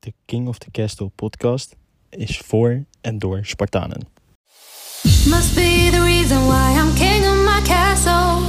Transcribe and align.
De 0.00 0.12
King 0.24 0.48
of 0.48 0.58
the 0.58 0.70
Castle 0.70 1.08
podcast 1.08 1.76
is 2.10 2.38
voor 2.38 2.84
en 3.00 3.18
door 3.18 3.44
Spartanen. 3.44 4.06
Must 5.02 5.54
be 5.54 5.88
the 5.90 6.02
reason 6.04 6.46
why 6.46 6.76
I'm 6.80 6.94
king 6.94 7.24
of 7.24 7.44
my 7.44 7.62
castle. 7.62 8.40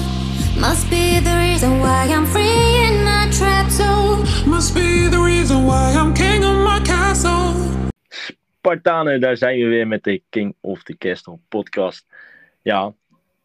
Must 0.59 0.89
be 0.89 1.21
the 1.23 1.35
reason 1.38 1.79
why 1.79 2.07
I'm 2.07 2.25
free 2.25 2.85
in 2.88 3.04
my 3.04 3.29
trap 3.31 3.70
zone. 3.70 4.23
Must 4.46 4.73
be 4.73 5.07
the 5.09 5.21
reason 5.23 5.65
why 5.65 5.93
I'm 5.93 6.13
king 6.13 6.43
of 6.43 6.55
my 6.63 6.82
castle. 6.82 7.54
Spartanen, 8.57 9.21
daar 9.21 9.38
zijn 9.38 9.59
we 9.59 9.66
weer 9.66 9.88
met 9.88 10.04
de 10.04 10.21
King 10.29 10.55
of 10.61 10.84
the 10.84 10.97
Castle 10.97 11.39
podcast. 11.47 12.05
Ja, 12.61 12.93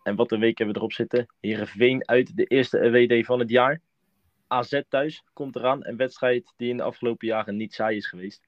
en 0.03 0.17
wat 0.17 0.33
een 0.33 0.41
week 0.41 0.59
hebben 0.59 0.75
we 0.75 0.81
erop 0.81 0.93
zitten. 0.93 1.27
Heerenveen 1.41 2.09
uit 2.09 2.37
de 2.37 2.45
eerste 2.45 2.91
WD 2.91 3.27
van 3.27 3.39
het 3.39 3.51
jaar. 3.51 3.81
AZ 4.47 4.81
thuis 4.89 5.23
komt 5.33 5.57
eraan. 5.57 5.87
Een 5.87 5.97
wedstrijd 5.97 6.53
die 6.57 6.71
in 6.71 6.77
de 6.77 6.83
afgelopen 6.83 7.27
jaren 7.27 7.57
niet 7.57 7.75
saai 7.75 7.97
is 7.97 8.07
geweest. 8.07 8.43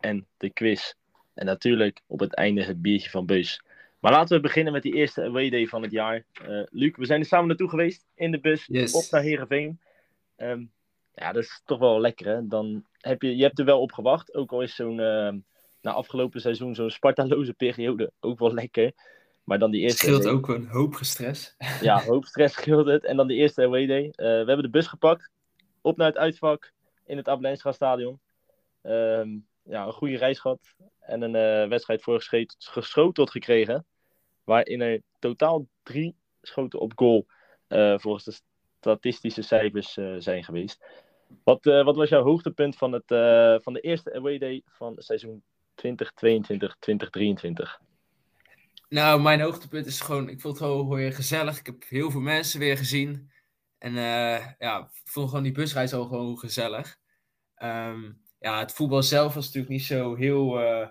En 0.00 0.26
de 0.36 0.50
quiz. 0.50 0.92
En 1.34 1.46
natuurlijk 1.46 2.00
op 2.06 2.20
het 2.20 2.34
einde 2.34 2.64
het 2.64 2.82
biertje 2.82 3.10
van 3.10 3.26
Beus. 3.26 3.62
Maar 3.98 4.12
laten 4.12 4.36
we 4.36 4.42
beginnen 4.42 4.72
met 4.72 4.82
die 4.82 4.94
eerste 4.94 5.30
WD 5.30 5.68
van 5.68 5.82
het 5.82 5.90
jaar. 5.90 6.24
Eh 6.32 6.62
Luc, 6.70 6.96
we 6.96 7.06
zijn 7.06 7.20
er 7.20 7.26
samen 7.26 7.46
naartoe 7.48 7.68
geweest 7.68 8.04
in 8.14 8.30
de 8.30 8.40
bus 8.40 8.66
Yes. 8.66 8.92
op 8.94 9.04
naar 9.10 9.22
Heerenveen. 9.22 9.80
Ehm, 10.36 10.64
ja, 11.14 11.32
dat 11.32 11.42
is 11.42 11.62
toch 11.64 11.78
wel 11.78 12.00
lekker 12.00 12.26
hè. 12.26 12.46
Dan 12.46 12.84
heb 13.00 13.22
je, 13.22 13.36
je 13.36 13.42
hebt 13.42 13.58
er 13.58 13.64
wel 13.64 13.80
op 13.80 13.92
gewacht. 13.92 14.34
Ook 14.34 14.52
al 14.52 14.62
is 14.62 14.74
zo'n, 14.74 15.00
ehm, 15.00 15.38
na 15.82 15.92
afgelopen 15.92 16.40
seizoen 16.40 16.74
zo'n 16.74 16.90
Spartaloze 16.90 17.52
periode 17.54 18.12
ook 18.20 18.38
wel 18.38 18.54
lekker. 18.54 18.92
Maar 19.44 19.58
dan 19.58 19.70
die 19.70 19.80
Het 19.82 19.90
eerste... 19.90 20.06
scheelt 20.06 20.24
WD 20.24 20.30
ook 20.30 20.48
een 20.48 20.66
hoop 20.68 20.94
gestres. 20.94 21.56
ja, 21.80 22.02
hoop 22.02 22.24
stress 22.24 22.54
scheelt 22.54 22.86
het. 22.86 23.04
En 23.04 23.16
dan 23.16 23.26
de 23.26 23.34
eerste 23.34 23.62
away 23.62 23.86
day. 23.86 24.04
Eh, 24.04 24.14
we 24.26 24.26
hebben 24.26 24.62
de 24.62 24.70
bus 24.70 24.86
gepakt. 24.86 25.30
Op 25.80 25.96
naar 25.96 26.06
het 26.06 26.16
uitvak 26.16 26.72
in 27.04 27.16
het 27.16 27.28
Abelijnstra 27.28 27.72
stadion. 27.72 28.20
Ehm, 28.82 29.28
ja, 29.62 29.86
een 29.86 29.92
goede 29.92 30.16
reis 30.16 30.38
gehad. 30.38 30.74
En 31.00 31.22
een 31.22 31.34
eh, 31.34 31.68
wedstrijd 31.68 32.02
voor 32.02 32.26
geschoteld 32.58 33.30
gekregen. 33.30 33.86
Waarin 34.44 34.80
er 34.80 35.02
totaal 35.18 35.66
drie 35.82 36.16
schoten 36.42 36.80
op 36.80 36.92
goal 36.96 37.26
eh, 37.66 37.98
volgens 37.98 38.24
de 38.24 38.40
statistische 38.80 39.42
cijfers 39.42 39.96
eh, 39.96 40.14
zijn 40.18 40.44
geweest. 40.44 40.84
Wat, 41.44 41.64
wat 41.64 41.96
was 41.96 42.08
jouw 42.08 42.22
hoogtepunt 42.22 42.76
van, 42.76 42.92
het, 42.92 43.04
van 43.62 43.72
de 43.72 43.80
eerste 43.80 44.14
away 44.14 44.38
day 44.38 44.62
van 44.66 44.94
seizoen 44.96 45.42
2022-2023? 45.74 45.88
Nou, 48.88 49.20
mijn 49.20 49.40
hoogtepunt 49.40 49.86
is 49.86 50.00
gewoon, 50.00 50.28
ik 50.28 50.40
vond 50.40 50.58
het 50.58 50.66
gewoon 50.66 51.12
gezellig. 51.12 51.58
Ik 51.58 51.66
heb 51.66 51.84
heel 51.88 52.10
veel 52.10 52.20
mensen 52.20 52.60
weer 52.60 52.76
gezien. 52.76 53.30
En 53.78 53.96
eh, 53.96 54.46
ja, 54.58 54.90
vond 55.04 55.28
gewoon 55.28 55.42
die 55.42 55.52
busreis 55.52 55.92
al 55.92 56.06
gewoon 56.06 56.38
gezellig. 56.38 56.98
Ehm, 57.54 58.12
ja, 58.38 58.58
het 58.58 58.72
voetbal 58.72 59.02
zelf 59.02 59.34
was 59.34 59.44
natuurlijk 59.44 59.72
niet 59.72 59.84
zo 59.84 60.14
heel, 60.14 60.60
eh, 60.60 60.88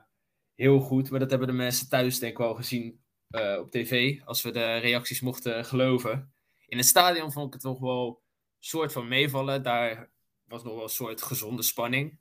heel 0.55 0.79
goed. 0.79 1.09
Maar 1.09 1.19
dat 1.19 1.29
hebben 1.29 1.47
de 1.47 1.53
mensen 1.53 1.89
thuis 1.89 2.19
denk 2.19 2.31
ik 2.31 2.37
wel 2.37 2.55
gezien 2.55 3.01
eh, 3.27 3.57
op 3.59 3.71
tv. 3.71 4.21
Als 4.25 4.41
we 4.41 4.51
de 4.51 4.77
reacties 4.77 5.21
mochten 5.21 5.65
geloven. 5.65 6.33
In 6.67 6.77
het 6.77 6.85
stadion 6.85 7.31
vond 7.31 7.47
ik 7.47 7.53
het 7.53 7.61
toch 7.61 7.79
wel 7.79 8.21
soort 8.59 8.91
van 8.91 9.07
meevallen. 9.07 9.63
Daar 9.63 10.09
was 10.43 10.63
nog 10.63 10.73
wel 10.73 10.83
een 10.83 10.89
soort 10.89 11.21
gezonde 11.21 11.61
spanning. 11.61 12.19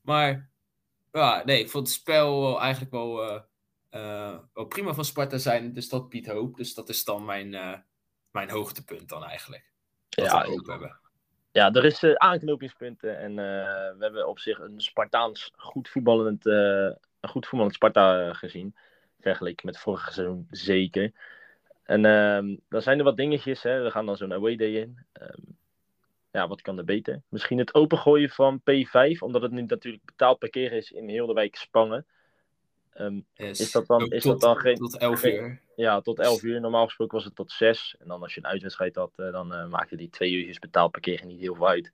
Maar 0.00 0.50
ja, 1.12 1.42
nee, 1.44 1.60
ik 1.60 1.70
vond 1.70 1.86
het 1.86 1.96
spel 1.96 2.40
wel 2.40 2.60
eigenlijk 2.60 2.92
wel... 2.92 3.42
wel 4.52 4.66
prima 4.68 4.94
van 4.94 5.04
Sparta 5.04 5.38
zijn, 5.38 5.72
dus 5.72 5.88
dat 5.88 6.08
biedt 6.08 6.26
hoop. 6.26 6.56
Dus 6.56 6.74
dat 6.74 6.88
is 6.88 7.04
dan 7.04 7.24
mijn, 7.24 7.50
mijn 8.30 8.50
hoogtepunt 8.50 9.08
dan 9.08 9.24
eigenlijk. 9.24 9.73
Dat 10.14 10.26
Ja, 10.26 10.42
we 10.42 10.70
hebben. 10.70 10.98
Ja, 11.54 11.72
er 11.72 11.84
is 11.84 12.02
eh, 12.02 12.12
aanknopingspunten 12.12 13.18
en 13.18 13.30
eh, 13.30 13.96
we 13.96 13.96
hebben 13.98 14.28
op 14.28 14.38
zich 14.38 14.58
een 14.58 14.80
Spartaans 14.80 15.52
goed 15.56 15.88
voetballend, 15.88 16.46
eh, 16.46 16.90
een 17.20 17.28
goed 17.28 17.46
voetballend 17.46 17.74
Sparta 17.74 18.32
gezien. 18.32 18.74
Vergeleken 19.20 19.66
met 19.66 19.78
vorig 19.78 20.12
seizoen 20.12 20.46
zeker. 20.50 21.12
En 21.82 22.04
ehm, 22.04 22.56
dan 22.68 22.82
zijn 22.82 22.98
er 22.98 23.04
wat 23.04 23.16
dingetjes, 23.16 23.62
hè. 23.62 23.82
we 23.82 23.90
gaan 23.90 24.06
dan 24.06 24.16
zo'n 24.16 24.32
away 24.32 24.56
day 24.56 24.72
in. 24.72 24.98
Ehm, 25.12 25.40
ja, 26.30 26.48
wat 26.48 26.62
kan 26.62 26.78
er 26.78 26.84
beter? 26.84 27.22
Misschien 27.28 27.58
het 27.58 27.74
opengooien 27.74 28.30
van 28.30 28.60
P5, 28.60 29.18
omdat 29.18 29.42
het 29.42 29.52
nu 29.52 29.62
natuurlijk 29.62 30.04
betaald 30.04 30.38
parkeren 30.38 30.78
is 30.78 30.90
in 30.90 31.08
heel 31.08 31.26
de 31.26 31.32
wijk 31.32 31.56
Spangen. 31.56 32.06
Ehm, 32.94 33.20
Yes. 33.34 33.60
Is 33.60 33.72
dat 33.72 33.86
dan- 33.86 34.02
Ook 34.02 34.12
is 34.12 34.22
tot, 34.22 34.32
dat 34.32 34.40
dan 34.40 34.56
geen- 34.56 34.76
Tot 34.76 34.96
11 34.98 35.20
geen- 35.20 35.34
uur. 35.34 35.60
ja, 35.76 36.00
tot 36.00 36.18
11 36.18 36.42
uur. 36.42 36.60
Normaal 36.60 36.84
gesproken 36.84 37.14
was 37.16 37.24
het 37.24 37.34
tot 37.36 37.52
6. 37.52 37.94
En 37.98 38.08
dan 38.08 38.22
als 38.22 38.34
je 38.34 38.40
een 38.40 38.46
uitwedstrijd 38.50 38.94
had, 38.96 39.12
eh, 39.16 39.32
dan 39.32 39.54
eh, 39.54 39.66
maakte 39.66 39.96
die 39.96 40.10
twee 40.10 40.32
uurtjes 40.32 40.58
betaald 40.58 40.90
parkeren 40.90 41.26
niet 41.28 41.40
heel 41.40 41.54
veel 41.54 41.68
uit. 41.68 41.92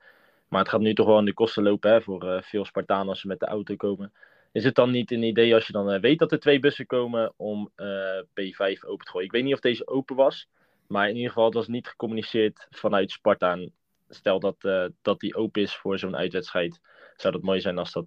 Maar 0.48 0.60
het 0.60 0.68
gaat 0.68 0.80
nu 0.80 0.94
toch 0.94 1.06
wel 1.06 1.18
in 1.18 1.24
de 1.24 1.34
kosten 1.34 1.62
lopen 1.62 1.90
hè, 1.90 2.00
voor 2.02 2.22
eh, 2.28 2.42
veel 2.42 2.64
Spartanen 2.64 3.08
als 3.08 3.20
ze 3.20 3.26
met 3.26 3.40
de 3.40 3.46
auto 3.46 3.76
komen. 3.76 4.12
Is 4.52 4.64
het 4.64 4.74
dan 4.74 4.90
niet 4.90 5.10
een 5.10 5.22
idee 5.22 5.54
als 5.54 5.66
je 5.66 5.72
dan 5.72 6.00
weet 6.00 6.18
dat 6.18 6.32
er 6.32 6.40
twee 6.40 6.58
bussen 6.60 6.86
komen 6.86 7.32
om 7.36 7.70
eh, 7.74 7.86
P5 8.34 8.84
open 8.86 9.04
te 9.04 9.10
gooien? 9.10 9.26
Ik 9.26 9.32
weet 9.32 9.44
niet 9.44 9.54
of 9.54 9.60
deze 9.60 9.86
open 9.86 10.16
was. 10.16 10.48
Maar 10.86 11.08
in 11.08 11.14
ieder 11.14 11.28
geval, 11.28 11.44
het 11.44 11.54
was 11.54 11.68
niet 11.68 11.88
gecommuniceerd 11.88 12.66
vanuit 12.70 13.10
Sparta. 13.10 13.52
En 13.52 13.72
stel 14.08 14.40
dat, 14.40 14.56
dat 15.02 15.20
die 15.20 15.34
open 15.34 15.62
is 15.62 15.74
voor 15.76 15.98
zo'n 15.98 16.16
uitwedstrijd. 16.16 16.80
Zou 17.16 17.32
dat 17.32 17.42
mooi 17.42 17.60
zijn 17.60 17.78
als 17.78 17.92
dat 17.92 18.06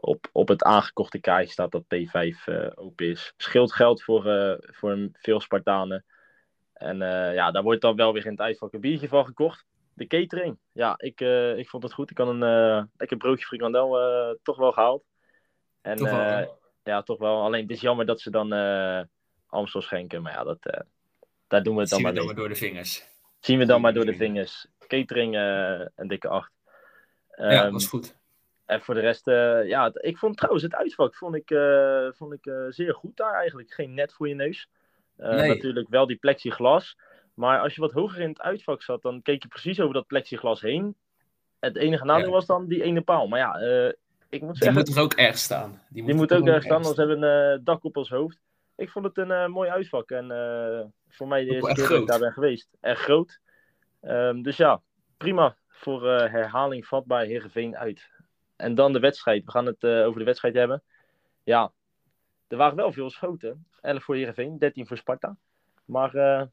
op, 0.00 0.28
op 0.32 0.48
het 0.48 0.62
aangekochte 0.62 1.18
kaartje 1.18 1.52
staat 1.52 1.70
dat 1.70 1.84
P5 1.84 2.44
eh, 2.44 2.66
open 2.74 3.06
is. 3.06 3.32
Scheelt 3.36 3.72
geld 3.72 4.02
voor, 4.02 4.26
eh, 4.26 4.54
voor 4.60 5.08
veel 5.12 5.40
Spartanen. 5.40 6.04
En 6.72 7.02
eh, 7.02 7.34
ja, 7.34 7.50
daar 7.50 7.62
wordt 7.62 7.80
dan 7.80 7.96
wel 7.96 8.12
weer 8.12 8.24
in 8.24 8.30
het 8.30 8.40
uitvak 8.40 8.72
een 8.72 8.80
biertje 8.80 9.08
van 9.08 9.24
gekocht. 9.24 9.64
De 9.94 10.06
catering. 10.06 10.58
Ja, 10.72 10.94
ik, 10.96 11.20
ik 11.56 11.68
vond 11.68 11.82
het 11.82 11.92
goed. 11.92 12.10
Ik 12.10 12.18
had 12.18 12.28
een 12.28 12.42
eh, 12.42 12.82
lekker 12.96 13.16
broodje 13.16 13.46
frikandel 13.46 13.98
toch 14.42 14.56
wel 14.56 14.72
gehaald. 14.72 15.04
En 15.80 15.96
Toch 15.96 16.10
wel, 16.10 16.18
hè? 16.18 16.46
ja, 16.82 17.02
toch 17.02 17.18
wel. 17.18 17.42
Alleen 17.42 17.62
het 17.62 17.70
is 17.70 17.80
jammer 17.80 18.06
dat 18.06 18.20
ze 18.20 18.30
dan 18.30 18.52
Amstel 19.46 19.82
schenken. 19.82 20.22
Maar 20.22 20.32
ja, 20.32 20.44
dat, 20.44 20.58
daar 21.46 21.62
doen 21.62 21.74
we 21.74 21.80
het 21.80 21.90
dan 21.90 21.98
Zien 21.98 22.08
we 22.08 22.14
dan 22.14 22.26
maar 22.26 22.34
door 22.34 22.48
de 22.48 22.54
vingers. 22.54 23.08
Zien 23.40 23.58
we 23.58 23.64
dan 23.64 23.80
maar 23.80 23.94
door 23.94 24.04
de 24.04 24.14
vingers. 24.14 24.66
Catering 24.86 25.34
een 25.94 26.08
dikke 26.08 26.28
acht. 26.28 26.52
ja, 27.36 27.64
Ehm, 27.64 27.72
was 27.72 27.86
goed. 27.86 28.19
En 28.70 28.80
voor 28.80 28.94
de 28.94 29.00
rest, 29.00 29.28
eh, 29.28 29.66
ja, 29.68 29.90
ik 29.94 30.16
vond 30.18 30.36
trouwens 30.36 30.64
het 30.64 30.74
uitvak 30.74 31.14
vond 31.14 31.34
ik, 31.34 31.50
eh, 31.50 32.06
vond 32.12 32.32
ik 32.32 32.46
eh, 32.46 32.64
zeer 32.68 32.94
goed 32.94 33.16
daar 33.16 33.34
eigenlijk. 33.34 33.72
Geen 33.72 33.94
net 33.94 34.12
voor 34.12 34.28
je 34.28 34.34
neus. 34.34 34.68
Eh, 35.16 35.30
Nee. 35.30 35.48
Natuurlijk 35.48 35.88
wel 35.88 36.06
die 36.06 36.16
plexiglas. 36.16 36.96
Maar 37.34 37.60
als 37.60 37.74
je 37.74 37.80
wat 37.80 37.92
hoger 37.92 38.20
in 38.20 38.28
het 38.28 38.40
uitvak 38.40 38.82
zat, 38.82 39.02
dan 39.02 39.22
keek 39.22 39.42
je 39.42 39.48
precies 39.48 39.80
over 39.80 39.94
dat 39.94 40.06
plexiglas 40.06 40.60
heen. 40.60 40.96
Het 41.58 41.76
enige 41.76 42.04
nadeel 42.04 42.26
Ja. 42.26 42.32
was 42.32 42.46
dan 42.46 42.66
die 42.66 42.82
ene 42.82 43.00
paal. 43.00 43.28
Maar 43.28 43.38
ja, 43.38 43.54
eh, 43.60 43.86
ik 44.28 44.40
moet 44.40 44.52
Die 44.54 44.62
zeggen, 44.62 44.74
moet 44.86 44.96
er 44.96 45.02
ook 45.02 45.12
erg 45.14 45.38
staan. 45.38 45.70
Die 45.88 46.02
moet, 46.02 46.06
die 46.10 46.14
moet 46.20 46.32
ook 46.32 46.38
toch 46.38 46.46
ergens 46.46 46.64
staan, 46.64 46.76
anders 46.76 46.96
hebben 46.96 47.20
we 47.20 47.26
een 47.26 47.58
eh, 47.58 47.64
dak 47.64 47.84
op 47.84 47.96
ons 47.96 48.08
hoofd. 48.10 48.38
Ik 48.76 48.90
vond 48.90 49.04
het 49.04 49.18
een 49.18 49.30
eh, 49.30 49.46
mooi 49.46 49.70
uitvak. 49.70 50.10
En 50.10 50.30
eh, 50.30 50.84
voor 51.08 51.28
mij 51.28 51.44
de 51.44 51.50
eerste 51.54 51.72
keer 51.74 51.88
dat 51.88 52.00
ik 52.00 52.06
daar 52.06 52.18
ben 52.18 52.32
geweest. 52.32 52.68
Erg 52.80 52.98
groot. 53.00 53.40
Ehm, 54.00 54.42
dus 54.42 54.56
ja, 54.56 54.80
prima 55.16 55.56
voor 55.68 56.08
eh, 56.10 56.30
herhaling 56.32 56.86
vatbaar 56.86 57.24
Heerenveen 57.24 57.76
uit. 57.76 58.08
En 58.60 58.74
dan 58.74 58.92
de 58.92 58.98
wedstrijd. 59.00 59.44
We 59.44 59.50
gaan 59.50 59.66
het 59.66 59.84
eh, 59.84 60.06
over 60.06 60.18
de 60.18 60.24
wedstrijd 60.24 60.54
hebben. 60.54 60.82
Ja, 61.42 61.72
er 62.48 62.56
waren 62.56 62.76
wel 62.76 62.92
veel 62.92 63.10
schoten. 63.10 63.66
11 63.80 64.04
voor 64.04 64.14
Heerenveen, 64.14 64.58
13 64.58 64.86
voor 64.86 64.96
Sparta. 64.96 65.36
Maar 65.84 66.14
eh, 66.14 66.46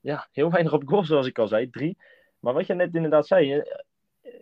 ja, 0.00 0.28
heel 0.32 0.50
weinig 0.50 0.72
op 0.72 0.82
goal 0.88 1.04
zoals 1.04 1.26
ik 1.26 1.38
al 1.38 1.48
zei. 1.48 1.70
Drie. 1.70 1.96
Maar 2.40 2.54
wat 2.54 2.66
je 2.66 2.74
net 2.74 2.94
inderdaad 2.94 3.26
zei. 3.26 3.52
eh, 3.54 3.80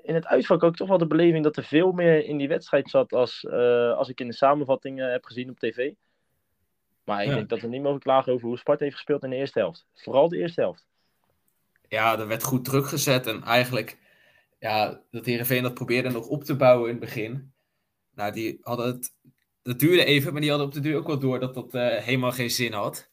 In 0.03 0.15
het 0.15 0.27
uitvak 0.27 0.63
ook 0.63 0.77
toch 0.77 0.89
wel 0.89 0.99
de 0.99 1.07
beleving 1.07 1.45
dat 1.45 1.57
er 1.57 1.65
veel 1.65 1.93
meer 1.93 2.25
in 2.25 2.37
die 2.37 2.49
wedstrijd 2.49 2.91
zat 2.91 3.13
als, 3.13 3.47
als 3.97 4.09
ik 4.09 4.21
in 4.21 4.27
de 4.27 4.35
samenvatting 4.35 4.99
heb 4.99 5.25
gezien 5.25 5.51
op 5.51 5.59
tv. 5.59 5.93
Maar 7.05 7.23
ik 7.23 7.29
Ja. 7.29 7.35
denk 7.35 7.49
dat 7.49 7.61
we 7.61 7.67
niet 7.69 7.83
mogen 7.83 8.01
klagen 8.01 8.33
over 8.33 8.47
hoe 8.49 8.59
Sparta 8.59 8.85
heeft 8.85 8.97
gespeeld 8.97 9.23
in 9.25 9.31
de 9.31 9.37
eerste 9.37 9.59
helft. 9.59 9.87
Vooral 9.95 10.29
de 10.29 10.37
eerste 10.39 10.61
helft. 10.61 10.87
Ja, 11.89 12.19
er 12.19 12.29
werd 12.29 12.43
goed 12.43 12.65
druk 12.65 12.87
gezet. 12.87 13.27
En 13.27 13.43
eigenlijk, 13.43 13.99
ja, 14.59 15.03
dat 15.11 15.27
Heerenveen 15.27 15.63
dat 15.63 15.75
probeerde 15.75 16.11
nog 16.11 16.27
op 16.27 16.45
te 16.45 16.57
bouwen 16.57 16.91
in 16.91 16.97
het 16.97 17.05
begin. 17.05 17.55
Nou, 18.15 18.33
die 18.33 18.59
hadden 18.61 18.87
het... 18.87 19.15
Dat 19.63 19.79
duurde 19.79 20.05
even, 20.05 20.33
maar 20.33 20.41
die 20.41 20.51
hadden 20.51 20.69
op 20.69 20.75
de 20.75 20.81
duur 20.81 20.97
ook 20.97 21.07
wel 21.07 21.19
door 21.19 21.41
dat 21.41 21.55
dat 21.55 21.75
eh, 21.75 21.97
helemaal 21.97 22.33
geen 22.33 22.51
zin 22.51 22.73
had. 22.73 23.11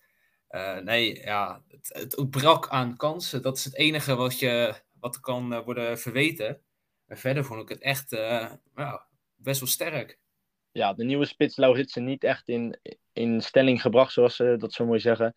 Eh, 0.47 0.77
nee, 0.77 1.19
ja, 1.19 1.63
het, 1.67 1.89
het 1.94 2.17
ontbrak 2.17 2.67
aan 2.67 2.97
kansen. 2.97 3.41
Dat 3.41 3.57
is 3.57 3.65
het 3.65 3.75
enige 3.75 4.15
wat, 4.15 4.39
je, 4.39 4.73
wat 5.00 5.19
kan 5.19 5.53
eh, 5.53 5.63
worden 5.63 6.00
verweten. 6.00 6.62
Maar 7.06 7.17
verder 7.17 7.45
vond 7.45 7.62
ik 7.62 7.69
het 7.69 7.81
echt 7.81 8.12
ja, 8.75 9.07
best 9.35 9.59
wel 9.59 9.69
sterk. 9.69 10.19
ja, 10.71 10.94
de 10.94 11.03
nieuwe 11.03 11.25
spits 11.25 11.57
Lauritsen 11.57 12.03
niet 12.03 12.23
echt 12.23 12.47
in, 12.47 12.79
in 13.13 13.41
stelling 13.41 13.81
gebracht, 13.81 14.13
zoals 14.13 14.35
ze 14.35 14.56
dat 14.57 14.73
zo 14.73 14.85
mooi 14.85 15.00
zeggen. 15.00 15.33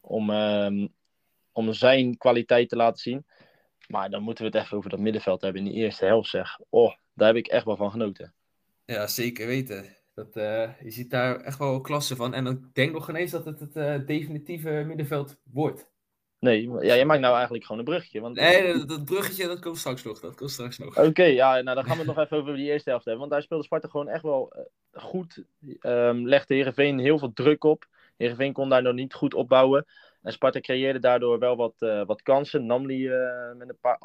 Om, 0.00 0.30
ehm, 0.30 0.86
om 1.52 1.72
zijn 1.72 2.16
kwaliteit 2.16 2.68
te 2.68 2.76
laten 2.76 3.02
zien. 3.02 3.26
Maar 3.88 4.10
dan 4.10 4.22
moeten 4.22 4.44
we 4.44 4.50
het 4.56 4.64
even 4.64 4.76
over 4.76 4.90
dat 4.90 4.98
middenveld 4.98 5.40
hebben 5.40 5.66
in 5.66 5.72
de 5.72 5.78
eerste 5.78 6.04
helft, 6.04 6.30
zeg. 6.30 6.58
Oh, 6.68 6.94
daar 7.14 7.26
heb 7.26 7.36
ik 7.36 7.46
echt 7.46 7.64
wel 7.64 7.76
van 7.76 7.90
genoten. 7.90 8.34
Ja, 8.84 9.06
zeker 9.06 9.46
weten. 9.46 9.96
Dat, 10.14 10.36
eh, 10.36 10.70
je 10.82 10.90
ziet 10.90 11.10
daar 11.10 11.40
echt 11.40 11.58
wel 11.58 11.80
klasse 11.80 12.16
van. 12.16 12.34
En 12.34 12.46
ik 12.46 12.74
denk 12.74 12.92
nog 12.92 13.04
geen 13.04 13.16
eens 13.16 13.30
dat 13.30 13.44
het 13.44 13.60
het 13.60 13.76
eh, 13.76 14.06
definitieve 14.06 14.84
middenveld 14.86 15.36
wordt. 15.42 15.88
Nee, 16.38 16.70
ja, 16.70 16.80
jij 16.80 17.04
maakt 17.04 17.20
nou 17.20 17.34
eigenlijk 17.34 17.64
gewoon 17.64 17.80
een 17.80 17.88
bruggetje. 17.88 18.20
Want... 18.20 18.36
Nee, 18.36 18.72
dat, 18.72 18.88
dat 18.88 19.04
bruggetje, 19.04 19.46
dat 19.46 19.60
komt 19.60 19.78
straks 19.78 20.02
nog. 20.02 20.20
Dat 20.20 20.34
komt 20.34 20.50
straks 20.50 20.78
nog. 20.78 20.98
Oké, 20.98 21.24
ja, 21.24 21.60
nou 21.60 21.76
dan 21.76 21.84
gaan 21.84 21.92
we 21.92 21.98
het 21.98 22.16
nog 22.16 22.24
even 22.24 22.36
over 22.36 22.56
die 22.56 22.70
eerste 22.70 22.90
helft 22.90 23.04
hebben. 23.04 23.20
Want 23.20 23.32
daar 23.32 23.42
speelde 23.42 23.64
Sparta 23.64 23.88
gewoon 23.88 24.08
echt 24.08 24.22
wel 24.22 24.52
eh, 24.52 25.02
goed. 25.02 25.44
Ehm 25.80 26.26
legde 26.26 26.54
Heerenveen 26.54 26.98
heel 26.98 27.18
veel 27.18 27.32
druk 27.32 27.64
op. 27.64 27.86
Heerenveen 28.16 28.52
kon 28.52 28.68
daar 28.68 28.82
nog 28.82 28.94
niet 28.94 29.14
goed 29.14 29.34
opbouwen. 29.34 29.86
En 30.26 30.32
Sparta 30.32 30.60
creëerde 30.60 30.98
daardoor 30.98 31.38
wel 31.38 31.56
wat, 31.56 31.74
eh, 31.78 32.06
wat 32.06 32.22
kansen. 32.22 32.66
Namli 32.66 33.08
eh, 33.08 33.52
met 33.56 33.68
een 33.68 33.78
paar 33.80 33.98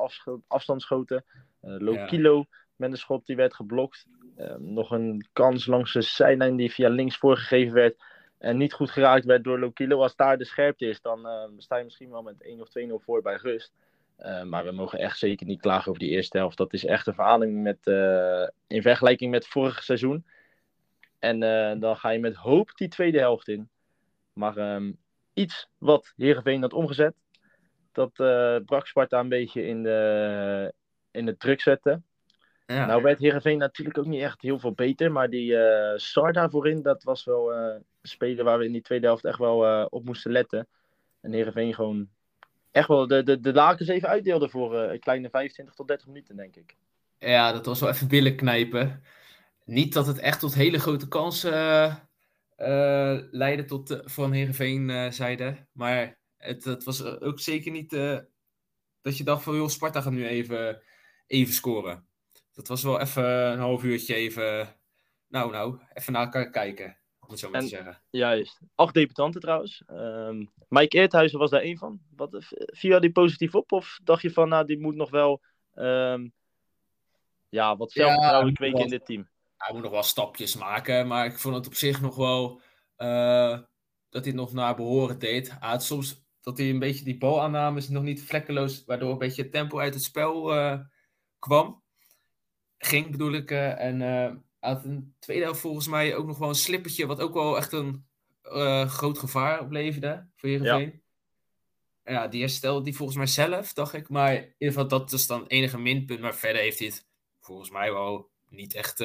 afstandsschoten. 0.47 1.23
Eh 1.61 1.75
Lokilo 1.79 2.45
met 2.75 2.91
een 2.91 2.97
schot 2.97 3.25
die 3.25 3.35
werd 3.35 3.53
geblokt. 3.53 4.07
Nog 4.57 4.91
een 4.91 5.27
kans 5.33 5.65
langs 5.65 5.93
de 5.93 6.01
zijlijn 6.01 6.55
die 6.55 6.71
via 6.71 6.89
links 6.89 7.17
voorgegeven 7.17 7.73
werd. 7.73 8.03
En 8.37 8.57
niet 8.57 8.73
goed 8.73 8.91
geraakt 8.91 9.25
werd 9.25 9.43
door 9.43 9.59
Lokilo. 9.59 10.01
Als 10.01 10.15
daar 10.15 10.37
de 10.37 10.45
scherpte 10.45 10.85
is, 10.85 11.01
dan 11.01 11.27
sta 11.57 11.77
je 11.77 11.83
misschien 11.83 12.09
wel 12.09 12.21
met 12.21 12.43
1 12.43 12.61
of 12.61 12.69
2-0 12.69 12.99
voor 12.99 13.21
bij 13.21 13.35
rust. 13.35 13.73
Maar 14.45 14.65
we 14.65 14.71
mogen 14.71 14.99
echt 14.99 15.17
zeker 15.17 15.45
niet 15.45 15.61
klagen 15.61 15.87
over 15.87 16.01
die 16.01 16.09
eerste 16.09 16.37
helft. 16.37 16.57
Dat 16.57 16.73
is 16.73 16.85
echt 16.85 17.07
een 17.07 17.13
verhaling 17.13 17.61
met, 17.61 17.87
in 18.67 18.81
vergelijking 18.81 19.31
met 19.31 19.47
vorig 19.47 19.83
seizoen. 19.83 20.25
En 21.19 21.39
dan 21.79 21.97
ga 21.97 22.09
je 22.09 22.19
met 22.19 22.35
hoop 22.35 22.71
die 22.75 22.87
tweede 22.87 23.19
helft 23.19 23.47
in. 23.47 23.69
Maar 24.33 24.57
ehm, 24.57 24.91
iets 25.41 25.67
wat 25.77 26.13
Heerenveen 26.15 26.61
had 26.61 26.73
omgezet. 26.73 27.15
Dat 27.91 28.19
eh, 28.19 28.55
brak 28.65 28.87
Sparta 28.87 29.19
een 29.19 29.29
beetje 29.29 29.65
in 29.65 29.83
de, 29.83 30.73
in 31.11 31.25
de 31.25 31.37
druk 31.37 31.61
zetten. 31.61 32.05
Ja. 32.65 32.85
Nou 32.85 33.01
werd 33.01 33.19
Heerenveen 33.19 33.57
natuurlijk 33.57 33.97
ook 33.97 34.05
niet 34.05 34.21
echt 34.21 34.41
heel 34.41 34.59
veel 34.59 34.73
beter. 34.73 35.11
Maar 35.11 35.29
die 35.29 35.57
eh 35.57 35.97
Sarda 35.97 36.49
voorin, 36.49 36.81
dat 36.81 37.03
was 37.03 37.23
wel 37.23 37.53
eh, 37.53 37.73
een 37.73 38.09
speler 38.09 38.43
waar 38.43 38.57
we 38.57 38.65
in 38.65 38.71
die 38.71 38.81
tweede 38.81 39.05
helft 39.05 39.25
echt 39.25 39.37
wel 39.37 39.85
op 39.85 40.05
moesten 40.05 40.31
letten. 40.31 40.67
En 41.21 41.33
Heerenveen 41.33 41.73
gewoon 41.73 42.09
echt 42.71 42.87
wel 42.87 43.07
de, 43.07 43.23
de, 43.23 43.39
de 43.39 43.53
lakens 43.53 43.89
even 43.89 44.09
uitdeelde 44.09 44.49
voor 44.49 44.75
een 44.75 44.99
kleine 44.99 45.29
25 45.29 45.75
tot 45.75 45.87
30 45.87 46.07
minuten, 46.07 46.35
denk 46.35 46.55
ik. 46.55 46.75
Ja, 47.19 47.51
dat 47.51 47.65
was 47.65 47.79
wel 47.79 47.89
even 47.89 48.07
billen 48.07 48.35
knijpen. 48.35 49.03
Niet 49.65 49.93
dat 49.93 50.07
het 50.07 50.19
echt 50.19 50.39
tot 50.39 50.53
hele 50.53 50.79
grote 50.79 51.07
kansen 51.07 51.53
eh, 52.61 53.17
leidde 53.31 53.65
tot 53.65 53.87
de, 53.87 54.01
van 54.05 54.31
Heerenveen 54.31 54.89
eh 54.89 55.11
zijde. 55.11 55.67
Maar 55.71 56.19
het, 56.37 56.63
het 56.63 56.83
was 56.83 57.03
ook 57.03 57.39
zeker 57.39 57.71
niet 57.71 57.93
eh, 57.93 58.17
dat 59.01 59.17
je 59.17 59.23
dacht 59.23 59.43
van, 59.43 59.55
joh, 59.55 59.67
Sparta 59.67 60.01
gaat 60.01 60.11
nu 60.13 60.27
even, 60.27 60.81
even 61.27 61.53
scoren. 61.53 62.05
Dat 62.53 62.67
was 62.67 62.83
wel 62.83 62.99
even 62.99 63.23
een 63.51 63.59
half 63.59 63.83
uurtje 63.83 64.13
even, 64.15 64.75
nou 65.27 65.51
nou, 65.51 65.79
even 65.93 66.13
naar 66.13 66.23
elkaar 66.23 66.49
kijken. 66.49 66.97
Om 67.19 67.29
het 67.29 67.39
zo 67.39 67.49
maar 67.49 67.59
En- 67.61 67.67
te 67.67 67.75
zeggen. 67.75 68.01
Juist. 68.09 68.59
Acht 68.75 68.93
debutanten 68.93 69.41
trouwens. 69.41 69.83
Ehm 69.87 70.45
Mike 70.67 70.97
Eerthuizen 70.97 71.39
was 71.39 71.49
daar 71.49 71.61
één 71.61 71.77
van. 71.77 71.99
Wat, 72.15 72.29
viel 72.55 72.89
jou 72.89 73.01
die 73.01 73.11
positief 73.11 73.55
op? 73.55 73.71
Of 73.71 73.99
dacht 74.03 74.21
je 74.21 74.31
van, 74.31 74.49
nou, 74.49 74.65
die 74.65 74.79
moet 74.79 74.95
nog 74.95 75.09
wel 75.09 75.41
ehm, 75.73 76.27
ja, 77.49 77.77
wat 77.77 77.93
Ja, 77.93 78.03
zelfvertrouwen 78.03 78.53
kweken 78.53 78.75
wel. 78.77 78.85
in 78.85 78.91
dit 78.91 79.05
team? 79.05 79.29
Hij 79.61 79.73
moet 79.73 79.83
nog 79.83 79.91
wel 79.91 80.03
stapjes 80.03 80.55
maken, 80.55 81.07
maar 81.07 81.25
ik 81.25 81.39
vond 81.39 81.55
het 81.55 81.67
op 81.67 81.73
zich 81.73 82.01
nog 82.01 82.15
wel 82.15 82.61
eh, 82.95 83.59
dat 84.09 84.23
hij 84.23 84.33
het 84.33 84.35
nog 84.35 84.53
naar 84.53 84.75
behoren 84.75 85.19
deed. 85.19 85.49
Hij 85.59 85.69
had 85.69 85.83
soms 85.83 86.25
dat 86.41 86.57
hij 86.57 86.69
een 86.69 86.79
beetje 86.79 87.03
die 87.03 87.17
balaannames 87.17 87.89
nog 87.89 88.03
niet 88.03 88.23
vlekkeloos, 88.23 88.83
waardoor 88.85 89.11
een 89.11 89.17
beetje 89.17 89.49
tempo 89.49 89.79
uit 89.79 89.93
het 89.93 90.03
spel 90.03 90.53
eh, 90.55 90.79
kwam. 91.39 91.83
Ging 92.77 93.11
bedoel 93.11 93.33
ik. 93.33 93.51
eh, 93.51 93.79
en 93.79 93.99
hij 93.99 94.39
had 94.59 94.85
een 94.85 95.15
tweede 95.19 95.43
helft 95.43 95.59
volgens 95.59 95.87
mij 95.87 96.15
ook 96.15 96.25
nog 96.27 96.37
wel 96.37 96.49
een 96.49 96.55
slippertje, 96.55 97.05
wat 97.05 97.19
ook 97.19 97.33
wel 97.33 97.57
echt 97.57 97.71
een 97.71 98.05
groot 98.87 99.17
gevaar 99.17 99.61
opleverde 99.61 100.27
voor 100.35 100.49
Heerenveen. 100.49 101.01
Ja. 102.03 102.27
die 102.27 102.41
herstelde 102.41 102.83
die 102.83 102.95
volgens 102.95 103.17
mij 103.17 103.27
zelf, 103.27 103.73
dacht 103.73 103.93
ik. 103.93 104.09
Maar 104.09 104.33
in 104.33 104.55
ieder 104.57 104.73
geval, 104.73 104.87
dat 104.87 105.11
is 105.11 105.27
dan 105.27 105.39
het 105.39 105.51
enige 105.51 105.77
minpunt. 105.77 106.19
Maar 106.19 106.35
verder 106.35 106.61
heeft 106.61 106.79
hij 106.79 106.87
het 106.87 107.07
volgens 107.39 107.69
mij 107.69 107.91
wel 107.93 108.31
niet 108.49 108.73
echt 108.73 108.99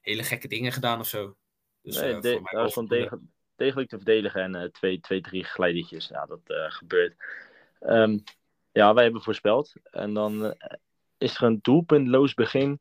hele 0.00 0.22
gekke 0.22 0.48
dingen 0.48 0.72
gedaan 0.72 1.00
of 1.00 1.06
zo. 1.06 1.36
Dus 1.82 2.00
nee, 2.00 2.14
eh, 2.14 2.20
de- 2.20 2.32
voor 2.32 2.42
mij 2.42 2.52
dat 2.52 2.62
was 2.62 2.72
voldoende. 2.72 3.20
degelijk, 3.56 3.88
te 3.88 3.96
verdedigen 3.96 4.42
en 4.42 4.54
eh, 4.54 4.68
twee, 4.68 5.00
twee, 5.00 5.20
drie 5.20 5.44
glijdertjes. 5.44 6.08
Ja, 6.08 6.26
dat 6.26 6.40
eh, 6.44 6.64
gebeurt. 6.68 7.14
Ehm, 7.80 8.18
ja, 8.72 8.94
wij 8.94 9.02
hebben 9.02 9.22
voorspeld. 9.22 9.72
En 9.90 10.14
dan 10.14 10.54
is 11.18 11.36
er 11.36 11.42
een 11.42 11.58
doelpuntloos 11.62 12.34
begin 12.34 12.80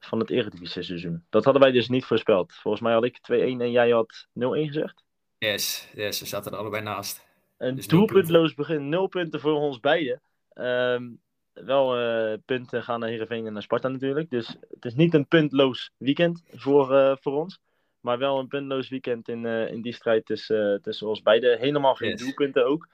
van 0.00 0.18
het 0.18 0.30
Eredivisie 0.30 0.82
seizoen. 0.82 1.24
Dat 1.30 1.44
hadden 1.44 1.62
wij 1.62 1.72
dus 1.72 1.88
niet 1.88 2.04
voorspeld. 2.04 2.52
Volgens 2.54 2.82
mij 2.82 2.92
had 2.92 3.04
ik 3.04 3.18
2-1 3.18 3.60
en 3.60 3.70
jij 3.70 3.90
had 3.90 4.26
0-1 4.32 4.66
gezegd. 4.66 5.02
Yes, 5.38 5.88
yes, 5.94 6.18
ze 6.18 6.26
zaten 6.26 6.52
er 6.52 6.58
allebei 6.58 6.82
naast. 6.82 7.26
Een 7.58 7.74
Dus 7.74 7.86
doelpuntloos 7.86 8.54
begin, 8.54 8.88
nul 8.88 9.06
punten 9.06 9.40
voor 9.40 9.54
ons 9.54 9.80
beiden. 9.80 10.22
Ehm, 10.52 11.10
wel 11.52 11.98
eh, 11.98 12.38
punten 12.44 12.82
gaan 12.82 13.00
naar 13.00 13.08
Heerenveen 13.08 13.46
en 13.46 13.52
naar 13.52 13.62
Sparta 13.62 13.88
natuurlijk. 13.88 14.30
Dus 14.30 14.56
het 14.70 14.84
is 14.84 14.94
niet 14.94 15.14
een 15.14 15.26
puntloos 15.26 15.90
weekend 15.96 16.42
voor, 16.52 16.94
eh, 16.94 17.16
voor 17.20 17.32
ons. 17.32 17.60
Maar 18.00 18.18
wel 18.18 18.38
een 18.38 18.48
puntloos 18.48 18.88
weekend 18.88 19.28
in, 19.28 19.46
eh, 19.46 19.70
in 19.70 19.82
die 19.82 19.92
strijd 19.92 20.26
tussen, 20.26 20.82
tussen 20.82 21.08
ons 21.08 21.22
beiden. 21.22 21.58
Helemaal 21.58 21.94
geen 21.94 22.10
Yes. 22.10 22.20
doelpunten 22.20 22.66
ook. 22.66 22.88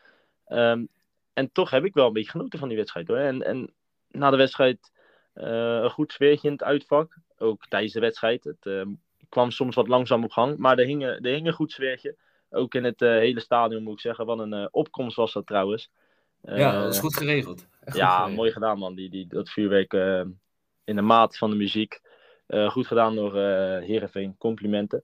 Ehm, 0.46 0.84
en 1.32 1.52
toch 1.52 1.70
heb 1.70 1.84
ik 1.84 1.94
wel 1.94 2.06
een 2.06 2.12
beetje 2.12 2.30
genoten 2.30 2.58
van 2.58 2.68
die 2.68 2.76
wedstrijd 2.76 3.08
hoor. 3.08 3.16
En, 3.16 3.42
en 3.42 3.72
na 4.10 4.30
de 4.30 4.36
wedstrijd 4.36 4.92
een 5.34 5.90
goed 5.90 6.12
sfeertje 6.12 6.46
in 6.46 6.52
het 6.52 6.62
uitvak. 6.62 7.16
Ook 7.36 7.66
tijdens 7.68 7.92
de 7.92 8.00
wedstrijd. 8.00 8.44
Het 8.44 8.66
eh, 8.66 8.82
kwam 9.28 9.50
soms 9.50 9.74
wat 9.74 9.88
langzaam 9.88 10.24
op 10.24 10.30
gang. 10.30 10.56
Maar 10.56 10.78
er 10.78 10.86
hing, 10.86 11.04
er 11.04 11.26
hing 11.26 11.46
een 11.46 11.52
goed 11.52 11.72
sfeertje. 11.72 12.16
Ook 12.50 12.74
in 12.74 12.84
het 12.84 13.00
hele 13.00 13.40
stadion 13.40 13.82
moet 13.82 13.92
ik 13.92 14.00
zeggen. 14.00 14.26
Wat 14.26 14.38
een 14.38 14.68
opkomst 14.72 15.16
was 15.16 15.32
dat 15.32 15.46
trouwens. 15.46 15.90
Ja, 16.42 16.74
Eh, 16.74 16.82
dat 16.82 16.92
is 16.94 16.98
goed 17.00 17.16
geregeld. 17.16 17.58
Echt 17.60 17.90
goed 17.90 17.94
ja, 18.00 18.10
geregeld. 18.10 18.36
mooi 18.36 18.52
gedaan 18.52 18.78
man. 18.78 18.94
Die, 18.94 19.10
die, 19.10 19.26
dat 19.26 19.50
vuurwerk 19.50 19.92
eh, 19.92 20.24
in 20.84 20.96
de 20.96 21.02
maat 21.02 21.38
van 21.38 21.50
de 21.50 21.56
muziek. 21.56 22.00
Eh, 22.46 22.70
goed 22.70 22.86
gedaan 22.86 23.14
door 23.14 23.36
eh 23.36 23.84
Heerenveen. 23.86 24.36
Complimenten. 24.38 25.02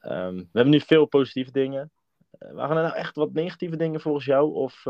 Ehm, 0.00 0.34
we 0.36 0.46
hebben 0.52 0.70
nu 0.72 0.80
veel 0.80 1.04
positieve 1.06 1.50
dingen. 1.50 1.90
Waren 2.38 2.76
er 2.76 2.82
nou 2.82 2.94
echt 2.94 3.16
wat 3.16 3.32
negatieve 3.32 3.76
dingen 3.76 4.00
volgens 4.00 4.24
jou? 4.24 4.54
Of 4.54 4.82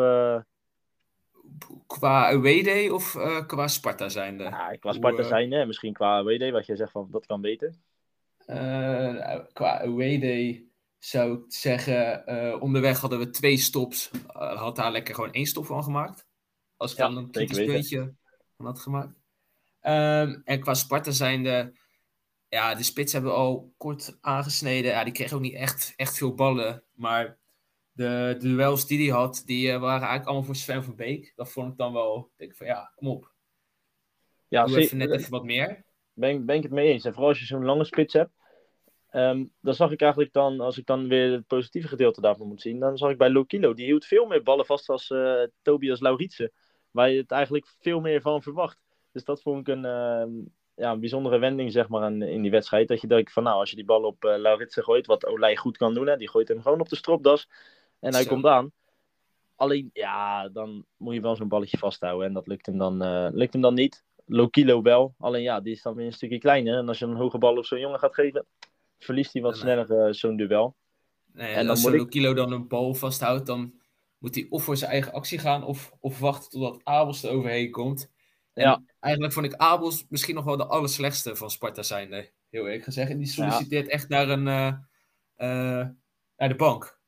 Qua 1.86 2.30
away 2.32 2.62
day 2.62 2.88
of 2.88 3.16
qua 3.46 3.68
Sparta 3.68 4.08
zijnde? 4.08 4.44
ja, 4.44 4.76
qua 4.80 4.92
Sparta 4.92 5.22
zijn, 5.22 5.52
hè? 5.52 5.66
misschien 5.66 5.92
qua 5.92 6.22
WD, 6.24 6.50
wat 6.50 6.66
jij 6.66 6.76
zegt 6.76 6.90
van 6.92 7.08
dat 7.10 7.26
kan 7.26 7.40
beter. 7.40 7.74
Eh, 8.46 9.38
qua 9.52 9.80
away 9.80 10.18
zou 11.00 11.34
ik 11.34 11.52
zeggen, 11.52 12.26
eh, 12.26 12.62
onderweg 12.62 13.00
hadden 13.00 13.18
we 13.18 13.30
twee 13.30 13.56
stops. 13.56 14.10
Eh, 14.10 14.58
had 14.60 14.76
daar 14.76 14.92
lekker 14.92 15.14
gewoon 15.14 15.32
één 15.32 15.46
stop 15.46 15.66
van 15.66 15.82
gemaakt. 15.84 16.26
Als 16.76 16.92
ik 16.92 16.98
Ja, 16.98 17.08
dan 17.08 17.16
een 17.16 17.30
kritisch 17.30 17.64
puntje 17.64 18.14
van 18.56 18.66
had 18.66 18.80
gemaakt. 18.80 19.18
Ehm, 19.80 20.40
en 20.44 20.60
qua 20.60 20.74
Sparta 20.74 21.10
zijnde, 21.10 21.78
ja, 22.48 22.74
de 22.74 22.82
spits 22.82 23.12
hebben 23.12 23.30
we 23.30 23.36
al 23.36 23.74
kort 23.76 24.18
aangesneden. 24.20 24.90
Ja, 24.90 25.04
die 25.04 25.12
kreeg 25.12 25.32
ook 25.32 25.40
niet 25.40 25.54
echt, 25.54 25.92
echt 25.96 26.16
veel 26.16 26.34
ballen. 26.34 26.84
Maar 26.92 27.38
de 27.92 28.36
duels 28.38 28.86
die 28.86 29.08
hij 29.10 29.18
had, 29.18 29.42
die 29.46 29.66
eh, 29.70 29.80
waren 29.80 29.98
eigenlijk 30.00 30.26
allemaal 30.26 30.44
voor 30.44 30.56
Sven 30.56 30.84
van 30.84 30.96
Beek. 30.96 31.32
Dat 31.36 31.52
vond 31.52 31.72
ik 31.72 31.78
dan 31.78 31.92
wel, 31.92 32.30
denk 32.36 32.50
ik 32.50 32.56
van 32.56 32.66
ja, 32.66 32.92
kom 32.96 33.08
op. 33.08 33.32
Ja, 34.48 34.64
Doe 34.64 34.78
even 34.78 34.96
net 34.96 35.10
even 35.10 35.30
wat 35.30 35.44
meer. 35.44 35.84
ben, 36.12 36.46
ben 36.46 36.56
ik 36.56 36.62
het 36.62 36.72
mee 36.72 36.92
eens. 36.92 37.04
En 37.04 37.12
vooral 37.12 37.28
als 37.28 37.38
je 37.38 37.44
zo'n 37.46 37.64
lange 37.64 37.84
spits 37.84 38.12
hebt. 38.14 38.30
Ehm, 39.10 39.44
dan 39.60 39.74
zag 39.74 39.90
ik 39.90 40.00
eigenlijk 40.00 40.32
dan, 40.32 40.60
als 40.60 40.78
ik 40.78 40.86
dan 40.86 41.08
weer 41.08 41.32
het 41.32 41.46
positieve 41.46 41.88
gedeelte 41.88 42.20
daarvan 42.20 42.46
moet 42.46 42.60
zien, 42.60 42.78
dan 42.78 42.98
zag 42.98 43.10
ik 43.10 43.18
bij 43.18 43.30
Lokilo. 43.30 43.74
Die 43.74 43.84
hield 43.84 44.04
veel 44.04 44.26
meer 44.26 44.42
ballen 44.42 44.66
vast 44.66 44.88
als 44.88 45.10
eh, 45.10 45.42
Tobias 45.62 46.00
Lauritsen. 46.00 46.52
Waar 46.90 47.10
je 47.10 47.20
het 47.20 47.30
eigenlijk 47.30 47.66
veel 47.80 48.00
meer 48.00 48.20
van 48.20 48.42
verwacht. 48.42 48.80
Dus 49.12 49.24
dat 49.24 49.42
vond 49.42 49.68
ik 49.68 49.74
een, 49.74 49.84
ehm, 49.84 50.30
ja, 50.74 50.92
een 50.92 51.00
bijzondere 51.00 51.38
wending 51.38 51.72
zeg 51.72 51.88
maar, 51.88 52.10
in, 52.10 52.22
in 52.22 52.42
die 52.42 52.50
wedstrijd. 52.50 52.88
Dat 52.88 53.00
je 53.00 53.06
denkt 53.06 53.32
van 53.32 53.42
nou, 53.42 53.58
als 53.58 53.70
je 53.70 53.76
die 53.76 53.84
bal 53.84 54.02
op 54.02 54.24
eh 54.24 54.38
Lauritsen 54.38 54.84
gooit, 54.84 55.06
wat 55.06 55.26
Olij 55.26 55.56
goed 55.56 55.76
kan 55.76 55.94
doen. 55.94 56.06
Hè, 56.06 56.16
die 56.16 56.28
gooit 56.28 56.48
hem 56.48 56.62
gewoon 56.62 56.80
op 56.80 56.88
de 56.88 56.96
stropdas. 56.96 57.48
En 58.00 58.12
hij 58.12 58.22
Zo. 58.22 58.28
komt 58.28 58.46
aan. 58.46 58.72
Alleen, 59.56 59.90
ja, 59.92 60.48
dan 60.48 60.84
moet 60.96 61.14
je 61.14 61.20
wel 61.20 61.36
zo'n 61.36 61.48
balletje 61.48 61.78
vasthouden. 61.78 62.26
En 62.26 62.32
dat 62.32 62.46
lukt 62.46 62.66
hem 62.66 62.78
dan, 62.78 63.02
eh, 63.02 63.28
lukt 63.32 63.52
hem 63.52 63.62
dan 63.62 63.74
niet. 63.74 64.04
Lokilo 64.26 64.82
wel. 64.82 65.14
Alleen 65.18 65.42
ja, 65.42 65.60
die 65.60 65.72
is 65.72 65.82
dan 65.82 65.94
weer 65.94 66.06
een 66.06 66.12
stukje 66.12 66.38
kleiner. 66.38 66.78
En 66.78 66.88
als 66.88 66.98
je 66.98 67.04
een 67.04 67.16
hoge 67.16 67.38
bal 67.38 67.56
op 67.56 67.64
zo'n 67.64 67.80
jongen 67.80 67.98
gaat 67.98 68.14
geven, 68.14 68.46
verliest 69.04 69.32
hij 69.32 69.42
wat 69.42 69.56
sneller 69.56 70.06
eh, 70.06 70.12
zo'n 70.12 70.36
duel. 70.36 70.76
Nee, 71.32 71.54
En 71.54 71.68
als 71.68 71.84
ik- 71.84 72.10
kilo 72.10 72.34
dan 72.34 72.52
een 72.52 72.68
bal 72.68 72.94
vasthoudt, 72.94 73.46
dan 73.46 73.74
moet 74.18 74.34
hij 74.34 74.46
of 74.50 74.62
voor 74.64 74.76
zijn 74.76 74.90
eigen 74.90 75.12
actie 75.12 75.38
gaan 75.38 75.64
of, 75.64 75.92
of 76.00 76.18
wachten 76.18 76.50
totdat 76.50 76.80
Abels 76.84 77.22
er 77.22 77.30
overheen 77.30 77.70
komt. 77.70 78.10
En 78.52 78.62
Ja. 78.64 78.82
eigenlijk 79.00 79.34
vond 79.34 79.46
ik 79.46 79.54
Abels 79.54 80.06
misschien 80.08 80.34
nog 80.34 80.44
wel 80.44 80.56
de 80.56 80.66
allerslechtste 80.66 81.36
van 81.36 81.50
Sparta 81.50 81.82
zijnde, 81.82 82.30
heel 82.50 82.64
eerlijk 82.64 82.84
gezegd. 82.84 83.10
En 83.10 83.18
die 83.18 83.26
solliciteert 83.26 83.88
echt 83.88 84.08
naar, 84.08 84.28
een, 84.28 84.48
eh, 84.48 84.66
eh, 85.36 85.88
naar 86.36 86.48
de 86.48 86.56
bank. 86.56 86.98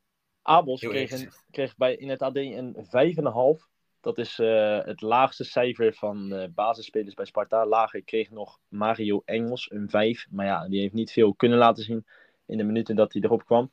Abels 0.42 0.80
kreeg, 0.80 1.10
een, 1.10 1.32
kreeg 1.50 1.76
bij, 1.76 1.96
in 1.96 2.08
het 2.08 2.22
AD 2.22 2.36
een 2.36 2.76
5,5. 2.88 3.68
Dat 4.02 4.18
is 4.18 4.38
eh, 4.38 4.84
het 4.84 5.00
laagste 5.00 5.44
cijfer 5.44 5.94
van 5.94 6.32
eh, 6.32 6.48
basisspelers 6.54 7.14
bij 7.14 7.24
Sparta. 7.24 7.66
Lager 7.66 8.02
kreeg 8.02 8.30
nog 8.30 8.58
Mario 8.68 9.22
Engels, 9.24 9.70
een 9.70 9.90
5. 9.90 10.26
Maar 10.30 10.46
ja, 10.46 10.68
die 10.68 10.80
heeft 10.80 10.92
niet 10.92 11.12
veel 11.12 11.34
kunnen 11.34 11.58
laten 11.58 11.84
zien 11.84 12.06
in 12.46 12.56
de 12.56 12.64
minuten 12.64 12.96
dat 12.96 13.12
hij 13.12 13.22
erop 13.22 13.44
kwam. 13.44 13.70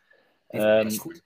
Best 0.47 0.99
goed. 0.99 1.23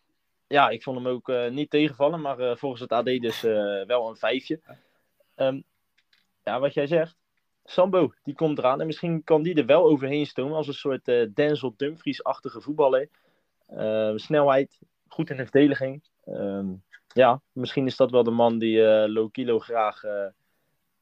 ja, 0.48 0.70
ik 0.70 0.84
vond 0.84 0.98
hem 0.98 1.08
ook 1.08 1.30
eh, 1.30 1.50
niet 1.50 1.70
tegenvallen, 1.70 2.22
maar 2.22 2.58
volgens 2.58 2.82
het 2.82 2.92
AD 2.92 3.06
dus 3.06 3.42
wel 3.88 4.10
een 4.10 4.16
vijfje. 4.16 4.60
Ehm, 5.36 5.62
ja, 6.44 6.60
wat 6.60 6.74
jij 6.74 6.88
zegt, 6.88 7.18
Sambo, 7.64 8.14
die 8.24 8.36
komt 8.36 8.58
eraan 8.58 8.82
en 8.82 8.88
misschien 8.88 9.24
kan 9.24 9.44
die 9.44 9.56
er 9.56 9.66
wel 9.66 9.84
overheen 9.84 10.26
stomen 10.26 10.56
als 10.58 10.68
een 10.68 10.74
soort 10.74 11.06
Denzel 11.36 11.74
Dumfries-achtige 11.78 12.62
voetballer. 12.62 13.10
Ehm, 13.68 14.18
snelheid, 14.18 14.80
goed 15.08 15.30
in 15.30 15.38
de 15.38 15.44
verdediging. 15.44 16.04
Ehm, 16.26 16.68
ja, 17.14 17.42
misschien 17.52 17.86
is 17.86 17.96
dat 17.96 18.12
wel 18.12 18.24
de 18.24 18.32
man 18.32 18.60
die 18.60 18.86
eh 18.88 19.10
Low 19.10 19.32
Kilo 19.32 19.60
graag 19.60 20.04
eh, 20.04 20.26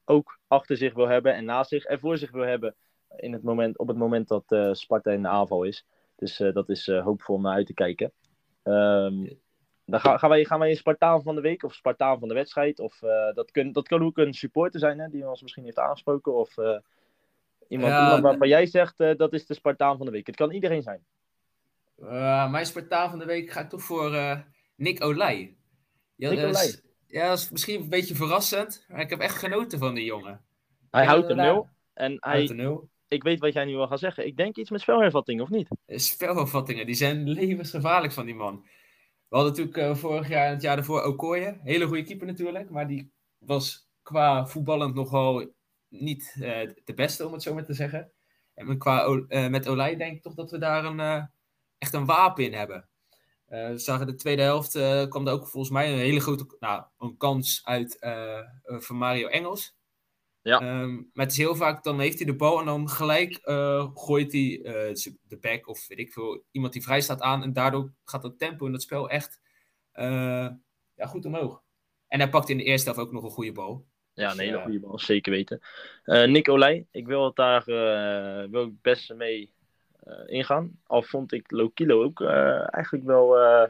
ook 0.04 0.38
achter 0.48 0.76
zich 0.76 0.94
wil 0.94 1.08
hebben 1.08 1.34
en 1.34 1.44
naast 1.44 1.70
zich 1.70 1.84
en 1.84 1.98
voor 2.00 2.16
zich 2.18 2.30
wil 2.30 2.44
hebben 2.44 2.74
in 3.16 3.32
het 3.32 3.42
moment, 3.42 3.78
op 3.78 3.88
het 3.88 3.96
moment 3.96 4.28
dat 4.28 4.44
eh, 4.46 4.72
Sparta 4.72 5.10
in 5.10 5.22
de 5.22 5.28
aanval 5.28 5.62
is. 5.62 5.86
Dus 6.16 6.40
eh, 6.40 6.52
dat 6.52 6.68
is 6.68 6.88
eh, 6.88 7.04
hoopvol 7.04 7.34
om 7.34 7.42
naar 7.42 7.54
uit 7.54 7.66
te 7.66 7.74
kijken. 7.74 8.12
Ehm, 8.62 9.26
dan 9.84 10.00
ga- 10.00 10.18
gaan, 10.18 10.30
wij, 10.30 10.44
gaan 10.44 10.58
wij 10.58 10.70
een 10.70 10.76
Spartaan 10.76 11.22
van 11.22 11.34
de 11.34 11.40
week 11.40 11.62
of 11.62 11.74
Spartaan 11.74 12.18
van 12.18 12.28
de 12.28 12.34
wedstrijd? 12.34 12.78
Of, 12.80 13.02
eh, 13.02 13.34
dat, 13.34 13.50
kun, 13.50 13.72
dat 13.72 13.88
kan 13.88 14.02
ook 14.04 14.18
een 14.18 14.34
supporter 14.34 14.80
zijn 14.80 14.98
hè, 14.98 15.08
die 15.08 15.28
ons 15.28 15.42
misschien 15.42 15.64
heeft 15.64 15.78
aangesproken. 15.78 16.34
Of 16.34 16.58
eh, 16.58 16.78
iemand, 17.68 17.92
Ja, 17.92 18.04
iemand 18.04 18.22
waarvan 18.22 18.48
jij 18.48 18.66
zegt 18.66 19.00
eh, 19.00 19.16
dat 19.16 19.32
is 19.32 19.46
de 19.46 19.54
Spartaan 19.54 19.96
van 19.96 20.06
de 20.06 20.12
week. 20.12 20.26
Het 20.26 20.36
kan 20.36 20.50
iedereen 20.50 20.82
zijn. 20.82 21.04
Eh, 21.98 22.50
mijn 22.50 22.66
Spartaan 22.66 23.10
van 23.10 23.18
de 23.18 23.24
week 23.24 23.50
ga 23.50 23.60
ik 23.60 23.68
toch 23.68 23.82
voor 23.82 24.14
eh, 24.14 24.38
Nick 24.76 25.04
Olij. 25.04 25.56
Ja, 26.30 26.34
dat 26.34 26.38
is- 26.38 26.44
Olij. 26.62 26.80
Ja, 27.06 27.28
dat 27.28 27.38
is 27.38 27.50
misschien 27.50 27.80
een 27.80 27.88
beetje 27.88 28.14
verrassend. 28.14 28.84
Maar 28.88 29.00
ik 29.00 29.10
heb 29.10 29.18
echt 29.20 29.36
genoten 29.38 29.78
van 29.78 29.94
die 29.94 30.04
jongen. 30.04 30.44
Hij 30.90 31.04
houdt 31.04 31.22
de 31.26 31.30
inderdaad. 31.30 31.54
nul. 31.54 31.68
En 31.94 32.16
hij, 32.20 32.46
de 32.46 32.54
nul. 32.54 32.88
ik 33.08 33.22
weet 33.22 33.40
wat 33.40 33.52
jij 33.52 33.64
nu 33.64 33.74
wil 33.74 33.86
gaan 33.86 33.98
zeggen. 33.98 34.26
Ik 34.26 34.36
denk 34.36 34.56
iets 34.56 34.70
met 34.70 34.80
spelhervatting, 34.80 35.40
of 35.40 35.48
niet? 35.48 35.68
Spelopvattingen, 35.86 36.86
die 36.86 36.94
zijn 36.94 37.28
levensgevaarlijk 37.28 38.12
van 38.12 38.24
die 38.26 38.34
man. 38.34 38.62
We 39.28 39.36
hadden 39.38 39.52
natuurlijk 39.52 39.76
eh, 39.76 39.94
vorig 39.94 40.28
jaar 40.28 40.46
en 40.46 40.52
het 40.52 40.62
jaar 40.62 40.76
daarvoor 40.76 41.02
Okoye. 41.02 41.58
Hele 41.62 41.86
goede 41.86 42.02
keeper 42.02 42.26
natuurlijk. 42.26 42.70
Maar 42.70 42.86
die 42.86 43.12
was 43.38 43.88
qua 44.02 44.46
voetballend 44.46 44.94
nogal 44.94 45.52
niet 45.88 46.36
eh, 46.40 46.68
de 46.84 46.94
beste, 46.94 47.26
om 47.26 47.32
het 47.32 47.42
zo 47.42 47.54
maar 47.54 47.64
te 47.64 47.72
zeggen. 47.74 48.12
En 48.54 48.66
met- 48.66 48.78
qua, 48.78 49.04
eh, 49.28 49.48
met 49.48 49.68
Olij 49.68 49.96
denk 49.96 50.16
ik 50.16 50.22
toch 50.22 50.34
dat 50.34 50.50
we 50.50 50.58
daar 50.58 50.84
een, 50.84 51.00
eh, 51.00 51.24
echt 51.78 51.92
een 51.92 52.06
wapen 52.06 52.44
in 52.44 52.52
hebben. 52.52 52.88
Eh, 53.52 53.68
we 53.68 53.78
zagen 53.78 54.06
de 54.06 54.14
tweede 54.14 54.42
helft, 54.42 54.74
eh, 54.74 55.08
kwam 55.08 55.26
er 55.26 55.32
ook 55.32 55.48
volgens 55.48 55.72
mij 55.72 55.92
een 55.92 55.98
hele 55.98 56.20
grote 56.20 56.56
nou, 56.60 56.84
een 56.98 57.16
kans 57.16 57.60
uit 57.64 57.98
eh, 57.98 58.40
van 58.62 58.96
Mario 58.96 59.26
Engels. 59.26 59.76
Ja. 60.42 60.60
Ehm, 60.60 60.94
maar 60.94 61.24
het 61.24 61.30
is 61.30 61.36
heel 61.36 61.54
vaak, 61.54 61.84
dan 61.84 62.00
heeft 62.00 62.18
hij 62.18 62.26
de 62.26 62.36
bal 62.36 62.58
en 62.58 62.64
dan 62.64 62.88
gelijk 62.88 63.40
gooit 63.94 64.32
hij 64.32 64.60
de 65.22 65.38
back 65.40 65.68
of 65.68 65.86
weet 65.88 65.98
ik 65.98 66.12
veel, 66.12 66.44
iemand 66.50 66.72
die 66.72 66.82
vrij 66.82 67.00
staat 67.00 67.20
aan. 67.20 67.42
En 67.42 67.52
daardoor 67.52 67.92
gaat 68.04 68.22
het 68.22 68.38
tempo 68.38 68.66
in 68.66 68.72
het 68.72 68.82
spel 68.82 69.10
echt 69.10 69.40
ja, 70.94 71.06
goed 71.06 71.24
omhoog. 71.24 71.62
En 72.08 72.20
hij 72.20 72.28
pakt 72.28 72.48
in 72.48 72.56
de 72.56 72.64
eerste 72.64 72.90
helft 72.90 73.06
ook 73.06 73.12
nog 73.12 73.24
een 73.24 73.30
goede 73.30 73.52
bal. 73.52 73.86
Ja, 74.12 74.28
Dus, 74.28 74.38
een 74.38 74.44
hele 74.44 74.62
goede 74.62 74.80
bal, 74.80 74.98
zeker 74.98 75.32
weten. 75.32 75.60
Nick 76.04 76.48
Olij, 76.48 76.86
ik 76.90 77.06
wil 77.06 77.24
het 77.24 77.36
daar 77.36 77.64
wil 78.50 78.66
ik 78.66 78.80
best 78.82 79.14
mee 79.14 79.54
ingaan. 80.26 80.78
Al 80.86 81.02
vond 81.02 81.32
ik 81.32 81.50
Lokilo 81.50 82.02
ook 82.02 82.20
eh, 82.20 82.74
eigenlijk 82.74 83.04
wel, 83.04 83.38
eh, 83.38 83.68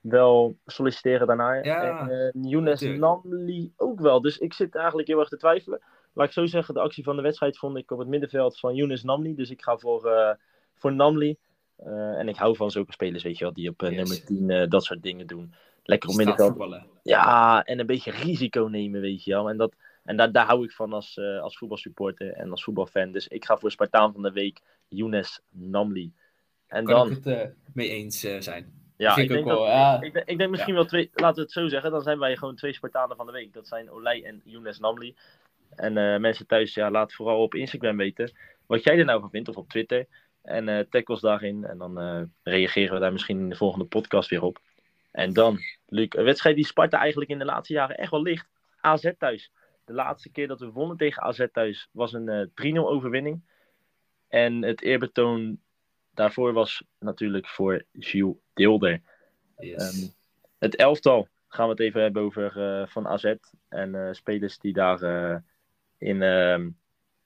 wel 0.00 0.56
solliciteren 0.66 1.26
daarnaar. 1.26 1.64
Ja, 1.64 2.00
en 2.00 2.10
eh 2.10 2.50
Younes. 2.50 2.80
Namli 2.80 3.72
ook 3.76 4.00
wel. 4.00 4.20
Dus 4.20 4.38
ik 4.38 4.52
zit 4.52 4.74
eigenlijk 4.74 5.08
heel 5.08 5.18
erg 5.20 5.28
te 5.28 5.36
twijfelen. 5.36 5.80
Laat 6.12 6.26
ik 6.26 6.32
zo 6.32 6.46
zeggen, 6.46 6.74
de 6.74 6.80
actie 6.80 7.04
van 7.04 7.16
de 7.16 7.22
wedstrijd 7.22 7.58
vond 7.58 7.76
ik 7.76 7.90
op 7.90 7.98
het 7.98 8.08
middenveld 8.08 8.58
van 8.58 8.74
Younes 8.74 9.02
Namli. 9.02 9.34
Dus 9.34 9.50
ik 9.50 9.62
ga 9.62 9.76
voor, 9.76 10.06
eh, 10.10 10.34
voor 10.74 10.92
Namli. 10.92 11.36
Eh, 11.76 12.18
en 12.18 12.28
ik 12.28 12.36
hou 12.36 12.56
van 12.56 12.70
zulke 12.70 12.92
spelers, 12.92 13.22
weet 13.22 13.38
je 13.38 13.44
wel, 13.44 13.52
die 13.52 13.68
op 13.68 13.82
eh, 13.82 13.90
Yes. 13.90 13.98
nummer 13.98 14.24
10 14.24 14.50
eh, 14.50 14.68
dat 14.68 14.84
soort 14.84 15.02
dingen 15.02 15.26
doen. 15.26 15.54
Lekker 15.84 16.08
op 16.10 16.16
middenveld. 16.16 16.82
Ja, 17.02 17.64
en 17.64 17.78
een 17.78 17.86
beetje 17.86 18.10
risico 18.10 18.66
nemen, 18.66 19.00
weet 19.00 19.24
je 19.24 19.30
wel. 19.32 19.48
En, 19.50 19.56
dat, 19.56 19.74
en 20.04 20.16
daar, 20.16 20.32
daar 20.32 20.46
hou 20.46 20.64
ik 20.64 20.72
van 20.72 20.92
als, 20.92 21.16
eh, 21.16 21.40
als 21.40 21.58
voetbalsupporter 21.58 22.32
en 22.32 22.50
als 22.50 22.64
voetbalfan. 22.64 23.12
Dus 23.12 23.28
ik 23.28 23.44
ga 23.44 23.56
voor 23.56 23.70
Spartaan 23.70 24.12
van 24.12 24.22
de 24.22 24.32
week, 24.32 24.60
Younes 24.88 25.40
Namli. 25.50 26.12
En 26.66 26.84
Kan 26.84 26.94
dan, 26.94 27.10
ik 27.10 27.24
het 27.24 27.26
eh, 27.26 27.48
mee 27.74 27.88
eens 27.88 28.24
eh, 28.24 28.40
zijn. 28.40 28.72
ja, 28.96 29.16
ik 29.16 29.22
ik 29.22 29.28
denk, 29.28 29.46
dat, 29.46 29.58
wel, 29.58 29.66
ja. 29.66 30.00
ik, 30.00 30.22
ik 30.24 30.38
denk 30.38 30.50
misschien 30.50 30.74
wel 30.74 30.84
twee, 30.84 31.10
laten 31.14 31.36
we 31.36 31.42
het 31.42 31.52
zo 31.52 31.68
zeggen, 31.68 31.90
dan 31.90 32.02
zijn 32.02 32.18
wij 32.18 32.36
gewoon 32.36 32.56
twee 32.56 32.72
Spartanen 32.72 33.16
van 33.16 33.26
de 33.26 33.32
week. 33.32 33.52
Dat 33.52 33.68
zijn 33.68 33.90
Olij 33.90 34.24
en 34.24 34.40
Younes 34.44 34.78
Namli. 34.78 35.14
En 35.70 35.96
eh, 35.96 36.20
mensen 36.20 36.46
thuis, 36.46 36.74
ja, 36.74 36.90
laat 36.90 37.12
vooral 37.12 37.42
op 37.42 37.54
Instagram 37.54 37.96
weten 37.96 38.32
wat 38.66 38.82
jij 38.82 38.98
er 38.98 39.04
nou 39.04 39.20
van 39.20 39.30
vindt, 39.30 39.48
of 39.48 39.56
op 39.56 39.68
Twitter. 39.68 40.06
En 40.42 40.68
eh 40.68 40.84
tag 40.90 41.04
ons 41.04 41.20
daarin. 41.20 41.64
En 41.64 41.78
dan 41.78 42.30
reageren 42.42 42.94
we 42.94 43.00
daar 43.00 43.12
misschien 43.12 43.38
in 43.38 43.48
de 43.48 43.56
volgende 43.56 43.84
podcast 43.84 44.30
weer 44.30 44.42
op. 44.42 44.60
En 45.16 45.32
dan, 45.32 45.58
Luc, 45.88 46.06
een 46.08 46.24
wedstrijd 46.24 46.56
die 46.56 46.66
Sparta 46.66 46.98
eigenlijk 46.98 47.30
in 47.30 47.38
de 47.38 47.44
laatste 47.44 47.72
jaren 47.72 47.96
echt 47.96 48.10
wel 48.10 48.22
ligt. 48.22 48.46
AZ 48.80 49.12
thuis. 49.18 49.50
De 49.84 49.92
laatste 49.92 50.30
keer 50.30 50.48
dat 50.48 50.60
we 50.60 50.70
wonnen 50.70 50.96
tegen 50.96 51.22
AZ 51.22 51.46
thuis 51.52 51.88
was 51.92 52.12
een 52.12 52.28
eh 52.28 52.74
3-0 52.74 52.78
overwinning. 52.78 53.42
En 54.28 54.62
het 54.62 54.82
eerbetoon 54.82 55.60
daarvoor 56.14 56.52
was 56.52 56.84
natuurlijk 56.98 57.48
voor 57.48 57.84
Gilles 57.92 58.36
Deelder. 58.54 59.02
Yes. 59.58 60.02
Ehm, 60.02 60.08
het 60.58 60.76
elftal 60.76 61.28
gaan 61.48 61.64
we 61.64 61.70
het 61.70 61.80
even 61.80 62.02
hebben 62.02 62.22
over 62.22 62.60
eh, 62.60 62.86
van 62.86 63.06
AZ. 63.06 63.34
En 63.68 63.94
eh, 63.94 64.12
spelers 64.12 64.58
die 64.58 64.72
daar 64.72 65.02
eh, 65.02 65.36
in, 65.98 66.22
ehm, 66.22 66.70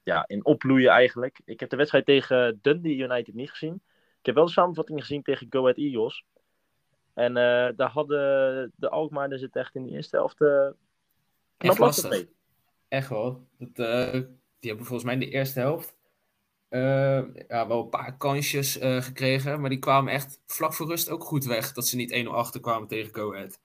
ja, 0.03 0.27
in 0.27 0.45
opbloeien 0.45 0.89
eigenlijk. 0.89 1.41
Ik 1.45 1.59
heb 1.59 1.69
de 1.69 1.75
wedstrijd 1.75 2.05
tegen 2.05 2.59
Dundee 2.61 2.97
United 2.97 3.33
niet 3.33 3.49
gezien. 3.49 3.81
Ik 4.19 4.25
heb 4.25 4.35
wel 4.35 4.45
de 4.45 4.51
samenvatting 4.51 4.99
gezien 4.99 5.21
tegen 5.21 5.47
Go 5.49 5.61
Ahead 5.61 5.77
Eagles. 5.77 6.25
En 7.13 7.33
daar 7.75 7.89
hadden 7.89 8.71
de 8.75 8.89
Alkmaarders 8.89 9.41
het 9.41 9.55
echt 9.55 9.75
in 9.75 9.83
de 9.83 9.89
eerste 9.89 10.15
helft 10.15 10.35
knap 10.35 10.75
Echt 11.57 11.77
lastig 11.77 12.09
mee. 12.09 12.29
Echt 12.87 13.09
wel. 13.09 13.47
Dat, 13.57 14.11
die 14.59 14.69
hebben 14.69 14.85
volgens 14.85 15.03
mij 15.03 15.13
in 15.13 15.19
de 15.19 15.29
eerste 15.29 15.59
helft 15.59 15.95
eh, 16.71 17.21
ja, 17.47 17.67
wel 17.67 17.81
een 17.81 17.89
paar 17.89 18.17
kansjes 18.17 18.77
eh, 18.77 19.01
gekregen. 19.01 19.61
Maar 19.61 19.69
die 19.69 19.79
kwamen 19.79 20.13
echt 20.13 20.41
vlak 20.45 20.73
voor 20.73 20.87
rust 20.87 21.09
ook 21.09 21.23
goed 21.23 21.45
weg. 21.45 21.73
Dat 21.73 21.87
ze 21.87 21.95
niet 21.95 22.25
1-0 22.25 22.27
achter 22.27 22.59
kwamen 22.59 22.87
tegen 22.87 23.15
Go 23.15 23.33
Ahead. 23.33 23.59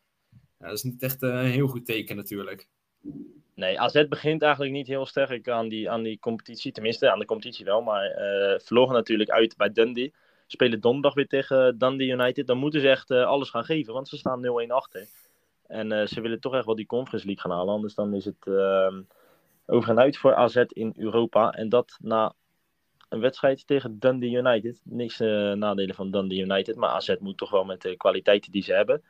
Ja, 0.59 0.67
dat 0.67 0.77
is 0.77 0.83
niet 0.83 1.03
echt 1.03 1.23
eh, 1.23 1.29
een 1.29 1.45
heel 1.45 1.67
goed 1.67 1.87
teken 1.87 2.17
natuurlijk. 2.17 2.69
Nee, 3.55 3.81
AZ 3.81 4.09
begint 4.09 4.43
eigenlijk 4.43 4.73
niet 4.73 4.87
heel 4.87 5.07
sterk 5.07 5.49
aan 5.49 5.69
die, 5.69 5.91
aan 5.91 6.03
die 6.03 6.19
competitie. 6.19 6.73
Tenminste, 6.73 7.11
aan 7.11 7.19
de 7.19 7.25
competitie 7.25 7.65
wel. 7.65 7.83
Maar 7.83 8.05
eh 8.11 8.61
verloren 8.61 8.95
natuurlijk 8.95 9.31
uit 9.31 9.57
bij 9.57 9.73
Dundee. 9.73 10.15
Spelen 10.47 10.81
donderdag 10.81 11.15
weer 11.15 11.29
tegen 11.29 11.79
Dundee 11.79 12.09
United. 12.09 12.47
Dan 12.47 12.59
moeten 12.59 12.81
ze 12.81 12.89
echt 12.89 13.11
alles 13.11 13.51
gaan 13.51 13.65
geven, 13.65 13.93
want 13.93 14.09
ze 14.09 14.17
staan 14.17 14.67
0-1 14.67 14.71
achter. 14.71 15.07
En 15.67 16.09
ze 16.09 16.21
willen 16.21 16.41
toch 16.41 16.55
echt 16.55 16.67
wel 16.67 16.75
die 16.75 16.87
Conference 16.87 17.27
League 17.27 17.43
gaan 17.43 17.59
halen. 17.59 17.75
Anders 17.75 17.95
dan 17.95 18.15
is 18.15 18.25
het 18.25 18.47
ehm, 18.47 19.03
over 19.67 19.91
en 19.91 19.99
uit 19.99 20.17
voor 20.17 20.35
AZ 20.35 20.57
in 20.69 20.93
Europa. 20.97 21.51
En 21.51 21.69
dat 21.69 21.97
na 22.01 22.35
een 23.09 23.21
wedstrijd 23.21 23.67
tegen 23.67 23.99
Dundee 23.99 24.31
United. 24.31 24.81
Niks 24.85 25.21
eh, 25.21 25.53
nadelen 25.53 25.95
van 25.95 26.11
Dundee 26.11 26.41
United. 26.41 26.77
Maar 26.77 26.91
AZ 26.91 27.15
moet 27.19 27.39
toch 27.39 27.51
wel 27.51 27.65
met 27.65 27.83
de 27.83 27.97
kwaliteiten 27.97 28.53
die 28.53 28.63
ze 28.63 28.73
hebben 28.73 29.03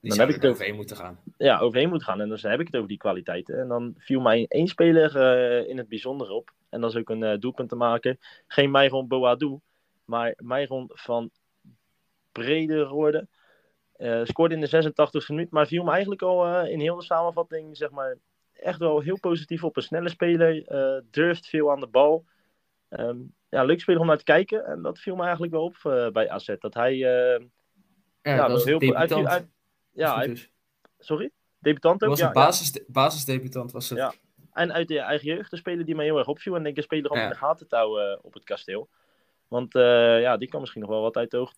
Die 0.00 0.10
Dan 0.10 0.18
heb 0.18 0.28
ik 0.28 0.36
er 0.36 0.42
het 0.42 0.50
overheen 0.50 0.74
moeten 0.74 0.96
gaan. 0.96 1.18
ja, 1.36 1.58
overheen 1.58 1.88
moet 1.88 2.04
gaan. 2.04 2.20
En 2.20 2.28
dus 2.28 2.42
dan 2.42 2.50
heb 2.50 2.60
ik 2.60 2.66
het 2.66 2.76
over 2.76 2.88
die 2.88 2.98
kwaliteiten. 2.98 3.60
En 3.60 3.68
dan 3.68 3.94
viel 3.98 4.20
mij 4.20 4.46
één 4.48 4.66
speler 4.66 5.16
eh, 5.16 5.68
in 5.68 5.78
het 5.78 5.88
bijzonder 5.88 6.30
op. 6.30 6.52
En 6.68 6.80
dat 6.80 6.90
is 6.90 6.96
ook 6.96 7.10
een 7.10 7.22
eh, 7.22 7.38
doelpunt 7.38 7.68
te 7.68 7.76
maken. 7.76 8.18
Geen 8.46 8.70
Myron 8.70 9.08
Boadou, 9.08 9.58
maar 10.04 10.34
Myron 10.36 10.90
van 10.92 11.30
Brederode. 12.32 13.26
Scoorde 14.22 14.54
in 14.54 14.60
de 14.60 14.90
86e 14.90 15.26
minuut, 15.26 15.50
maar 15.50 15.66
viel 15.66 15.84
me 15.84 15.90
eigenlijk 15.90 16.22
al 16.22 16.66
in 16.66 16.80
heel 16.80 16.96
de 16.96 17.04
samenvatting 17.04 17.76
zeg 17.76 17.90
maar, 17.90 18.16
echt 18.52 18.78
wel 18.78 19.00
heel 19.00 19.18
positief 19.20 19.64
op. 19.64 19.76
Een 19.76 19.82
snelle 19.82 20.08
speler, 20.08 20.64
durft 21.10 21.46
veel 21.48 21.70
aan 21.70 21.80
de 21.80 21.86
bal. 21.86 22.24
Ehm, 22.88 23.18
ja, 23.48 23.64
leuk 23.64 23.80
speler 23.80 24.00
om 24.00 24.06
naar 24.06 24.18
te 24.18 24.24
kijken. 24.24 24.64
En 24.64 24.82
dat 24.82 24.98
viel 24.98 25.16
me 25.16 25.22
eigenlijk 25.22 25.52
wel 25.52 25.64
op 25.64 25.76
eh, 25.82 26.08
bij 26.08 26.28
AZ. 26.30 26.54
Dat 26.58 26.74
hij... 26.74 26.92
eh, 26.92 27.44
Ja, 28.22 28.34
ja, 28.34 28.36
dat 28.36 28.50
was 28.50 28.64
heel 28.64 28.82
een 28.82 28.96
uit- 28.96 29.08
debutant. 29.08 29.34
uit- 29.34 29.48
ja, 29.92 30.22
is. 30.22 30.50
sorry? 30.98 31.30
Debutant 31.58 32.02
ook? 32.02 32.08
was 32.08 32.18
ja, 32.18 32.26
een 32.28 32.32
ja. 32.34 32.44
basis, 32.44 32.80
basisdebutant. 32.86 33.72
Was 33.72 33.88
het. 33.88 33.98
Ja. 33.98 34.12
En 34.52 34.72
uit 34.72 34.88
de 34.88 34.98
eigen 34.98 35.26
jeugd, 35.28 35.50
de 35.50 35.56
speler 35.56 35.84
die 35.84 35.94
mij 35.94 36.04
heel 36.04 36.18
erg 36.18 36.28
opviel. 36.28 36.56
En 36.56 36.66
ik 36.66 36.76
een 36.76 36.82
speler 36.82 37.10
om 37.10 37.16
Ja. 37.16 37.22
in 37.22 37.28
de 37.28 37.34
gaten 37.36 37.68
te 37.68 37.76
houden 37.76 38.12
eh, 38.12 38.18
op 38.22 38.34
het 38.34 38.44
kasteel. 38.44 38.88
Want 39.48 39.74
eh, 39.74 40.20
ja, 40.20 40.36
die 40.36 40.48
kan 40.48 40.60
misschien 40.60 40.80
nog 40.82 40.90
wel 40.90 41.00
wat 41.00 41.16
uit 41.16 41.30
de, 41.30 41.36
hoog, 41.36 41.52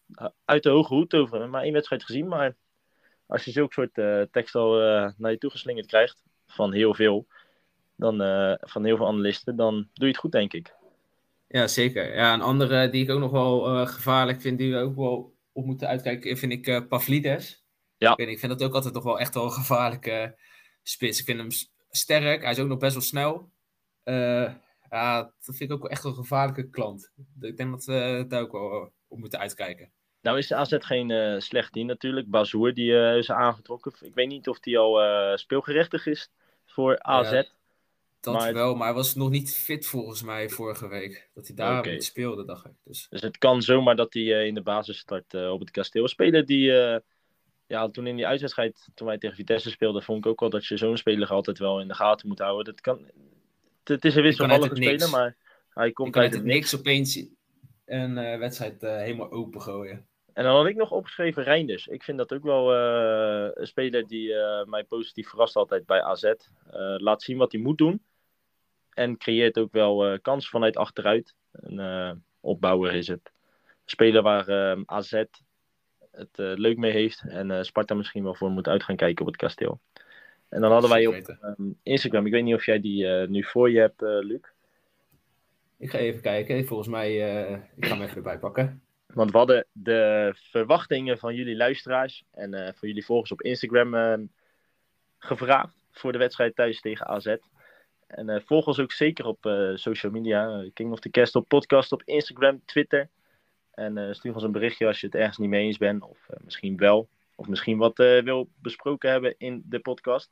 uit 0.45 0.63
de 0.63 0.69
hoge 0.69 0.95
hoed 0.95 1.11
toveren. 1.11 1.51
Maar 1.51 1.63
één 1.63 1.73
wedstrijd 1.73 2.05
gezien. 2.05 2.29
Maar 2.29 2.57
als 3.27 3.45
je 3.45 3.51
zulke 3.51 3.73
soort 3.73 4.31
tekst 4.33 4.55
al 4.55 4.73
naar 5.17 5.31
je 5.31 5.39
toe 5.39 5.51
geslingerd 5.51 5.87
krijgt. 5.87 6.23
Van 6.47 6.73
heel 6.73 6.95
veel. 6.95 7.27
Dan, 7.97 8.17
van 8.61 8.85
heel 8.85 8.97
veel 8.97 9.07
analisten. 9.07 9.57
Dan 9.57 9.75
doe 9.75 10.07
je 10.07 10.07
het 10.07 10.17
goed, 10.17 10.33
denk 10.33 10.53
ik. 10.53 10.75
Ja, 11.49 11.67
zeker. 11.67 12.15
Ja, 12.15 12.35
een 12.35 12.41
andere 12.41 12.91
die 12.91 13.03
ik 13.03 13.11
ook 13.11 13.21
nog 13.21 13.31
wel 13.31 13.67
eh, 13.67 13.87
gevaarlijk 13.87 14.41
vind, 14.41 14.59
die 14.59 14.73
we 14.73 14.79
ook 14.79 14.97
wel 14.97 15.37
op 15.53 15.65
moeten 15.65 15.89
uitkijken, 15.89 16.37
vind 16.37 16.53
ik 16.53 16.67
eh, 16.67 16.87
Pavlidis. 16.89 17.67
Ja. 17.97 18.11
Ik, 18.11 18.17
weet 18.17 18.27
niet, 18.27 18.35
ik 18.35 18.41
vind 18.41 18.59
dat 18.59 18.69
ook 18.69 18.75
altijd 18.75 18.95
nog 18.95 19.03
wel 19.03 19.21
echt 19.21 19.35
wel 19.35 19.45
een 19.45 19.51
gevaarlijke 19.51 20.39
spits. 20.83 21.19
Ik 21.19 21.25
vind 21.25 21.39
hem 21.39 21.51
sterk, 21.91 22.43
hij 22.43 22.51
is 22.51 22.59
ook 22.59 22.69
nog 22.69 22.79
best 22.79 22.93
wel 22.93 23.03
snel. 23.03 23.51
Eh, 24.03 24.55
ja, 24.91 25.23
dat 25.23 25.57
vind 25.57 25.61
ik 25.61 25.73
ook 25.73 25.83
wel 25.83 25.91
echt 25.91 26.05
een 26.05 26.15
gevaarlijke 26.15 26.71
klant. 26.71 27.13
Ik 27.41 27.57
denk 27.57 27.71
dat 27.71 27.85
we 27.85 28.25
daar 28.29 28.43
ook 28.43 28.53
wel 28.53 28.93
op 29.09 29.19
moeten 29.19 29.39
uitkijken. 29.39 29.93
Nou 30.21 30.39
is 30.39 30.53
AZ 30.53 30.77
geen 30.79 31.43
slecht 31.43 31.73
team 31.73 31.87
natuurlijk. 31.87 32.31
Bazoer 32.31 32.75
die 32.75 33.17
is 33.17 33.31
aangetrokken. 33.31 33.93
Ik 34.01 34.15
weet 34.15 34.29
niet 34.29 34.49
of 34.49 34.61
die 34.61 34.79
al 34.79 35.03
eh, 35.03 35.37
speelgerechtig 35.37 36.07
is 36.07 36.31
voor 36.65 37.03
AZ. 37.03 37.31
Ja, 37.31 37.45
Dat 38.21 38.35
Maar- 38.35 38.53
wel, 38.55 38.75
maar 38.75 38.87
hij 38.87 38.97
was 38.97 39.15
nog 39.15 39.31
niet 39.31 39.57
fit 39.57 39.87
volgens 39.87 40.23
mij 40.23 40.49
vorige 40.49 40.89
week. 40.89 41.31
Dat 41.35 41.47
hij 41.47 41.57
daar 41.57 41.89
niet 41.89 42.05
speelde, 42.05 42.45
dacht 42.45 42.65
ik. 42.67 42.73
Dus 42.85 43.07
Dus 43.11 43.21
het 43.21 43.39
kan 43.39 43.63
zomaar 43.63 43.97
dat 43.97 44.15
hij 44.15 44.23
eh, 44.23 44.47
in 44.47 44.55
de 44.55 44.63
basis 44.63 44.99
start 44.99 45.35
eh, 45.35 45.51
op 45.51 45.61
het 45.61 45.71
kasteel. 45.71 46.09
Speler 46.09 46.47
die, 46.47 46.81
eh, 46.81 47.01
ja, 47.67 47.89
toen 47.89 48.07
in 48.07 48.17
die 48.17 48.27
uitwedstrijd, 48.27 48.89
toen 48.95 49.07
wij 49.07 49.19
tegen 49.19 49.37
Vitesse 49.37 49.71
speelden, 49.71 50.03
vond 50.03 50.25
ik 50.25 50.31
ook 50.31 50.41
wel 50.41 50.51
dat 50.51 50.67
je 50.67 50.77
zo'n 50.77 50.97
speler 50.97 51.29
altijd 51.29 51.59
wel 51.59 51.81
in 51.81 51.89
de 51.89 51.95
gaten 51.95 52.29
moet 52.29 52.39
houden. 52.39 52.65
Dat 52.65 52.81
kan, 52.81 53.11
het, 53.85 54.05
is 54.05 54.15
een 54.17 54.23
wisselvallige 54.23 54.77
speler, 54.77 55.11
maar 55.11 55.37
hij 55.69 55.93
komt 55.93 56.17
uit 56.17 56.35
het 56.35 56.45
niks. 56.45 56.77
opeens 56.77 57.27
een 57.85 58.39
wedstrijd 58.39 58.81
helemaal 58.81 59.31
open 59.31 59.63
gooien. 59.63 60.07
En 60.33 60.45
dan 60.45 60.57
had 60.57 60.67
ik 60.67 60.77
nog 60.77 60.91
opgeschreven 60.91 61.43
Reinders. 61.43 61.87
Ik 61.87 62.03
vind 62.03 62.19
dat 62.19 62.33
ook 62.33 62.43
wel 62.43 62.75
een 62.75 63.67
speler 63.67 64.07
die 64.07 64.35
mij 64.65 64.85
positief 64.85 65.29
verrast 65.29 65.57
altijd 65.57 65.87
bij 65.87 66.03
AZ. 66.03 66.33
Laat 66.97 67.23
zien 67.23 67.37
wat 67.37 67.53
hij 67.53 67.61
moet 67.61 67.79
doen. 67.79 68.03
En 68.99 69.17
creëert 69.17 69.59
ook 69.59 69.73
wel 69.73 70.07
eh 70.07 70.19
kansen 70.23 70.51
vanuit 70.51 70.77
achteruit. 70.77 71.35
Een 71.53 71.79
eh, 71.79 72.13
opbouwer 72.41 72.95
is 72.95 73.09
het. 73.09 73.21
Een 73.25 73.73
speler 73.85 74.23
waar 74.23 74.49
eh, 74.49 74.83
AZ 74.85 75.13
het 76.11 76.39
eh, 76.39 76.53
leuk 76.55 76.77
mee 76.77 76.93
heeft. 76.93 77.25
En 77.29 77.51
eh, 77.51 77.63
Sparta 77.63 77.95
misschien 77.95 78.23
wel 78.23 78.35
voor 78.35 78.51
moet 78.51 78.69
uit 78.69 78.83
gaan 78.83 78.97
kijken 78.97 79.21
op 79.21 79.33
het 79.33 79.41
kasteel. 79.41 79.81
En 80.49 80.61
dan 80.61 80.73
hadden 80.73 80.91
wij 80.91 81.07
op 81.07 81.15
ehm, 81.15 81.71
Instagram, 81.83 82.27
ik 82.27 82.33
weet 82.33 82.45
niet 82.45 82.55
of 82.55 82.65
jij 82.65 82.81
die 82.81 83.07
eh, 83.07 83.29
nu 83.29 83.45
voor 83.45 83.71
je 83.71 83.79
hebt, 83.79 84.03
eh, 84.03 84.19
Luc. 84.21 84.41
Ik 85.79 85.91
ga 85.91 85.99
even 85.99 86.21
kijken. 86.21 86.67
Volgens 86.67 86.89
mij, 86.89 87.09
eh, 87.09 87.59
ik 87.77 87.85
ga 87.85 87.95
hem 87.95 88.03
even 88.03 88.17
erbij 88.17 88.39
pakken. 88.39 88.83
Want 89.07 89.31
we 89.31 89.39
hadden 89.39 89.67
de 89.73 90.33
verwachtingen 90.35 91.19
van 91.19 91.35
jullie 91.35 91.57
luisteraars 91.57 92.25
en 92.31 92.55
eh 92.55 92.73
van 92.75 92.89
jullie 92.89 93.05
volgers 93.05 93.33
op 93.33 93.43
Instagram 93.43 93.95
eh, 93.95 94.19
gevraagd 95.19 95.75
voor 95.91 96.13
de 96.13 96.19
wedstrijd 96.19 96.55
thuis 96.55 96.81
tegen 96.81 97.07
AZ. 97.07 97.37
En 98.09 98.29
eh, 98.29 98.41
volg 98.45 98.67
ons 98.67 98.79
ook 98.79 98.93
zeker 98.93 99.27
op 99.27 99.47
eh, 99.47 99.71
social 99.75 100.13
media. 100.13 100.61
eh, 100.61 100.71
King 100.73 100.93
of 100.93 101.01
the 101.01 101.11
Castle 101.11 101.41
podcast 101.41 101.93
op 101.93 102.03
Instagram, 102.03 102.63
Twitter. 102.65 103.09
En 103.71 104.15
stuur 104.15 104.35
ons 104.35 104.43
een 104.43 104.53
berichtje 104.53 104.87
als 104.87 105.01
je 105.01 105.07
het 105.07 105.15
ergens 105.15 105.39
niet 105.39 105.49
mee 105.49 105.65
eens 105.65 105.77
bent. 105.77 106.03
Of 106.03 106.29
misschien 106.45 106.77
wel. 106.77 107.09
Of 107.35 107.49
misschien 107.49 107.79
wat 107.79 107.97
wil 107.97 108.49
besproken 108.63 109.11
hebben 109.11 109.35
in 109.39 109.63
de 109.67 109.79
podcast. 109.81 110.31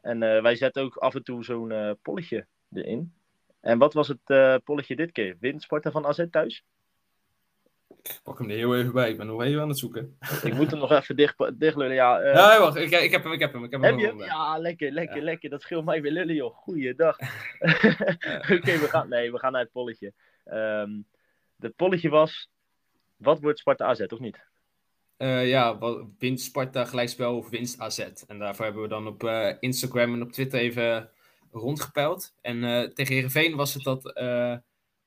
En 0.00 0.18
wij 0.18 0.56
zetten 0.56 0.82
ook 0.82 0.96
af 0.96 1.14
en 1.14 1.22
toe 1.22 1.44
zo'n 1.44 1.98
polletje 2.02 2.46
erin. 2.72 3.12
En 3.60 3.78
wat 3.78 3.92
was 3.92 4.08
het 4.08 4.62
polletje 4.64 4.96
dit 4.96 5.12
keer? 5.12 5.36
Wint 5.40 5.66
van 5.66 6.06
AZ 6.06 6.24
thuis? 6.30 6.64
Ik 8.02 8.20
pak 8.22 8.38
hem 8.38 8.50
er 8.50 8.56
heel 8.56 8.76
even 8.76 8.92
bij. 8.92 9.10
Ik 9.10 9.16
ben 9.16 9.26
nog 9.26 9.42
even 9.42 9.60
aan 9.60 9.68
het 9.68 9.78
zoeken. 9.78 10.16
Ik 10.42 10.54
moet 10.54 10.70
hem 10.70 10.80
nog 10.80 10.90
even 10.92 11.16
dicht, 11.16 11.58
dichtlullen. 11.60 11.94
Ja, 11.94 12.20
eh, 12.20 12.34
Ja, 12.34 12.58
wacht. 12.60 12.76
Ik, 12.76 12.90
ik 12.90 13.10
heb 13.10 13.22
hem, 13.22 13.32
ik 13.32 13.40
heb 13.40 13.52
hem. 13.52 13.64
Ik 13.64 13.70
heb 13.70 13.80
hem 13.80 13.90
heb 13.90 14.00
je 14.00 14.06
hem? 14.06 14.18
Ja, 14.24 14.58
lekker, 14.58 14.90
lekker, 14.92 15.16
Ja. 15.16 15.22
lekker. 15.22 15.50
Dat 15.50 15.62
scheelt 15.62 15.84
mij 15.84 16.02
weer 16.02 16.12
lullen, 16.12 16.34
joh. 16.34 16.54
Goeiedag. 16.54 17.16
Oké, 18.56 18.78
we 18.78 18.86
gaan, 18.90 19.08
nee, 19.08 19.32
we 19.32 19.38
gaan 19.38 19.52
naar 19.52 19.60
het 19.60 19.72
polletje. 19.72 20.12
Ehm 20.44 20.90
het 21.58 21.76
polletje 21.76 22.08
was, 22.08 22.50
wat 23.16 23.40
wordt 23.40 23.58
Sparta 23.58 23.84
AZ, 23.84 24.00
of 24.00 24.18
niet? 24.18 24.40
Eh, 25.16 25.48
ja, 25.48 25.78
wat- 25.78 26.04
winst 26.18 26.44
Sparta 26.44 26.84
gelijkspel 26.84 27.36
of 27.36 27.48
winst 27.50 27.80
AZ. 27.80 27.98
En 28.26 28.38
daarvoor 28.38 28.64
hebben 28.64 28.82
we 28.82 28.88
dan 28.88 29.06
op 29.06 29.24
eh, 29.24 29.54
Instagram 29.60 30.14
en 30.14 30.22
op 30.22 30.32
Twitter 30.32 30.60
even 30.60 31.10
rondgepeild. 31.52 32.34
En 32.40 32.60
tegen 32.94 33.14
Heerenveen 33.14 33.56
was 33.56 33.74
het 33.74 33.82
dat 33.82 34.12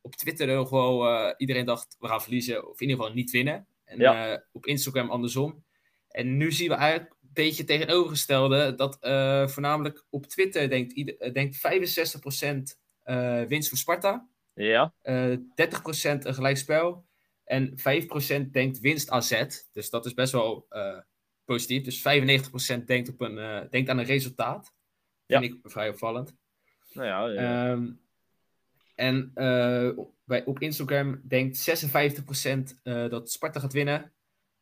op 0.03 0.15
Twitter 0.15 0.47
nog 0.47 0.69
wel 0.69 1.07
eh, 1.07 1.33
iedereen 1.37 1.65
dacht 1.65 1.95
we 1.99 2.07
gaan 2.07 2.21
verliezen 2.21 2.69
of 2.69 2.81
in 2.81 2.87
ieder 2.87 3.03
geval 3.03 3.15
niet 3.15 3.31
winnen. 3.31 3.67
En 3.85 3.99
Ja. 3.99 4.33
eh, 4.33 4.39
op 4.51 4.65
Instagram 4.65 5.09
andersom. 5.09 5.63
En 6.07 6.37
nu 6.37 6.51
zien 6.51 6.67
we 6.69 6.75
eigenlijk 6.75 7.11
een 7.21 7.29
beetje 7.33 7.63
tegenovergestelde 7.63 8.75
dat 8.75 8.97
eh, 8.99 9.47
voornamelijk 9.47 10.05
op 10.09 10.25
Twitter 10.25 10.69
denkt, 10.69 10.91
ieder, 10.91 11.33
denkt 11.33 11.57
65% 11.57 12.79
eh, 13.03 13.43
winst 13.43 13.69
voor 13.69 13.77
Sparta. 13.77 14.27
Ja, 14.53 14.93
Eh 15.01 15.35
30% 15.55 16.25
een 16.25 16.33
gelijkspel. 16.33 17.05
En 17.43 17.77
5% 17.77 18.51
denkt 18.51 18.79
winst 18.79 19.09
AZ. 19.09 19.43
Dus 19.71 19.89
dat 19.89 20.05
is 20.05 20.13
best 20.13 20.31
wel 20.31 20.67
positief. 21.45 21.83
Dus 21.83 21.99
95% 22.81 22.85
denkt, 22.85 23.09
op 23.09 23.21
een, 23.21 23.67
denkt 23.69 23.89
aan 23.89 23.97
een 23.97 24.05
resultaat. 24.05 24.73
Ja. 25.25 25.39
Vind 25.39 25.53
ik 25.53 25.59
vrij 25.63 25.89
opvallend. 25.89 26.35
nou 26.93 27.07
ja. 27.07 27.41
ja. 27.41 27.71
Ehm, 27.71 27.91
en 28.95 29.31
eh, 29.33 29.89
op- 29.95 30.13
bij, 30.25 30.45
op 30.45 30.59
Instagram 30.59 31.21
denkt 31.27 31.57
56% 31.57 32.79
eh, 32.83 33.09
dat 33.09 33.31
Sparta 33.31 33.59
gaat 33.59 33.73
winnen. 33.73 34.11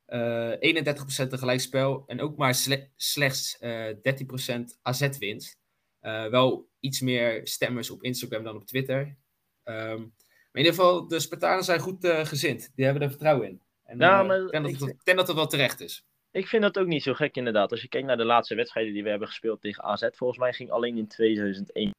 Eh 0.06 0.52
31% 0.52 1.32
een 1.32 1.38
gelijkspel. 1.38 2.04
En 2.08 2.22
ook 2.22 2.38
maar 2.38 2.56
sle- 2.56 2.90
slechts 2.96 3.58
eh 3.60 3.88
13% 4.02 4.78
AZ 4.82 5.18
winst. 5.18 5.58
Eh, 6.00 6.26
wel 6.28 6.70
iets 6.80 7.02
meer 7.02 7.48
stemmers 7.48 7.90
op 7.90 8.04
Instagram 8.04 8.44
dan 8.44 8.56
op 8.56 8.66
Twitter. 8.66 9.16
Ehm, 9.64 10.00
maar 10.00 10.62
in 10.62 10.66
ieder 10.66 10.74
geval, 10.74 11.08
de 11.08 11.20
Spartanen 11.20 11.64
zijn 11.64 11.80
goed 11.80 12.04
eh, 12.04 12.26
gezind. 12.26 12.72
Die 12.76 12.86
hebben 12.86 13.04
er 13.04 13.10
vertrouwen 13.10 13.48
in. 13.48 13.62
En 13.84 13.98
Ja, 13.98 14.22
eh, 14.22 14.28
maar 14.28 14.42
ik 14.42 14.52
denk 14.52 14.64
dat, 14.80 14.88
het, 14.90 14.98
denk 15.04 15.18
dat 15.18 15.28
het 15.28 15.36
wel 15.36 15.48
terecht 15.48 15.80
is. 15.80 16.04
Ik 16.32 16.48
vind 16.48 16.62
dat 16.64 16.78
ook 16.80 16.88
niet 16.88 17.04
zo 17.04 17.14
gek 17.14 17.36
inderdaad. 17.36 17.72
Als 17.72 17.82
je 17.82 17.88
kijkt 17.88 18.08
naar 18.08 18.18
de 18.18 18.26
laatste 18.26 18.56
wedstrijden 18.56 18.94
die 18.94 19.04
we 19.04 19.10
hebben 19.10 19.28
gespeeld 19.28 19.62
tegen 19.62 19.84
AZ, 19.84 20.08
volgens 20.12 20.40
mij 20.40 20.54
ging 20.54 20.72
alleen 20.72 20.98
in 20.98 21.08
2001 21.08 21.92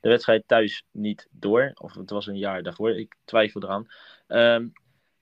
de 0.00 0.08
wedstrijd 0.08 0.42
thuis 0.46 0.84
niet 0.90 1.28
door. 1.30 1.70
Of 1.74 1.94
het 1.94 2.10
was 2.10 2.26
een 2.26 2.38
jaar 2.38 2.62
daarvoor, 2.62 2.90
ik 2.90 3.14
twijfel 3.24 3.62
eraan. 3.62 3.86
Ehm, 4.26 4.66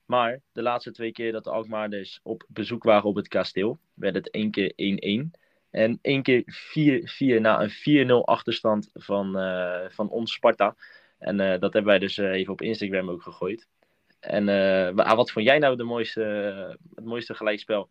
maar 0.06 0.40
de 0.52 0.62
laatste 0.62 0.90
twee 0.90 1.12
keer 1.12 1.32
dat 1.32 1.44
de 1.44 1.50
Alkmaarders 1.50 2.20
op 2.22 2.44
bezoek 2.48 2.82
waren 2.82 3.04
op 3.08 3.14
het 3.16 3.28
kasteel, 3.28 3.78
werd 3.94 4.14
het 4.14 4.30
één 4.30 4.50
keer 4.50 4.72
1-1. 4.76 5.30
En 5.70 5.98
één 6.02 6.22
keer 6.22 6.42
4-4 6.46 7.40
na 7.40 7.60
een 7.62 7.70
4-0 7.70 8.24
achterstand 8.24 8.90
van, 8.94 9.38
eh, 9.38 9.84
van 9.88 10.08
ons 10.08 10.32
Sparta. 10.32 10.76
En 11.18 11.40
eh, 11.40 11.50
dat 11.50 11.72
hebben 11.72 11.84
wij 11.84 11.98
dus 11.98 12.18
eh, 12.18 12.30
even 12.30 12.52
op 12.52 12.62
Instagram 12.62 13.10
ook 13.10 13.22
gegooid. 13.22 13.68
En 14.20 14.44
wa- 14.94 15.16
wat 15.16 15.30
vond 15.30 15.44
jij 15.46 15.58
nou 15.58 15.76
de 15.76 15.82
mooiste, 15.82 16.20
het 16.94 17.04
mooiste 17.04 17.34
gelijkspel? 17.34 17.90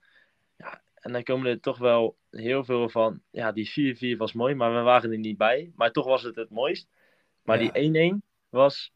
Ja, 0.57 0.81
en 0.99 1.11
dan 1.11 1.23
komen 1.23 1.47
er 1.47 1.59
toch 1.59 1.77
wel 1.77 2.15
heel 2.31 2.63
veel 2.63 2.89
van. 2.89 3.21
Ja, 3.31 3.51
die 3.51 4.15
4-4 4.15 4.17
was 4.17 4.33
mooi, 4.33 4.55
maar 4.55 4.73
we 4.75 4.81
waren 4.81 5.11
er 5.11 5.17
niet 5.17 5.37
bij. 5.37 5.71
Maar 5.75 5.91
toch 5.91 6.05
was 6.05 6.23
het 6.23 6.35
het 6.35 6.49
mooist. 6.49 6.87
Maar 7.43 7.63
Ja. 7.63 7.71
die 7.71 7.81
1-1 7.81 8.21
was. 8.49 8.91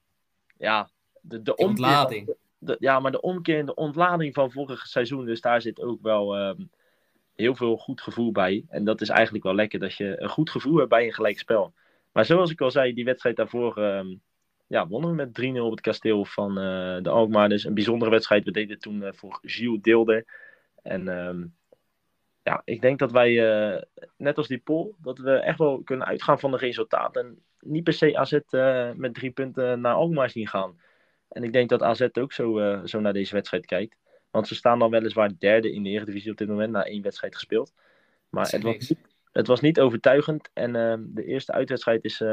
Ja, 0.57 0.89
de, 1.21 1.41
de 1.41 1.55
ontlading. 1.55 2.35
de- 2.57 2.75
ja, 2.79 2.99
maar 2.99 3.11
de 3.11 3.21
omkeer 3.21 3.59
en 3.59 3.65
de 3.65 3.75
ontlading 3.75 4.33
van 4.33 4.51
vorig 4.51 4.87
seizoen. 4.87 5.25
Dus 5.25 5.41
daar 5.41 5.61
zit 5.61 5.81
ook 5.81 6.01
wel 6.01 6.35
ehm, 6.37 6.61
heel 7.35 7.55
veel 7.55 7.77
goed 7.77 8.01
gevoel 8.01 8.31
bij. 8.31 8.65
En 8.69 8.83
dat 8.83 9.01
is 9.01 9.09
eigenlijk 9.09 9.43
wel 9.43 9.55
lekker 9.55 9.79
dat 9.79 9.93
je 9.93 10.21
een 10.21 10.29
goed 10.29 10.49
gevoel 10.49 10.77
hebt 10.77 10.89
bij 10.89 11.05
een 11.05 11.13
gelijk 11.13 11.39
spel. 11.39 11.73
Maar 12.11 12.25
zoals 12.25 12.51
ik 12.51 12.61
al 12.61 12.71
zei, 12.71 12.93
die 12.93 13.05
wedstrijd 13.05 13.35
daarvoor. 13.35 13.77
ehm, 13.77 14.15
ja, 14.67 14.87
wonnen 14.87 15.09
we 15.09 15.15
met 15.15 15.33
3-0 15.33 15.65
op 15.65 15.71
het 15.71 15.81
kasteel 15.81 16.25
van 16.25 16.49
eh, 16.57 16.97
de 17.01 17.09
Alkmaarders. 17.09 17.63
Een 17.63 17.73
bijzondere 17.73 18.11
wedstrijd. 18.11 18.43
We 18.43 18.51
deden 18.51 18.79
toen 18.79 19.03
eh, 19.03 19.13
voor 19.13 19.39
Gilles 19.41 19.81
Deelder. 19.81 20.25
En 20.81 21.07
ehm, 21.07 21.45
ja, 22.43 22.61
ik 22.65 22.81
denk 22.81 22.99
dat 22.99 23.11
wij, 23.11 23.51
eh, 23.51 23.81
net 24.17 24.37
als 24.37 24.47
die 24.47 24.59
poll, 24.59 24.93
dat 24.97 25.17
we 25.17 25.31
echt 25.31 25.57
wel 25.57 25.81
kunnen 25.83 26.07
uitgaan 26.07 26.39
van 26.39 26.51
de 26.51 26.57
resultaten. 26.57 27.21
En 27.21 27.43
niet 27.59 27.83
per 27.83 27.93
se 27.93 28.17
AZ 28.17 28.33
eh, 28.49 28.91
met 28.95 29.13
drie 29.13 29.31
punten 29.31 29.81
naar 29.81 29.93
Alkmaar 29.93 30.29
zien 30.29 30.47
gaan. 30.47 30.79
En 31.29 31.43
ik 31.43 31.53
denk 31.53 31.69
dat 31.69 31.81
AZ 31.81 32.07
ook 32.13 32.33
zo, 32.33 32.59
eh, 32.59 32.85
zo 32.85 32.99
naar 32.99 33.13
deze 33.13 33.33
wedstrijd 33.33 33.65
kijkt. 33.65 33.97
Want 34.31 34.47
ze 34.47 34.55
staan 34.55 34.79
dan 34.79 34.89
weliswaar 34.89 35.31
derde 35.39 35.71
in 35.71 35.83
de 35.83 35.89
Eredivisie 35.89 36.31
op 36.31 36.37
dit 36.37 36.47
moment, 36.47 36.71
na 36.71 36.85
één 36.85 37.01
wedstrijd 37.01 37.35
gespeeld. 37.35 37.73
Maar 38.29 38.49
het 38.49 38.63
was, 38.63 38.89
niet, 38.89 38.97
het 39.31 39.47
was 39.47 39.61
niet 39.61 39.79
overtuigend. 39.79 40.49
En 40.53 40.71
de 41.13 41.25
eerste 41.25 41.51
uitwedstrijd 41.51 42.03
is 42.03 42.23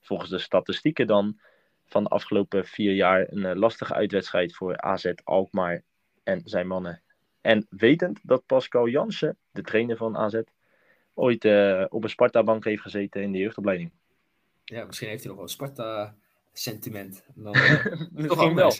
volgens 0.00 0.30
de 0.30 0.38
statistieken 0.38 1.06
dan 1.06 1.40
van 1.86 2.02
de 2.02 2.08
afgelopen 2.08 2.64
vier 2.64 2.92
jaar 2.92 3.26
een 3.28 3.58
lastige 3.58 3.94
uitwedstrijd 3.94 4.54
voor 4.54 4.80
AZ 4.80 5.12
Alkmaar 5.24 5.82
en 6.22 6.40
zijn 6.44 6.66
mannen. 6.66 7.02
En 7.44 7.66
wetend 7.70 8.20
dat 8.22 8.46
Pascal 8.46 8.88
Jansen, 8.88 9.36
de 9.50 9.62
trainer 9.62 9.96
van 9.96 10.16
AZ, 10.16 10.40
ooit 11.14 11.44
eh, 11.44 11.84
op 11.88 12.02
een 12.02 12.08
Sparta-bank 12.08 12.64
heeft 12.64 12.82
gezeten 12.82 13.22
in 13.22 13.32
de 13.32 13.38
jeugdopleiding. 13.38 13.90
Ja, 14.64 14.84
misschien 14.84 15.08
heeft 15.08 15.24
hij 15.24 15.28
nog 15.28 15.36
wel 15.36 15.48
een 15.48 15.52
Sparta-sentiment. 15.54 17.24
Misschien 18.12 18.54
wel. 18.54 18.72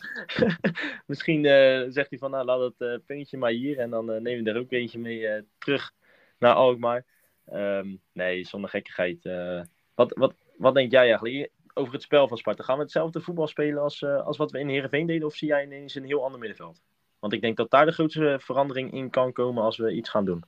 Misschien 1.06 1.44
zegt 1.92 2.10
hij 2.10 2.18
van, 2.18 2.30
nou, 2.30 2.44
laat 2.44 2.60
het 2.60 2.88
eh, 2.88 2.98
puntje 3.06 3.38
maar 3.38 3.50
hier. 3.50 3.78
En 3.78 3.90
dan 3.90 4.12
eh, 4.12 4.20
nemen 4.20 4.44
we 4.44 4.50
er 4.50 4.58
ook 4.58 4.72
eentje 4.72 4.98
mee 4.98 5.44
terug 5.58 5.92
naar 6.38 6.54
Alkmaar. 6.54 7.04
Ehm, 7.46 7.96
nee, 8.12 8.44
zonder 8.44 8.70
gekkigheid. 8.70 9.28
wat, 9.94 10.12
wat, 10.16 10.34
wat 10.56 10.74
denk 10.74 10.90
jij 10.90 11.00
eigenlijk 11.00 11.50
over 11.74 11.92
het 11.92 12.02
spel 12.02 12.28
van 12.28 12.36
Sparta? 12.36 12.64
Gaan 12.64 12.76
we 12.76 12.82
hetzelfde 12.82 13.20
voetbal 13.20 13.46
spelen 13.46 13.82
als, 13.82 14.04
als 14.04 14.36
wat 14.36 14.50
we 14.50 14.58
in 14.58 14.68
Heerenveen 14.68 15.06
deden? 15.06 15.26
Of 15.26 15.34
zie 15.34 15.48
jij 15.48 15.64
ineens 15.64 15.94
een 15.94 16.04
heel 16.04 16.24
ander 16.24 16.38
middenveld? 16.38 16.82
Want 17.24 17.36
ik 17.36 17.42
denk 17.42 17.56
dat 17.56 17.70
daar 17.70 17.86
de 17.86 17.92
grootste 17.92 18.38
verandering 18.42 18.92
in 18.92 19.10
kan 19.10 19.32
komen 19.32 19.62
als 19.62 19.76
we 19.76 19.92
iets 19.92 20.10
gaan 20.10 20.24
doen. 20.24 20.44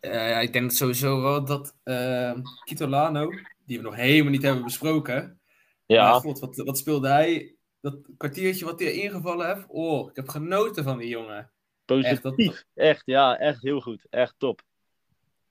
Eh, 0.00 0.12
ja, 0.30 0.40
ik 0.40 0.52
denk 0.52 0.70
sowieso 0.70 1.20
wel 1.22 1.44
dat 1.44 1.76
eh 1.82 2.32
Kitolano, 2.64 3.30
die 3.66 3.76
we 3.76 3.82
nog 3.82 3.94
helemaal 3.94 4.30
niet 4.30 4.42
hebben 4.42 4.64
besproken. 4.64 5.40
Maar 5.86 5.96
god, 6.20 6.38
wat, 6.38 6.56
wat 6.56 6.78
speelde 6.78 7.08
hij 7.08 7.54
dat 7.80 7.98
kwartiertje 8.16 8.64
wat 8.64 8.80
hij 8.80 8.92
ingevallen 8.92 9.54
heeft. 9.54 9.66
Oh, 9.68 10.10
ik 10.10 10.16
heb 10.16 10.28
genoten 10.28 10.84
van 10.84 10.98
die 10.98 11.08
jongen. 11.08 11.50
Positief. 11.84 12.20
dat- 12.20 12.64
Echt, 12.74 13.02
ja, 13.04 13.38
echt 13.38 13.62
heel 13.62 13.80
goed. 13.80 14.06
Echt 14.10 14.34
top. 14.38 14.62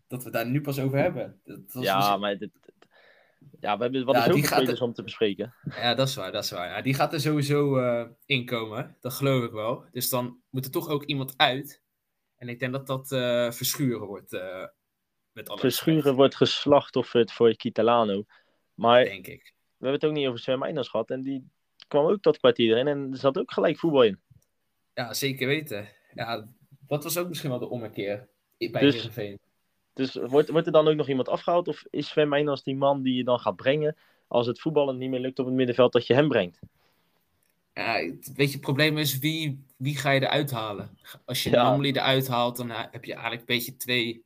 Dat 0.07 0.23
we 0.23 0.29
daar 0.29 0.47
nu 0.47 0.61
pas 0.61 0.79
over 0.79 0.97
hebben. 0.97 1.39
Dat 1.43 1.59
was 1.73 1.83
Ja, 1.83 1.95
misschien- 1.97 2.19
maar 2.19 2.37
dit, 2.37 2.51
ja, 3.59 3.77
we 3.77 3.83
hebben 3.83 4.05
wat 4.05 4.15
Ja, 4.15 4.21
ook 4.71 4.81
om 4.81 4.93
te 4.93 5.03
bespreken. 5.03 5.53
ja, 5.69 5.93
dat 5.95 6.07
is 6.07 6.15
waar, 6.15 6.31
dat 6.31 6.43
is 6.43 6.51
waar. 6.51 6.67
Ja, 6.67 6.81
die 6.81 6.93
gaat 6.93 7.13
er 7.13 7.19
sowieso 7.19 7.77
eh 7.77 8.05
inkomen. 8.25 8.97
Dat 8.99 9.13
geloof 9.13 9.43
ik 9.43 9.51
wel. 9.51 9.85
Dus 9.91 10.09
dan 10.09 10.41
moet 10.49 10.65
er 10.65 10.71
toch 10.71 10.89
ook 10.89 11.03
iemand 11.03 11.33
uit. 11.37 11.81
En 12.35 12.49
ik 12.49 12.59
denk 12.59 12.71
dat 12.73 12.87
dat 12.87 13.11
eh, 13.11 13.51
verschuren 13.51 14.07
wordt. 14.07 14.33
eh, 14.33 14.65
met 15.31 15.49
alle 15.49 15.59
Verschuren 15.59 16.15
wordt 16.15 16.35
geslachtofferd 16.35 17.31
voor 17.31 17.55
Kitalano. 17.55 18.23
Maar 18.73 18.99
respect, 19.01 19.25
denk 19.25 19.39
ik. 19.39 19.53
we 19.77 19.85
hebben 19.85 19.99
het 19.99 20.05
ook 20.09 20.15
niet 20.17 20.27
over 20.27 20.39
Sven 20.39 20.59
Meijners 20.59 20.87
gehad. 20.87 21.09
En 21.09 21.21
die 21.21 21.49
kwam 21.87 22.05
ook 22.05 22.23
dat 22.23 22.37
kwartier 22.37 22.71
erin. 22.71 22.87
En 22.87 23.11
er 23.11 23.17
zat 23.17 23.37
ook 23.37 23.53
gelijk 23.53 23.77
voetbal 23.79 24.03
in. 24.03 24.21
Ja, 24.93 25.13
zeker 25.13 25.47
weten. 25.47 25.87
Ja, 26.13 26.47
dat 26.87 27.03
was 27.03 27.17
ook 27.17 27.27
misschien 27.27 27.49
wel 27.49 27.59
de 27.59 27.69
ommekeer 27.69 28.29
bij 28.57 28.81
Dus- 28.81 28.95
Heerenveen. 28.95 29.39
Dus 29.93 30.13
wordt, 30.13 30.49
wordt 30.49 30.65
er 30.67 30.73
dan 30.73 30.87
ook 30.87 30.95
nog 30.95 31.09
iemand 31.09 31.29
afgehaald? 31.29 31.67
Of 31.67 31.83
is 31.89 32.07
Sven 32.07 32.29
Meijners 32.29 32.63
die 32.63 32.75
man 32.75 33.01
die 33.01 33.15
je 33.15 33.23
dan 33.23 33.39
gaat 33.39 33.55
brengen... 33.55 33.97
als 34.27 34.47
het 34.47 34.61
voetballen 34.61 34.97
niet 34.97 35.09
meer 35.09 35.19
lukt 35.19 35.39
op 35.39 35.45
het 35.45 35.55
middenveld, 35.55 35.91
dat 35.91 36.07
je 36.07 36.13
hem 36.13 36.27
brengt? 36.27 36.59
Ja, 37.73 37.93
het, 37.93 38.31
weet 38.35 38.47
je, 38.47 38.53
het 38.53 38.61
probleem 38.61 38.97
is 38.97 39.19
wie, 39.19 39.65
wie 39.77 39.97
ga 39.97 40.11
je 40.11 40.21
eruit 40.21 40.51
halen? 40.51 40.97
Als 41.25 41.43
je 41.43 41.49
Ja. 41.49 41.63
Namely 41.63 41.91
eruit 41.91 42.27
haalt, 42.27 42.57
dan 42.57 42.69
heb 42.69 43.05
je 43.05 43.11
eigenlijk 43.11 43.39
een 43.39 43.55
beetje 43.55 43.75
twee 43.75 44.23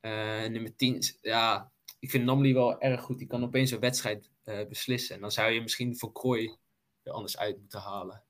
eh, 0.00 0.46
nummer 0.46 0.76
10. 0.76 1.02
Ja, 1.20 1.70
ik 1.98 2.10
vind 2.10 2.24
Namely 2.24 2.54
wel 2.54 2.80
erg 2.80 3.00
goed. 3.00 3.18
Die 3.18 3.26
kan 3.26 3.42
opeens 3.42 3.70
een 3.70 3.80
wedstrijd 3.80 4.30
eh, 4.44 4.66
beslissen. 4.68 5.14
En 5.14 5.20
dan 5.20 5.32
zou 5.32 5.50
je 5.50 5.60
misschien 5.60 5.96
voor 5.96 6.12
Krooi 6.12 6.56
er 7.02 7.12
anders 7.12 7.38
uit 7.38 7.58
moeten 7.58 7.80
halen. 7.80 8.22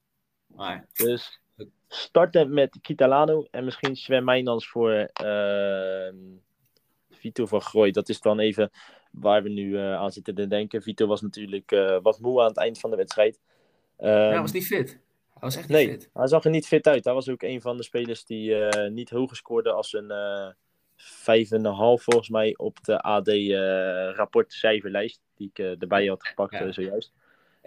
Maar 0.46 0.88
Dus 0.92 1.40
starten 1.88 2.54
met 2.54 2.78
Kitalano 2.80 3.46
en 3.50 3.64
misschien 3.64 3.96
Sven 3.96 4.24
Meijnans 4.24 4.68
voor 4.68 4.92
ehm 5.12 6.16
Vito 7.18 7.46
van 7.46 7.60
Grooi. 7.60 7.90
Dat 7.90 8.08
is 8.08 8.20
dan 8.20 8.38
even 8.38 8.70
waar 9.10 9.42
we 9.42 9.48
nu 9.48 9.76
eh, 9.76 9.94
aan 9.94 10.12
zitten 10.12 10.34
te 10.34 10.46
denken. 10.46 10.82
Vito 10.82 11.06
was 11.06 11.20
natuurlijk 11.20 11.72
eh, 11.72 11.98
wat 12.02 12.20
moe 12.20 12.40
aan 12.40 12.46
het 12.48 12.56
eind 12.56 12.80
van 12.80 12.90
de 12.90 12.96
wedstrijd. 12.96 13.40
Ehm, 13.96 14.10
ja, 14.12 14.28
hij 14.28 14.40
was 14.40 14.52
niet 14.52 14.66
fit. 14.66 14.88
Hij 15.32 15.40
was 15.40 15.56
echt 15.56 15.68
niet 15.68 15.76
nee, 15.76 15.88
fit. 15.88 16.10
hij 16.12 16.26
zag 16.26 16.44
er 16.44 16.50
niet 16.50 16.66
fit 16.66 16.86
uit. 16.86 17.04
Hij 17.04 17.14
was 17.14 17.28
ook 17.28 17.42
een 17.42 17.60
van 17.60 17.76
de 17.76 17.82
spelers 17.82 18.24
die 18.24 18.64
eh, 18.64 18.90
niet 18.90 19.10
hoger 19.10 19.36
scoorde 19.36 19.72
als 19.72 19.92
een 19.92 20.10
eh 20.10 20.48
5,5 20.98 22.02
volgens 22.02 22.28
mij 22.28 22.56
op 22.56 22.84
de 22.84 23.00
AD-rapportcijferlijst. 23.02 25.20
die 25.34 25.50
ik 25.52 25.58
erbij 25.80 26.06
had 26.06 26.26
gepakt 26.26 26.52
Ja. 26.52 26.72
zojuist. 26.72 27.12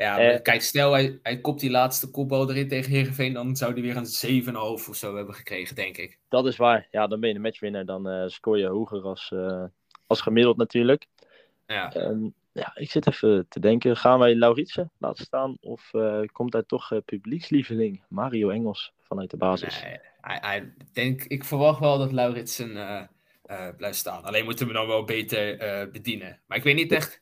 Ja, 0.02 0.18
Eh, 0.20 0.42
kijk, 0.42 0.62
stel 0.62 0.92
hij, 0.92 1.20
hij 1.24 1.42
kopt 1.42 1.60
die 1.60 1.70
laatste 1.70 2.12
kopbal 2.12 2.50
erin 2.50 2.68
tegen 2.68 2.92
Heerenveen, 2.92 3.34
dan 3.34 3.56
zou 3.56 3.74
hij 3.74 3.82
weer 3.82 3.98
een 3.98 4.06
7,5 4.06 4.90
of 4.90 4.96
zo 4.96 5.16
hebben 5.16 5.36
gekregen, 5.36 5.76
denk 5.76 5.98
ik. 5.98 6.20
Dat 6.30 6.46
is 6.46 6.56
waar. 6.56 6.88
Ja, 6.92 7.08
dan 7.08 7.20
ben 7.20 7.30
je 7.30 7.36
een 7.36 7.42
matchwinner. 7.42 7.86
Dan 7.86 8.10
eh, 8.10 8.28
scoor 8.28 8.58
je 8.58 8.68
hoger 8.68 9.02
als, 9.02 9.32
eh, 9.34 9.64
als 10.08 10.22
gemiddeld 10.22 10.58
natuurlijk. 10.58 11.08
Ja, 11.68 11.94
Ehm, 11.94 12.28
ja, 12.52 12.72
ik 12.76 12.92
zit 12.92 13.08
even 13.08 13.46
te 13.50 13.60
denken. 13.60 13.98
Gaan 13.98 14.20
wij 14.20 14.36
Lauritsen 14.36 14.92
laten 14.98 15.26
staan? 15.26 15.58
Of 15.60 15.92
komt 16.32 16.52
daar 16.52 16.66
toch 16.66 17.02
publiekslieveling 17.06 18.04
Mario 18.10 18.50
Engels 18.50 18.94
vanuit 19.02 19.30
de 19.30 19.38
basis? 19.38 19.82
nee, 19.84 20.00
hij, 20.22 20.38
hij, 20.42 20.74
denk, 20.94 21.24
ik 21.24 21.44
verwacht 21.44 21.80
wel 21.80 21.98
dat 21.98 22.12
Lauritsen 22.12 22.74
blijft 23.78 23.98
staan. 23.98 24.24
Alleen 24.24 24.46
moeten 24.46 24.68
we 24.68 24.74
hem 24.74 24.82
dan 24.82 24.92
wel 24.92 25.04
beter 25.04 25.58
bedienen. 25.92 26.40
Maar 26.48 26.58
ik 26.58 26.64
weet 26.64 26.76
niet 26.76 26.92
echt 26.92 27.22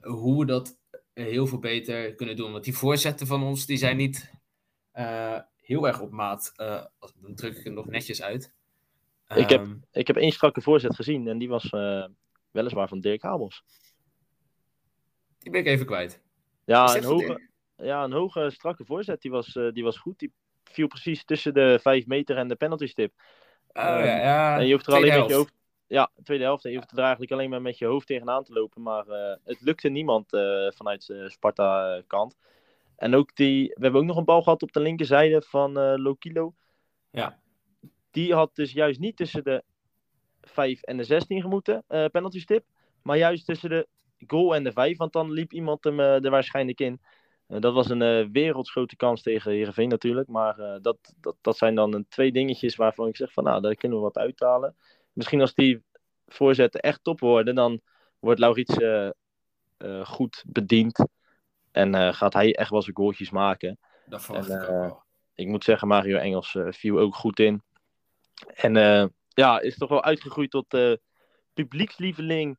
hoe 0.00 0.46
dat 0.46 0.76
heel 1.24 1.46
veel 1.46 1.58
beter 1.58 2.14
kunnen 2.14 2.36
doen. 2.36 2.52
Want 2.52 2.64
die 2.64 2.76
voorzetten 2.76 3.26
van 3.26 3.42
ons, 3.42 3.66
die 3.66 3.76
zijn 3.76 3.96
niet 3.96 4.32
eh, 4.92 5.38
heel 5.56 5.86
erg 5.86 6.00
op 6.00 6.10
maat. 6.10 6.52
Eh, 6.56 6.84
dan 7.20 7.34
druk 7.34 7.56
ik 7.56 7.64
het 7.64 7.72
nog 7.74 7.86
netjes 7.86 8.22
uit. 8.22 8.54
Ik 9.34 9.48
heb- 9.48 9.60
Ehm, 9.60 9.76
Ik 9.92 10.06
heb 10.06 10.16
één 10.16 10.32
strakke 10.32 10.60
voorzet 10.60 10.94
gezien 10.94 11.28
en 11.28 11.38
die 11.38 11.48
was 11.48 11.70
eh, 11.70 12.04
weliswaar 12.50 12.88
van 12.88 13.00
Dirk 13.00 13.22
Habels. 13.22 13.64
die 15.38 15.50
ben 15.50 15.60
ik 15.60 15.66
even 15.66 15.86
kwijt. 15.86 16.22
Ja, 16.64 16.84
een 16.96 17.04
hoge, 17.04 17.48
ja, 17.76 18.04
een 18.04 18.12
hoge 18.12 18.50
strakke 18.50 18.84
voorzet. 18.84 19.20
Die 19.22 19.30
was, 19.30 19.52
die 19.72 19.82
was 19.84 19.98
goed. 19.98 20.18
Die 20.18 20.32
viel 20.64 20.86
precies 20.86 21.24
tussen 21.24 21.54
de 21.54 21.78
5 21.82 22.06
meter 22.06 22.36
en 22.36 22.48
de 22.48 22.56
penalty 22.56 22.86
stip. 22.86 23.12
Oh, 23.68 23.82
Ehm, 23.82 24.04
ja, 24.04 24.16
ja, 24.16 24.58
En 24.58 24.66
je 24.66 24.72
hoeft 24.72 24.86
er 24.86 24.92
alleen 24.94 25.18
met 25.18 25.28
je 25.28 25.32
helft. 25.34 25.52
Ja, 25.86 26.10
tweede 26.22 26.44
helft. 26.44 26.62
Je 26.62 26.74
hoeft 26.74 26.92
er 26.92 26.98
eigenlijk 26.98 27.32
alleen 27.32 27.50
maar 27.50 27.62
met 27.62 27.78
je 27.78 27.86
hoofd 27.86 28.06
tegenaan 28.06 28.44
te 28.44 28.52
lopen. 28.52 28.82
Maar 28.82 29.06
eh, 29.06 29.36
het 29.44 29.60
lukte 29.60 29.88
niemand 29.88 30.32
eh, 30.32 30.70
vanuit 30.74 31.06
de 31.06 31.30
Sparta-kant. 31.30 32.36
En 32.96 33.14
ook 33.14 33.36
die. 33.36 33.68
We 33.68 33.82
hebben 33.82 34.00
ook 34.00 34.06
nog 34.06 34.16
een 34.16 34.24
bal 34.24 34.42
gehad 34.42 34.62
op 34.62 34.72
de 34.72 34.80
linkerzijde 34.80 35.42
van 35.42 35.78
eh 35.78 35.94
Lokilo. 35.96 36.54
Ja. 37.10 37.38
Die 38.10 38.34
had 38.34 38.54
dus 38.54 38.72
juist 38.72 39.00
niet 39.00 39.16
tussen 39.16 39.44
de 39.44 39.62
5 40.40 40.82
en 40.82 40.96
de 40.96 41.04
16 41.04 41.40
gemoeten, 41.40 41.84
eh 41.86 42.04
penalty 42.04 42.40
stip. 42.40 42.64
Maar 43.02 43.16
juist 43.16 43.46
tussen 43.46 43.70
de 43.70 43.88
goal 44.26 44.54
en 44.54 44.64
de 44.64 44.72
5. 44.72 44.96
Want 44.96 45.12
dan 45.12 45.30
liep 45.30 45.52
iemand 45.52 45.84
hem 45.84 46.00
eh, 46.00 46.24
er 46.24 46.30
waarschijnlijk 46.30 46.80
in. 46.80 47.00
Eh, 47.46 47.60
dat 47.60 47.74
was 47.74 47.88
een 47.88 48.02
eh 48.02 48.26
wereldsgrote 48.32 48.96
kans 48.96 49.22
tegen 49.22 49.52
Heerenveen 49.52 49.88
natuurlijk. 49.88 50.28
Maar 50.28 50.58
eh, 50.58 50.76
dat, 50.82 51.14
dat, 51.20 51.36
dat 51.40 51.56
zijn 51.56 51.74
dan 51.74 51.94
een 51.94 52.08
twee 52.08 52.32
dingetjes 52.32 52.76
waarvan 52.76 53.08
ik 53.08 53.16
zeg 53.16 53.32
van 53.32 53.44
nou, 53.44 53.60
daar 53.60 53.74
kunnen 53.74 53.98
we 53.98 54.04
wat 54.04 54.16
uithalen. 54.16 54.76
Misschien 55.16 55.40
als 55.40 55.54
die 55.54 55.84
voorzetten 56.26 56.80
echt 56.80 57.04
top 57.04 57.20
worden, 57.20 57.54
dan 57.54 57.80
wordt 58.18 58.40
Laurits 58.40 58.76
eh, 58.76 59.06
eh, 59.76 60.06
goed 60.06 60.44
bediend. 60.46 61.04
En 61.72 61.94
eh, 61.94 62.12
gaat 62.12 62.32
hij 62.32 62.54
echt 62.56 62.70
wel 62.70 62.82
zijn 62.82 62.96
goaltjes 62.96 63.30
maken. 63.30 63.78
Dat 64.06 64.22
verwacht 64.24 64.48
En, 64.48 64.56
ik 64.56 64.62
ook 64.62 64.68
wel. 64.68 65.02
Ik 65.34 65.46
moet 65.46 65.64
zeggen, 65.64 65.88
Mario 65.88 66.18
Engels 66.18 66.56
viel 66.68 66.98
ook 66.98 67.14
goed 67.14 67.38
in. 67.38 67.62
En 68.54 68.74
ja, 69.28 69.60
is 69.60 69.76
toch 69.76 69.88
wel 69.88 70.02
uitgegroeid 70.04 70.50
tot 70.50 70.98
publiekslieveling. 71.54 72.58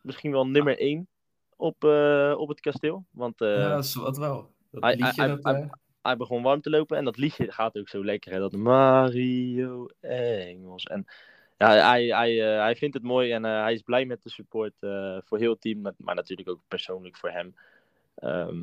Misschien 0.00 0.32
wel 0.32 0.46
nummer 0.46 0.78
1 0.78 1.08
op, 1.56 1.84
op 2.36 2.48
het 2.48 2.60
kasteel. 2.60 3.04
Want 3.10 3.34
ja, 3.38 3.68
dat 3.68 3.84
is 3.84 3.94
wat 3.94 4.16
wel. 4.18 4.52
Dat 4.70 4.82
hij- 4.82 4.96
liedje, 4.96 5.20
hij- 5.20 5.28
dat, 5.28 5.44
hij- 5.44 5.70
hij 6.02 6.16
begon 6.16 6.42
warm 6.42 6.60
te 6.60 6.70
lopen. 6.70 6.96
En 6.96 7.04
dat 7.04 7.16
liedje 7.16 7.52
gaat 7.52 7.78
ook 7.78 7.88
zo 7.88 8.04
lekker. 8.04 8.32
Hè? 8.32 8.38
Dat 8.38 8.52
Mario 8.52 9.86
Engels. 10.00 10.84
En 10.84 11.04
ja, 11.58 11.88
hij, 11.90 12.06
hij, 12.06 12.52
eh, 12.54 12.60
hij 12.60 12.76
vindt 12.76 12.94
het 12.94 13.02
mooi 13.02 13.32
en 13.32 13.44
eh, 13.44 13.62
hij 13.62 13.72
is 13.72 13.82
blij 13.82 14.04
met 14.04 14.22
de 14.22 14.30
support 14.30 14.72
eh, 14.80 15.18
voor 15.24 15.38
heel 15.38 15.50
het 15.50 15.60
team. 15.60 15.80
Maar, 15.80 15.92
maar 15.96 16.14
natuurlijk 16.14 16.48
ook 16.48 16.60
persoonlijk 16.68 17.16
voor 17.16 17.30
hem. 17.30 17.54
Ehm, 18.14 18.62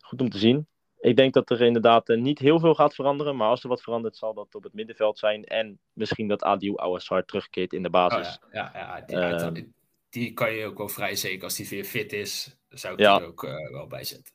goed 0.00 0.20
om 0.20 0.30
te 0.30 0.38
zien. 0.38 0.66
Ik 1.00 1.16
denk 1.16 1.34
dat 1.34 1.50
er 1.50 1.60
inderdaad 1.62 2.08
niet 2.08 2.38
heel 2.38 2.60
veel 2.60 2.74
gaat 2.74 2.94
veranderen. 2.94 3.36
Maar 3.36 3.48
als 3.48 3.62
er 3.62 3.68
wat 3.68 3.82
verandert, 3.82 4.16
zal 4.16 4.34
dat 4.34 4.54
op 4.54 4.62
het 4.62 4.72
middenveld 4.72 5.18
zijn. 5.18 5.44
En 5.44 5.78
misschien 5.92 6.28
dat 6.28 6.42
Adil 6.42 6.78
Ouassar 6.78 7.24
terugkeert 7.24 7.72
in 7.72 7.82
de 7.82 7.88
oh, 7.88 7.94
basis. 7.94 8.38
ja, 8.52 8.70
ja, 8.74 8.98
ja, 8.98 9.00
die, 9.00 9.16
Ehm. 9.16 9.62
die 10.10 10.32
kan 10.32 10.52
je 10.52 10.64
ook 10.66 10.78
wel 10.78 10.88
vrij 10.88 11.16
zeker. 11.16 11.44
Als 11.44 11.56
die 11.56 11.68
weer 11.68 11.84
fit 11.84 12.12
is, 12.12 12.56
zou 12.68 12.94
ik 12.94 13.00
Ja. 13.00 13.20
er 13.20 13.26
ook 13.26 13.42
wel 13.70 13.86
bij 13.86 14.04
zetten. 14.04 14.34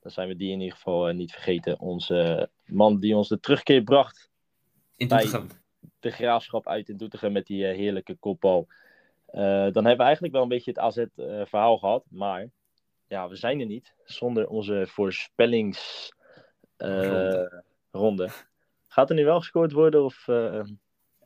Dan 0.00 0.10
zijn 0.10 0.28
we 0.28 0.36
die 0.36 0.52
in 0.52 0.60
ieder 0.60 0.76
geval 0.76 1.12
niet 1.12 1.32
vergeten. 1.32 1.80
Onze 1.80 2.50
man 2.64 2.98
die 3.00 3.16
ons 3.16 3.28
de 3.28 3.40
terugkeer 3.40 3.82
bracht 3.82 4.30
In 4.96 5.08
Doetinchem. 5.08 5.48
De 6.00 6.10
graafschap 6.10 6.68
uit 6.68 6.88
in 6.88 6.96
Doetinchem 6.96 7.32
met 7.32 7.46
die 7.46 7.66
eh, 7.66 7.76
heerlijke 7.76 8.16
kopbal. 8.16 8.66
Eh, 9.26 9.42
dan 9.42 9.84
hebben 9.84 9.96
we 9.96 10.02
eigenlijk 10.02 10.34
wel 10.34 10.42
een 10.42 10.48
beetje 10.48 10.70
het 10.70 10.80
AZ-verhaal 10.80 11.78
gehad. 11.78 12.04
Maar 12.10 12.48
ja, 13.06 13.28
we 13.28 13.36
zijn 13.36 13.60
er 13.60 13.66
niet 13.66 13.94
zonder 14.04 14.48
onze 14.48 14.84
voorspellingsronde. 14.88 17.62
ronde. 17.90 18.28
Gaat 18.88 19.10
er 19.10 19.16
nu 19.16 19.24
wel 19.24 19.38
gescoord 19.38 19.72
worden? 19.72 20.04
Of, 20.04 20.28
eh, 20.28 20.60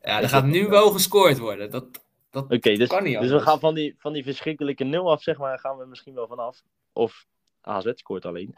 Ja, 0.03 0.23
er 0.23 0.29
gaat 0.29 0.45
nu 0.45 0.69
wel 0.69 0.91
gescoord 0.91 1.39
worden. 1.39 1.71
Dat, 1.71 2.05
dat 2.31 2.49
dus, 2.49 2.61
kan 2.61 2.73
niet 2.73 2.87
dus 2.87 2.99
we 2.99 3.19
anders. 3.19 3.43
gaan 3.43 3.61
van 3.61 3.75
die, 3.75 3.95
van 3.99 4.13
die 4.13 4.25
verschrikkelijke 4.25 4.85
nul 4.85 5.11
af, 5.11 5.23
zeg 5.23 5.39
maar, 5.39 5.59
gaan 5.59 5.77
we 5.77 5.87
misschien 5.87 6.15
wel 6.15 6.27
vanaf. 6.27 6.63
Of 6.93 7.27
AZ 7.61 7.91
scoort 7.95 8.25
alleen. 8.25 8.55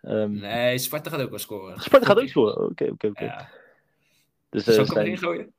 Ehm 0.00 0.32
Nee, 0.32 0.78
Sparta 0.78 1.10
gaat 1.10 1.20
ook 1.20 1.30
wel 1.30 1.38
scoren. 1.38 1.80
Sparta 1.80 2.06
gaat 2.06 2.20
ook 2.20 2.28
scoren. 2.28 2.70
Oké, 2.70 2.84
oké, 2.84 3.06
oké. 3.06 3.24
Ja. 3.24 3.48
Dus, 4.48 4.64
Zal 4.64 4.84
ik 4.84 4.90
hem 4.90 4.98
erin 4.98 5.18
gooien? 5.18 5.52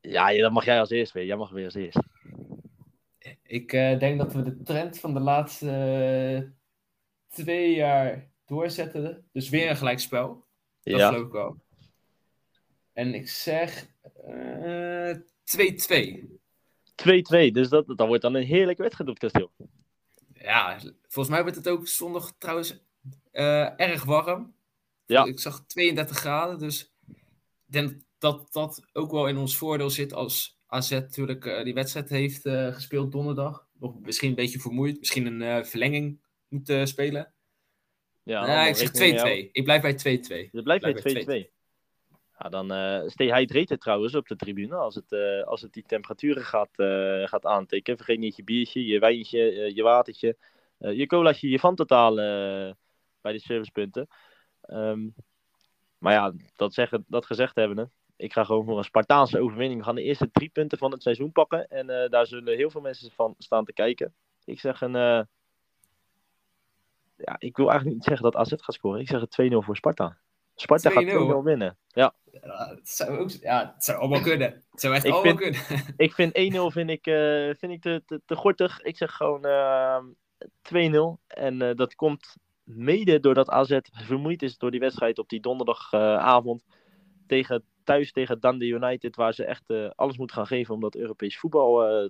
Ja, 0.00 0.32
dat 0.32 0.52
mag 0.52 0.64
jij 0.64 0.80
als 0.80 0.90
eerst 0.90 1.12
weer. 1.12 1.24
Jij 1.24 1.36
mag 1.36 1.50
weer 1.50 1.64
als 1.64 1.74
eerst. 1.74 1.98
Ik 3.42 3.72
eh, 3.72 3.98
denk 3.98 4.18
dat 4.18 4.32
we 4.32 4.42
de 4.42 4.62
trend 4.62 4.98
van 4.98 5.14
de 5.14 5.20
laatste 5.20 5.70
eh, 5.70 6.50
twee 7.28 7.74
jaar 7.74 8.30
doorzetten. 8.46 9.28
Dus 9.32 9.48
weer 9.48 9.70
een 9.70 9.76
gelijkspel. 9.76 10.46
Dat 10.82 10.98
ja, 10.98 11.08
geloof 11.08 11.26
ik 11.26 11.32
wel. 11.32 11.56
En 12.92 13.14
ik 13.14 13.28
zeg 13.28 13.86
eh, 14.26 15.16
2-2. 15.44 16.40
2-2. 16.94 17.50
Dus 17.52 17.68
dat, 17.68 17.86
dat 17.86 18.06
wordt 18.06 18.22
dan 18.22 18.34
een 18.34 18.46
heerlijke 18.46 18.82
wedstrijd 18.82 19.10
op 19.10 19.20
het 19.20 19.32
kasteel. 19.32 19.52
Ja, 20.34 20.78
volgens 21.02 21.34
mij 21.34 21.42
wordt 21.42 21.56
het 21.56 21.68
ook 21.68 21.88
zondag 21.88 22.32
trouwens 22.38 22.80
eh, 23.30 23.80
erg 23.80 24.04
warm. 24.04 24.54
Ja. 25.06 25.24
Ik 25.24 25.40
zag 25.40 25.64
32 25.66 26.16
graden, 26.16 26.58
dus 26.58 26.92
ik 27.66 27.72
denk 27.72 28.00
dat 28.22 28.52
dat 28.52 28.86
ook 28.92 29.10
wel 29.10 29.26
in 29.26 29.36
ons 29.36 29.56
voordeel 29.56 29.90
zit 29.90 30.12
als 30.12 30.60
AZ 30.66 30.90
natuurlijk 30.90 31.46
eh, 31.46 31.64
die 31.64 31.74
wedstrijd 31.74 32.08
heeft 32.08 32.44
eh, 32.44 32.66
gespeeld 32.66 33.12
donderdag. 33.12 33.66
Nog 33.78 34.00
misschien 34.00 34.28
een 34.28 34.34
beetje 34.34 34.60
vermoeid, 34.60 34.98
misschien 34.98 35.26
een 35.26 35.42
eh, 35.42 35.64
verlenging 35.64 36.20
moet 36.48 36.72
spelen. 36.84 37.34
Ja, 38.22 38.38
allemaal 38.38 38.66
ik 38.66 38.76
zeg 38.76 38.88
2-2. 38.88 38.92
rekening 38.92 39.12
mee 39.12 39.20
houden. 39.20 39.48
Ik 39.52 39.64
blijf 39.64 39.82
bij 39.82 39.94
2-2. 39.94 40.50
Je 40.52 40.62
blijft 40.62 40.82
Blijf 40.82 41.02
bij 41.02 41.24
bij 41.24 41.46
2-2. 41.46 41.50
Ja, 42.38 42.48
dan 42.48 42.72
uh, 42.72 43.08
stay 43.08 43.38
hydrated 43.38 43.80
trouwens 43.80 44.14
op 44.14 44.28
de 44.28 44.36
tribune 44.36 44.74
als 44.74 44.94
het, 44.94 45.12
als 45.46 45.60
het 45.60 45.72
die 45.72 45.82
temperaturen 45.86 46.42
gaat, 46.42 46.70
gaat 47.28 47.44
aantikken. 47.44 47.96
Vergeet 47.96 48.18
niet 48.18 48.36
je 48.36 48.44
biertje, 48.44 48.86
je 48.86 48.98
wijntje, 48.98 49.74
je 49.74 49.82
watertje, 49.82 50.36
je 50.78 51.06
colaatje, 51.06 51.48
je 51.48 51.58
van 51.58 51.74
totaal 51.74 52.14
bij 53.20 53.32
de 53.32 53.38
servicepunten. 53.38 54.08
Ehm, 54.60 55.08
maar 55.98 56.12
ja, 56.12 56.32
dat, 56.56 56.74
zeggen, 56.74 57.04
dat 57.08 57.26
gezegd 57.26 57.54
hebbende, 57.54 57.90
ik 58.22 58.32
ga 58.32 58.44
gewoon 58.44 58.64
voor 58.64 58.78
een 58.78 58.84
Spartaanse 58.84 59.40
overwinning. 59.40 59.80
We 59.80 59.86
gaan 59.86 59.94
de 59.94 60.02
eerste 60.02 60.30
drie 60.30 60.48
punten 60.48 60.78
van 60.78 60.90
het 60.92 61.02
seizoen 61.02 61.32
pakken 61.32 61.68
en 61.68 61.90
eh, 62.02 62.10
daar 62.10 62.26
zullen 62.26 62.56
heel 62.56 62.70
veel 62.70 62.80
mensen 62.80 63.10
van 63.10 63.34
staan 63.38 63.64
te 63.64 63.72
kijken. 63.72 64.14
Ik 64.44 64.60
zeg 64.60 64.80
een... 64.80 64.96
eh, 64.96 65.20
ja, 67.16 67.36
ik 67.38 67.56
wil 67.56 67.66
eigenlijk 67.66 67.96
niet 67.98 68.04
zeggen 68.06 68.22
dat 68.30 68.36
AZ 68.36 68.52
gaat 68.56 68.74
scoren. 68.74 69.00
Ik 69.00 69.08
zeg 69.08 69.24
een 69.36 69.52
2-0 69.52 69.56
voor 69.64 69.76
Sparta. 69.76 70.16
Sparta 70.54 70.90
gaat 70.90 71.04
2-0? 71.04 71.06
2-0 71.06 71.42
winnen. 71.44 71.76
Ja, 71.88 72.14
Ja, 72.42 72.68
het 72.68 72.88
zou 72.88 73.18
ook, 73.18 73.30
ja, 73.30 73.72
het 73.74 73.84
zou 73.84 73.98
allemaal 73.98 74.20
kunnen. 74.20 74.64
Het 74.70 74.80
zou 74.80 74.94
echt 74.94 75.04
Ik 75.04 75.12
allemaal 75.12 75.36
vind- 75.36 75.56
kunnen. 75.66 75.84
ik 76.06 76.12
vind 76.12 76.32
1-0 76.38 76.72
vind 76.72 76.90
ik, 76.90 77.06
eh, 77.06 77.50
vind 77.58 77.72
ik 77.72 77.80
te, 77.80 78.02
te, 78.06 78.20
te 78.26 78.36
gortig. 78.36 78.80
Ik 78.80 78.96
zeg 78.96 79.12
gewoon 79.12 79.44
eh, 79.44 80.02
2-0. 80.62 81.20
En 81.26 81.62
eh, 81.62 81.74
dat 81.76 81.94
komt 81.94 82.36
mede 82.62 83.20
doordat 83.20 83.48
AZ 83.50 83.78
vermoeid 83.92 84.42
is 84.42 84.58
door 84.58 84.70
die 84.70 84.80
wedstrijd 84.80 85.18
op 85.18 85.28
die 85.28 85.40
donderdagavond. 85.40 86.64
tegen, 87.26 87.64
thuis 87.84 88.12
tegen 88.12 88.40
Dundee 88.40 88.72
United. 88.72 89.16
Waar 89.16 89.34
ze 89.34 89.44
echt 89.44 89.70
eh, 89.70 89.90
alles 89.94 90.18
moeten 90.18 90.36
gaan 90.36 90.46
geven 90.46 90.74
om 90.74 90.80
dat 90.80 90.94
Europees 90.94 91.38
voetbal 91.38 91.86
eh, 91.86 92.08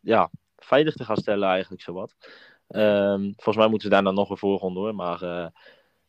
ja, 0.00 0.30
veilig 0.56 0.94
te 0.94 1.04
gaan 1.04 1.16
stellen 1.16 1.48
eigenlijk 1.48 1.82
zowat. 1.82 2.16
Ehm 2.68 3.22
volgens 3.22 3.56
mij 3.56 3.68
moeten 3.68 3.88
ze 3.88 3.94
daar 3.94 4.02
dan 4.02 4.14
nog 4.14 4.30
een 4.30 4.36
voorronde 4.36 4.80
hoor. 4.80 4.94
Maar 4.94 5.22
eh, 5.22 5.46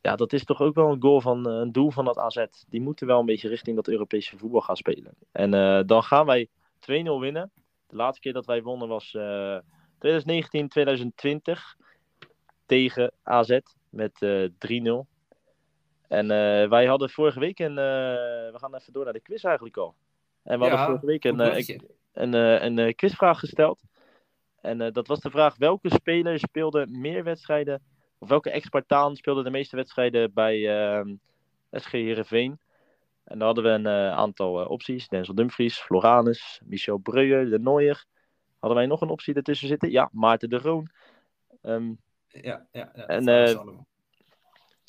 ja, 0.01 0.15
dat 0.15 0.33
is 0.33 0.43
toch 0.43 0.61
ook 0.61 0.75
wel 0.75 0.91
een 0.91 1.01
goal 1.01 1.21
van 1.21 1.47
een 1.47 1.71
doel 1.71 1.91
van 1.91 2.05
dat 2.05 2.17
AZ. 2.17 2.45
Die 2.69 2.81
moeten 2.81 3.07
wel 3.07 3.19
een 3.19 3.25
beetje 3.25 3.47
richting 3.47 3.75
dat 3.75 3.87
Europese 3.87 4.37
voetbal 4.37 4.61
gaan 4.61 4.75
spelen. 4.75 5.13
En 5.31 5.51
dan 5.85 6.03
gaan 6.03 6.25
wij 6.25 6.47
2-0 6.47 6.49
winnen. 7.19 7.51
De 7.87 7.95
laatste 7.95 8.21
keer 8.21 8.33
dat 8.33 8.45
wij 8.45 8.63
wonnen 8.63 8.87
was 8.87 9.13
eh 9.13 9.57
2019, 9.99 10.67
2020 10.67 11.77
tegen 12.65 13.11
AZ 13.23 13.59
met 13.89 14.21
eh 14.21 14.49
3-0. 15.05 15.18
En 16.09 16.31
eh, 16.31 16.69
wij 16.69 16.85
hadden 16.85 17.09
vorige 17.09 17.39
week 17.39 17.59
een. 17.59 17.77
eh, 17.77 18.51
we 18.51 18.55
gaan 18.55 18.75
even 18.75 18.93
door 18.93 19.03
naar 19.03 19.13
de 19.13 19.19
quiz 19.19 19.43
eigenlijk 19.43 19.77
al. 19.77 19.95
En 20.43 20.59
we 20.59 20.65
Ja, 20.65 20.69
hadden 20.69 20.87
vorige 20.87 21.05
week 21.05 21.23
een, 21.23 21.39
eh, 21.39 22.61
een, 22.63 22.77
een 22.77 22.95
quizvraag 22.95 23.39
gesteld. 23.39 23.81
En 24.61 24.93
dat 24.93 25.07
was 25.07 25.19
de 25.19 25.29
vraag: 25.29 25.57
welke 25.57 25.89
speler 25.89 26.39
speelde 26.39 26.87
meer 26.87 27.23
wedstrijden? 27.23 27.81
Of 28.17 28.29
welke 28.29 28.49
ex-Spartaan 28.49 29.15
speelde 29.15 29.43
de 29.43 29.49
meeste 29.49 29.75
wedstrijden 29.75 30.33
bij 30.33 30.57
SG 31.71 31.91
Heerenveen? 31.91 32.59
En 33.23 33.37
dan 33.37 33.47
hadden 33.47 33.63
we 33.63 33.69
een 33.69 33.87
aantal 34.13 34.65
opties: 34.65 35.07
Denzel 35.07 35.35
Dumfries, 35.35 35.79
Floranus, 35.79 36.61
Michel 36.65 36.97
Breuer, 36.97 37.49
De 37.49 37.59
Nooier. 37.59 38.05
Hadden 38.59 38.77
wij 38.79 38.87
nog 38.87 39.01
een 39.01 39.09
optie 39.09 39.33
ertussen 39.33 39.67
zitten? 39.67 39.91
Ja, 39.91 40.09
Maarten 40.11 40.49
de 40.49 40.57
Roon. 40.57 40.89
Ehm, 41.61 41.93
Ja, 42.27 42.67
ja, 42.71 42.91
ja. 42.93 43.05
En, 43.07 43.25
waren 43.25 43.47
ze 43.47 43.53
eh, 43.53 43.59
allemaal. 43.61 43.87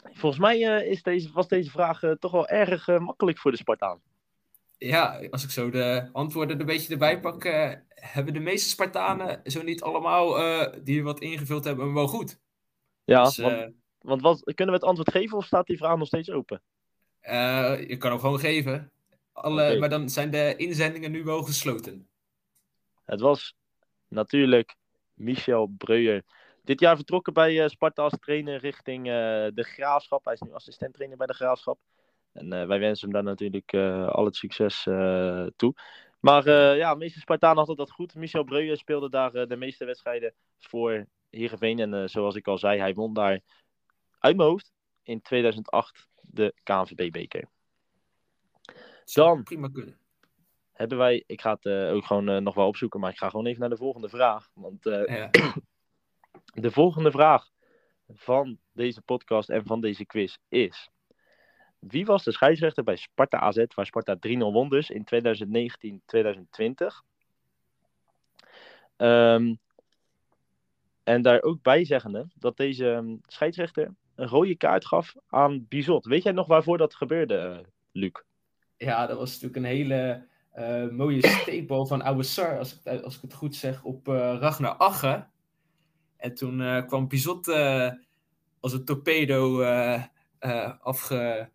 Volgens 0.02 0.40
mij 0.40 0.66
eh, 0.66 0.90
is 0.90 1.02
deze, 1.02 1.32
was 1.32 1.48
deze 1.48 1.70
vraag 1.70 2.02
eh, 2.02 2.10
toch 2.10 2.32
wel 2.32 2.48
erg 2.48 2.88
eh, 2.88 2.98
makkelijk 2.98 3.38
voor 3.38 3.50
de 3.50 3.56
Spartaan. 3.56 4.00
Ja, 4.78 5.26
als 5.30 5.44
ik 5.44 5.50
zo 5.50 5.70
de 5.70 6.08
antwoorden 6.12 6.54
er 6.54 6.60
een 6.60 6.66
beetje 6.66 6.92
erbij 6.92 7.20
pak, 7.20 7.44
hebben 7.94 8.34
de 8.34 8.40
meeste 8.40 8.68
Spartanen, 8.68 9.40
zo 9.44 9.62
niet 9.62 9.82
allemaal, 9.82 10.36
die 10.82 11.02
wat 11.02 11.20
ingevuld 11.20 11.64
hebben, 11.64 11.84
hem 11.84 11.94
wel 11.94 12.08
goed. 12.08 12.38
Ja, 13.04 13.24
dus, 13.24 13.36
want, 13.36 13.74
want 13.98 14.22
wat, 14.22 14.42
kunnen 14.44 14.74
we 14.74 14.80
het 14.80 14.88
antwoord 14.88 15.10
geven 15.10 15.36
of 15.36 15.44
staat 15.44 15.66
die 15.66 15.76
vraag 15.76 15.96
nog 15.96 16.06
steeds 16.06 16.30
open? 16.30 16.62
je 17.88 17.96
kan 17.98 18.10
hem 18.10 18.20
gewoon 18.20 18.38
geven. 18.38 18.92
Alle. 19.32 19.78
Maar 19.78 19.88
dan 19.88 20.08
zijn 20.08 20.30
de 20.30 20.54
inzendingen 20.56 21.10
nu 21.10 21.24
wel 21.24 21.42
gesloten. 21.42 22.08
Het 23.04 23.20
was 23.20 23.54
natuurlijk 24.08 24.76
Michel 25.14 25.66
Breuer. 25.66 26.22
Dit 26.70 26.80
jaar 26.80 26.96
vertrokken 26.96 27.32
bij 27.32 27.62
eh, 27.62 27.68
Sparta 27.68 28.02
als 28.02 28.18
trainer 28.20 28.60
richting 28.60 29.06
eh, 29.06 29.12
de 29.54 29.62
Graafschap. 29.62 30.24
Hij 30.24 30.34
is 30.34 30.40
nu 30.40 30.52
assistent 30.52 30.94
trainer 30.94 31.16
bij 31.16 31.26
de 31.26 31.34
Graafschap. 31.34 31.78
En 32.32 32.52
eh, 32.52 32.66
wij 32.66 32.78
wensen 32.78 33.04
hem 33.04 33.14
daar 33.14 33.34
natuurlijk 33.34 33.74
al 34.14 34.24
het 34.24 34.36
succes 34.36 34.82
toe. 35.56 35.74
Maar 36.20 36.48
ja, 36.76 36.92
de 36.92 36.98
meeste 36.98 37.20
Spartanen 37.20 37.56
hadden 37.56 37.76
dat 37.76 37.90
goed. 37.90 38.14
Michel 38.14 38.44
Breuer 38.44 38.76
speelde 38.76 39.10
daar 39.10 39.48
de 39.48 39.56
meeste 39.56 39.84
wedstrijden 39.84 40.34
voor 40.58 41.06
Heerenveen. 41.30 41.78
En 41.78 42.10
zoals 42.10 42.34
ik 42.34 42.46
al 42.46 42.58
zei, 42.58 42.78
hij 42.78 42.94
won 42.94 43.14
daar 43.14 43.40
uit 44.18 44.36
mijn 44.36 44.48
hoofd 44.48 44.72
in 45.02 45.22
2008 45.22 46.08
de 46.20 46.54
KNVB-beker. 46.62 47.48
Dan. 49.04 49.42
Prima 49.42 49.68
kunnen. 49.68 49.98
Hebben 50.72 50.98
wij, 50.98 51.24
ik 51.26 51.40
ga 51.40 51.58
het 51.60 51.66
ook 51.92 52.04
gewoon 52.04 52.42
nog 52.42 52.54
wel 52.54 52.66
opzoeken, 52.66 53.00
maar 53.00 53.10
ik 53.10 53.18
ga 53.18 53.28
gewoon 53.28 53.46
even 53.46 53.60
naar 53.60 53.70
de 53.70 53.76
volgende 53.76 54.08
vraag. 54.08 54.50
Want 54.54 54.84
Ja. 54.84 55.30
De 56.52 56.70
volgende 56.70 57.10
vraag 57.10 57.50
van 58.14 58.58
deze 58.72 59.02
podcast 59.02 59.48
en 59.48 59.64
van 59.64 59.80
deze 59.80 60.04
quiz 60.04 60.36
is: 60.48 60.90
Wie 61.78 62.04
was 62.04 62.24
de 62.24 62.32
scheidsrechter 62.32 62.84
bij 62.84 62.96
Sparta 62.96 63.38
AZ, 63.38 63.64
waar 63.74 63.86
Sparta 63.86 64.16
3-0 64.16 64.18
won 64.38 64.68
dus 64.68 64.90
in 64.90 65.04
2019-2020? 65.04 67.02
Ehm, 68.96 69.54
en 71.02 71.22
daar 71.22 71.42
ook 71.42 71.62
bij 71.62 71.84
zeggende 71.84 72.26
dat 72.34 72.56
deze 72.56 72.90
ehm, 72.90 73.16
scheidsrechter 73.26 73.94
een 74.14 74.28
rode 74.28 74.56
kaart 74.56 74.86
gaf 74.86 75.14
aan 75.28 75.66
Bizot. 75.68 76.04
Weet 76.04 76.22
jij 76.22 76.32
nog 76.32 76.46
waarvoor 76.46 76.78
dat 76.78 76.94
gebeurde, 76.94 77.64
Luc? 77.92 78.12
ja, 78.80 79.06
dat 79.06 79.18
was 79.18 79.30
natuurlijk 79.30 79.56
een 79.56 79.76
hele 79.76 80.26
eh, 80.50 80.88
mooie 80.88 81.26
steekbal 81.26 81.86
van 81.86 82.24
Sar, 82.24 82.58
als 82.58 82.80
ik, 82.80 83.02
als 83.02 83.16
ik 83.16 83.22
het 83.22 83.34
goed 83.34 83.56
zeg, 83.56 83.82
op 83.82 84.08
eh, 84.08 84.36
Ragnar 84.40 84.76
Ache. 84.76 85.26
En 86.20 86.34
toen 86.34 86.60
eh, 86.60 86.86
kwam 86.86 87.08
Bizot 87.08 87.48
eh, 87.48 87.90
als 88.60 88.72
een 88.72 88.84
torpedo 88.84 89.60
eh, 90.40 90.72
afge, 90.80 91.50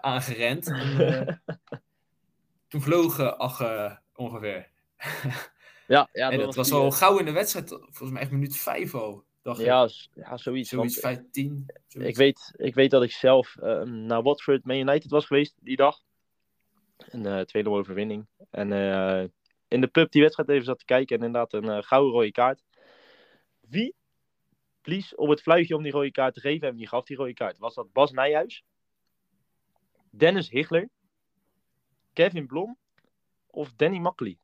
aangerend. 0.00 0.66
En, 0.68 1.42
toen 2.68 2.80
vloog 2.80 3.18
eh, 3.18 3.32
Ache 3.32 3.98
ongeveer. 4.14 4.68
Ja, 5.88 6.08
ja 6.12 6.30
en 6.30 6.38
dat 6.38 6.54
was 6.54 6.72
al 6.72 6.90
gauw 6.90 7.18
in 7.18 7.24
de 7.24 7.32
wedstrijd, 7.32 7.68
volgens 7.68 8.10
mij 8.10 8.22
echt 8.22 8.30
minuut 8.30 8.56
vijf 8.56 8.94
al. 8.94 9.24
Dacht. 9.42 9.60
Ja, 9.60 9.88
ja, 10.14 10.36
zoiets. 10.36 10.68
zoiets 10.68 10.98
15. 10.98 11.66
Ik 11.88 12.16
weet, 12.16 12.52
ik 12.56 12.74
weet 12.74 12.90
dat 12.90 13.02
ik 13.02 13.12
zelf 13.12 13.56
eh, 13.56 13.82
naar 13.82 14.22
Watford 14.22 14.64
Man 14.64 14.76
United 14.76 15.10
was 15.10 15.26
geweest 15.26 15.54
die 15.60 15.76
dag. 15.76 15.98
Een 16.96 17.46
2-0 17.64 17.68
overwinning. 17.68 18.26
En 18.50 18.72
in 19.68 19.80
de 19.80 19.86
pub 19.86 20.10
die 20.10 20.22
wedstrijd 20.22 20.48
even 20.48 20.64
zat 20.64 20.78
te 20.78 20.84
kijken 20.84 21.18
en 21.18 21.24
inderdaad 21.24 21.52
een 21.52 21.84
gouden 21.84 22.12
rode 22.12 22.32
kaart. 22.32 22.62
Wie 23.68 23.94
blies 24.82 25.14
op 25.14 25.28
het 25.28 25.42
fluitje 25.42 25.76
om 25.76 25.82
die 25.82 25.92
rode 25.92 26.10
kaart 26.10 26.34
te 26.34 26.40
geven 26.40 26.68
en 26.68 26.76
wie 26.76 26.88
gaf 26.88 27.04
die 27.04 27.16
rode 27.16 27.34
kaart? 27.34 27.58
Was 27.58 27.74
dat 27.74 27.92
Bas 27.92 28.10
Nijhuis? 28.12 28.64
Dennis 30.10 30.50
Higler? 30.50 30.88
Kevin 32.12 32.46
Blom? 32.46 32.76
Of 33.46 33.72
Danny 33.76 33.98
Makkely? 33.98 34.38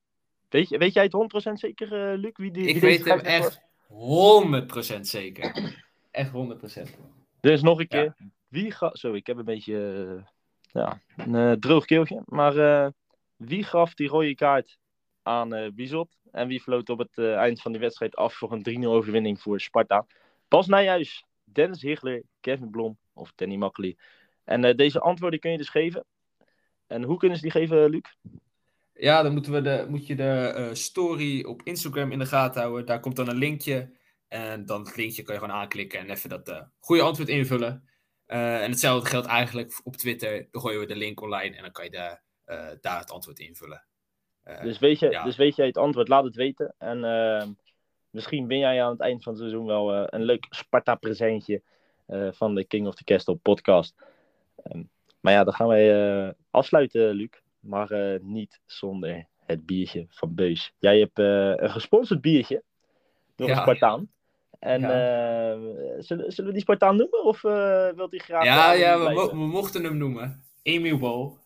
Weet, 0.48 0.68
je, 0.68 0.78
weet 0.78 0.92
jij 0.92 1.02
het 1.02 1.48
100% 1.48 1.52
zeker, 1.52 2.12
eh, 2.12 2.18
Luc? 2.18 2.32
Wie 2.34 2.50
die, 2.50 2.66
Ik 2.66 2.72
wie 2.72 2.80
weet 2.80 3.04
hem 3.04 3.18
echt 3.18 3.60
100% 3.88 5.00
zeker. 5.00 5.54
Echt 6.10 6.30
100%. 6.30 6.96
Dus 7.40 7.62
nog 7.62 7.78
een 7.78 7.86
Ja. 7.88 8.00
keer. 8.00 8.16
Wie 8.48 8.70
gaf... 8.70 8.96
Zo, 8.96 9.12
ik 9.12 9.26
heb 9.26 9.36
een 9.36 9.44
beetje 9.44 10.04
eh, 10.16 10.24
ja, 10.82 11.00
een 11.16 11.34
eh, 11.34 11.52
droog 11.52 11.84
keeltje. 11.84 12.22
Maar 12.24 12.56
eh, 12.56 12.90
wie 13.36 13.64
gaf 13.64 13.94
die 13.94 14.08
rode 14.08 14.34
kaart 14.34 14.78
aan 15.22 15.54
eh 15.54 15.70
Bizot? 15.74 16.18
En 16.30 16.48
wie 16.48 16.60
floot 16.60 16.88
op 16.88 16.98
het 16.98 17.18
eh, 17.18 17.34
eind 17.34 17.60
van 17.60 17.72
die 17.72 17.80
wedstrijd 17.80 18.16
af 18.16 18.34
voor 18.34 18.52
een 18.52 18.82
3-0 18.82 18.86
overwinning 18.86 19.40
voor 19.40 19.60
Sparta? 19.60 20.06
Bas 20.48 20.66
Nijhuis, 20.66 21.24
Dennis 21.44 21.82
Higler, 21.82 22.22
Kevin 22.40 22.70
Blom 22.70 22.98
of 23.12 23.32
Danny 23.34 23.56
Makkely. 23.56 23.96
En 24.44 24.64
eh, 24.64 24.76
deze 24.76 25.00
antwoorden 25.00 25.40
kun 25.40 25.50
je 25.50 25.56
dus 25.56 25.68
geven. 25.68 26.04
En 26.86 27.02
hoe 27.02 27.16
kunnen 27.16 27.36
ze 27.36 27.42
die 27.42 27.52
geven, 27.52 27.90
Luc? 27.90 28.14
Ja, 28.94 29.22
dan 29.22 29.32
moeten 29.32 29.52
we 29.52 29.60
de, 29.60 29.86
moet 29.88 30.06
je 30.06 30.14
de 30.14 30.70
story 30.72 31.44
op 31.44 31.62
Instagram 31.62 32.12
in 32.12 32.18
de 32.18 32.26
gaten 32.26 32.60
houden. 32.60 32.86
Daar 32.86 33.00
komt 33.00 33.16
dan 33.16 33.28
een 33.28 33.36
linkje. 33.36 33.90
En 34.28 34.66
dan 34.66 34.84
het 34.84 34.96
linkje 34.96 35.22
kan 35.22 35.34
je 35.34 35.40
gewoon 35.40 35.56
aanklikken 35.56 35.98
en 35.98 36.10
even 36.10 36.28
dat 36.28 36.66
goede 36.78 37.02
antwoord 37.02 37.28
invullen. 37.28 37.88
En 38.26 38.70
hetzelfde 38.70 39.08
geldt 39.08 39.26
eigenlijk 39.26 39.80
op 39.84 39.96
Twitter. 39.96 40.48
Dan 40.50 40.60
gooien 40.60 40.80
we 40.80 40.86
de 40.86 40.96
link 40.96 41.20
online 41.20 41.56
en 41.56 41.62
dan 41.62 41.72
kan 41.72 41.84
je 41.84 42.18
eh, 42.44 42.68
daar 42.80 42.98
het 42.98 43.10
antwoord 43.10 43.38
invullen. 43.38 43.84
Eh, 44.42 44.62
Dus 44.62 44.78
weet, 44.78 44.98
je, 44.98 45.10
ja. 45.10 45.24
dus 45.24 45.36
weet 45.36 45.56
jij 45.56 45.66
het 45.66 45.76
antwoord, 45.78 46.08
laat 46.08 46.24
het 46.24 46.34
weten. 46.36 46.74
En 46.78 47.04
eh, 47.04 47.46
misschien 48.10 48.46
win 48.46 48.58
jij 48.58 48.82
aan 48.82 48.90
het 48.90 49.00
eind 49.00 49.22
van 49.22 49.32
het 49.32 49.40
seizoen 49.40 49.66
wel 49.66 49.92
eh, 49.94 50.02
een 50.06 50.22
leuk 50.22 50.46
Sparta-presentje 50.50 51.62
eh, 52.06 52.28
van 52.32 52.54
de 52.54 52.64
King 52.64 52.86
of 52.86 52.94
the 52.94 53.04
Castle 53.04 53.34
podcast. 53.36 53.94
Ehm, 54.62 54.82
maar 55.20 55.32
ja, 55.32 55.44
dan 55.44 55.54
gaan 55.54 55.68
wij 55.68 56.34
afsluiten, 56.50 57.14
Luc. 57.14 57.30
Maar 57.60 58.18
niet 58.22 58.60
zonder 58.66 59.26
het 59.46 59.66
biertje 59.66 60.06
van 60.08 60.34
Beus. 60.34 60.72
Jij 60.78 60.98
hebt 60.98 61.18
een 61.62 61.70
gesponsord 61.70 62.20
biertje 62.20 62.62
door 63.36 63.48
een 63.48 63.54
Ja. 63.54 63.60
Spartaan. 63.60 64.10
En 64.58 64.84
eh, 64.84 65.58
zullen, 65.98 66.32
zullen 66.32 66.46
we 66.46 66.52
die 66.52 66.60
Spartaan 66.60 66.96
noemen? 66.96 67.24
Of 67.24 67.40
wilt 67.96 68.10
hij 68.10 68.18
graag... 68.18 68.44
Ja, 68.44 68.72
ja 68.72 68.94
we, 68.98 69.00
blijven? 69.00 69.36
mo- 69.36 69.44
we 69.44 69.50
mochten 69.50 69.84
hem 69.84 69.96
noemen. 69.96 70.42
Emiel 70.62 70.98
Bol. 70.98 71.38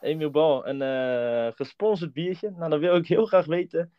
Emiel 0.00 0.30
Bal, 0.30 0.66
een 0.68 0.82
eh, 0.82 1.52
gesponsord 1.54 2.12
biertje. 2.12 2.50
Nou, 2.56 2.70
dan 2.70 2.78
wil 2.80 2.96
ik 2.96 3.06
heel 3.06 3.26
graag 3.26 3.46
weten 3.46 3.92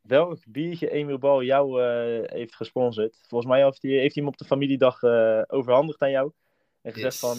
welk 0.00 0.38
biertje 0.48 0.90
Emiel 0.90 1.18
Bal 1.18 1.42
jou 1.42 1.82
eh, 1.82 2.30
heeft 2.36 2.54
gesponsord. 2.56 3.24
Volgens 3.28 3.50
mij 3.50 3.64
heeft 3.64 3.82
hij, 3.82 3.90
heeft 3.90 4.14
hij 4.14 4.24
hem 4.24 4.32
op 4.32 4.38
de 4.38 4.44
familiedag 4.44 5.02
eh, 5.02 5.42
overhandigd 5.46 6.02
aan 6.02 6.10
jou. 6.10 6.32
En 6.82 6.92
gezegd 6.92 7.20
Yes. 7.20 7.36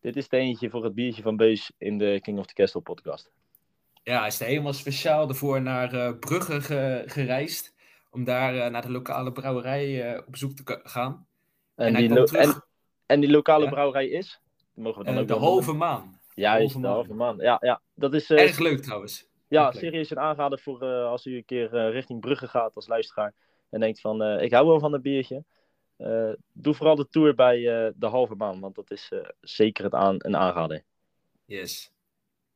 dit 0.00 0.16
is 0.16 0.28
de 0.28 0.36
eentje 0.36 0.70
voor 0.70 0.84
het 0.84 0.94
biertje 0.94 1.22
van 1.22 1.36
Beus 1.36 1.72
in 1.78 1.98
de 1.98 2.18
King 2.22 2.38
of 2.38 2.46
the 2.46 2.54
Castle 2.54 2.80
podcast. 2.80 3.30
Ja, 4.02 4.18
hij 4.18 4.26
is 4.26 4.40
er 4.40 4.46
helemaal 4.46 4.72
speciaal 4.72 5.28
ervoor 5.28 5.62
naar 5.62 6.16
Brugge 6.16 6.60
ge- 6.60 7.02
gereisd. 7.06 7.74
Om 8.10 8.24
daar 8.24 8.70
naar 8.70 8.82
de 8.82 8.90
lokale 8.90 9.32
brouwerij 9.32 10.18
op 10.26 10.36
zoek 10.36 10.52
te 10.52 10.80
gaan. 10.82 11.26
En, 11.74 11.94
die, 11.94 12.08
terug. 12.08 12.32
en, 12.32 12.64
en 13.06 13.20
die 13.20 13.30
lokale 13.30 13.64
Ja. 13.64 13.70
brouwerij 13.70 14.08
is? 14.08 14.40
Mogen 14.74 14.98
we 14.98 15.04
dan 15.04 15.18
ook 15.18 15.28
de. 15.28 15.34
Juist, 16.34 16.72
de 16.74 16.80
Maan. 16.80 16.92
halve 16.92 17.14
man. 17.14 17.36
Ja, 17.38 17.56
ja, 17.60 17.80
dat 17.94 18.14
is... 18.14 18.30
eh, 18.30 18.42
Erg 18.42 18.58
leuk 18.58 18.82
trouwens. 18.82 19.30
Ja, 19.48 19.64
leuk. 19.64 19.74
serieus 19.74 20.10
een 20.10 20.18
aanrader 20.18 20.58
voor 20.58 20.82
eh, 20.82 21.04
als 21.04 21.26
u 21.26 21.36
een 21.36 21.44
keer 21.44 21.74
eh, 21.76 21.90
richting 21.90 22.20
Brugge 22.20 22.48
gaat 22.48 22.74
als 22.74 22.86
luisteraar. 22.86 23.34
En 23.70 23.80
denkt 23.80 24.00
van, 24.00 24.22
eh, 24.22 24.42
ik 24.44 24.52
hou 24.52 24.66
wel 24.66 24.80
van 24.80 24.94
een 24.94 25.02
biertje. 25.02 25.44
Eh, 25.96 26.32
doe 26.52 26.74
vooral 26.74 26.96
de 26.96 27.08
tour 27.08 27.34
bij 27.34 27.56
eh, 27.56 27.92
de 27.96 28.06
halve 28.06 28.34
maan, 28.34 28.60
want 28.60 28.74
dat 28.74 28.90
is 28.90 29.08
eh, 29.12 29.18
zeker 29.40 29.84
het 29.84 29.94
aan, 29.94 30.14
een 30.18 30.36
aanrader. 30.36 30.84
Yes. 31.44 31.92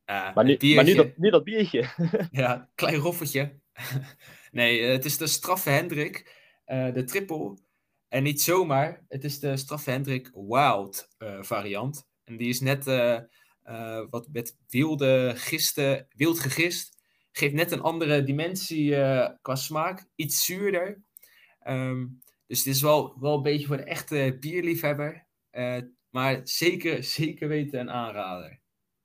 Eh, 0.05 0.35
Maar 0.35 0.43
nu, 0.45 0.57
maar 0.75 0.83
nu, 0.83 0.93
dat, 0.93 1.17
nu 1.17 1.29
dat 1.29 1.43
biertje. 1.43 1.85
Ja, 2.31 2.69
klein 2.75 2.95
roffeltje. 2.95 3.59
nee, 4.51 4.81
het 4.83 5.05
is 5.05 5.17
de 5.17 5.27
straffe 5.27 5.69
Hendrik, 5.69 6.35
eh, 6.65 6.93
de 6.93 7.03
triple. 7.03 7.57
En 8.07 8.23
niet 8.23 8.41
zomaar, 8.41 9.05
het 9.07 9.23
is 9.23 9.39
de 9.39 9.57
straffe 9.57 9.89
Hendrik 9.91 10.31
Wild 10.33 11.07
eh, 11.17 11.41
variant. 11.41 12.07
En 12.23 12.37
die 12.37 12.49
is 12.49 12.61
net 12.61 12.85
eh, 13.67 14.01
wat 14.09 14.27
met 14.31 14.57
wilde 14.69 15.33
gisten, 15.35 16.07
wild 16.15 16.39
gegist. 16.39 16.97
Geeft 17.31 17.53
net 17.53 17.71
een 17.71 17.81
andere 17.81 18.23
dimensie 18.23 18.95
eh, 18.95 19.29
qua 19.41 19.55
smaak. 19.55 20.07
Iets 20.15 20.45
zuurder. 20.45 21.01
Ehm, 21.59 22.05
dus 22.45 22.57
het 22.57 22.67
is 22.67 22.81
wel, 22.81 23.19
wel 23.19 23.35
een 23.35 23.41
beetje 23.41 23.67
voor 23.67 23.77
de 23.77 23.83
echte 23.83 24.37
bierliefhebber. 24.39 25.27
Eh, 25.49 25.77
maar 26.09 26.39
zeker, 26.43 27.03
zeker 27.19 27.47
weten 27.47 27.79
een 27.79 27.91
aanrader. 27.91 28.59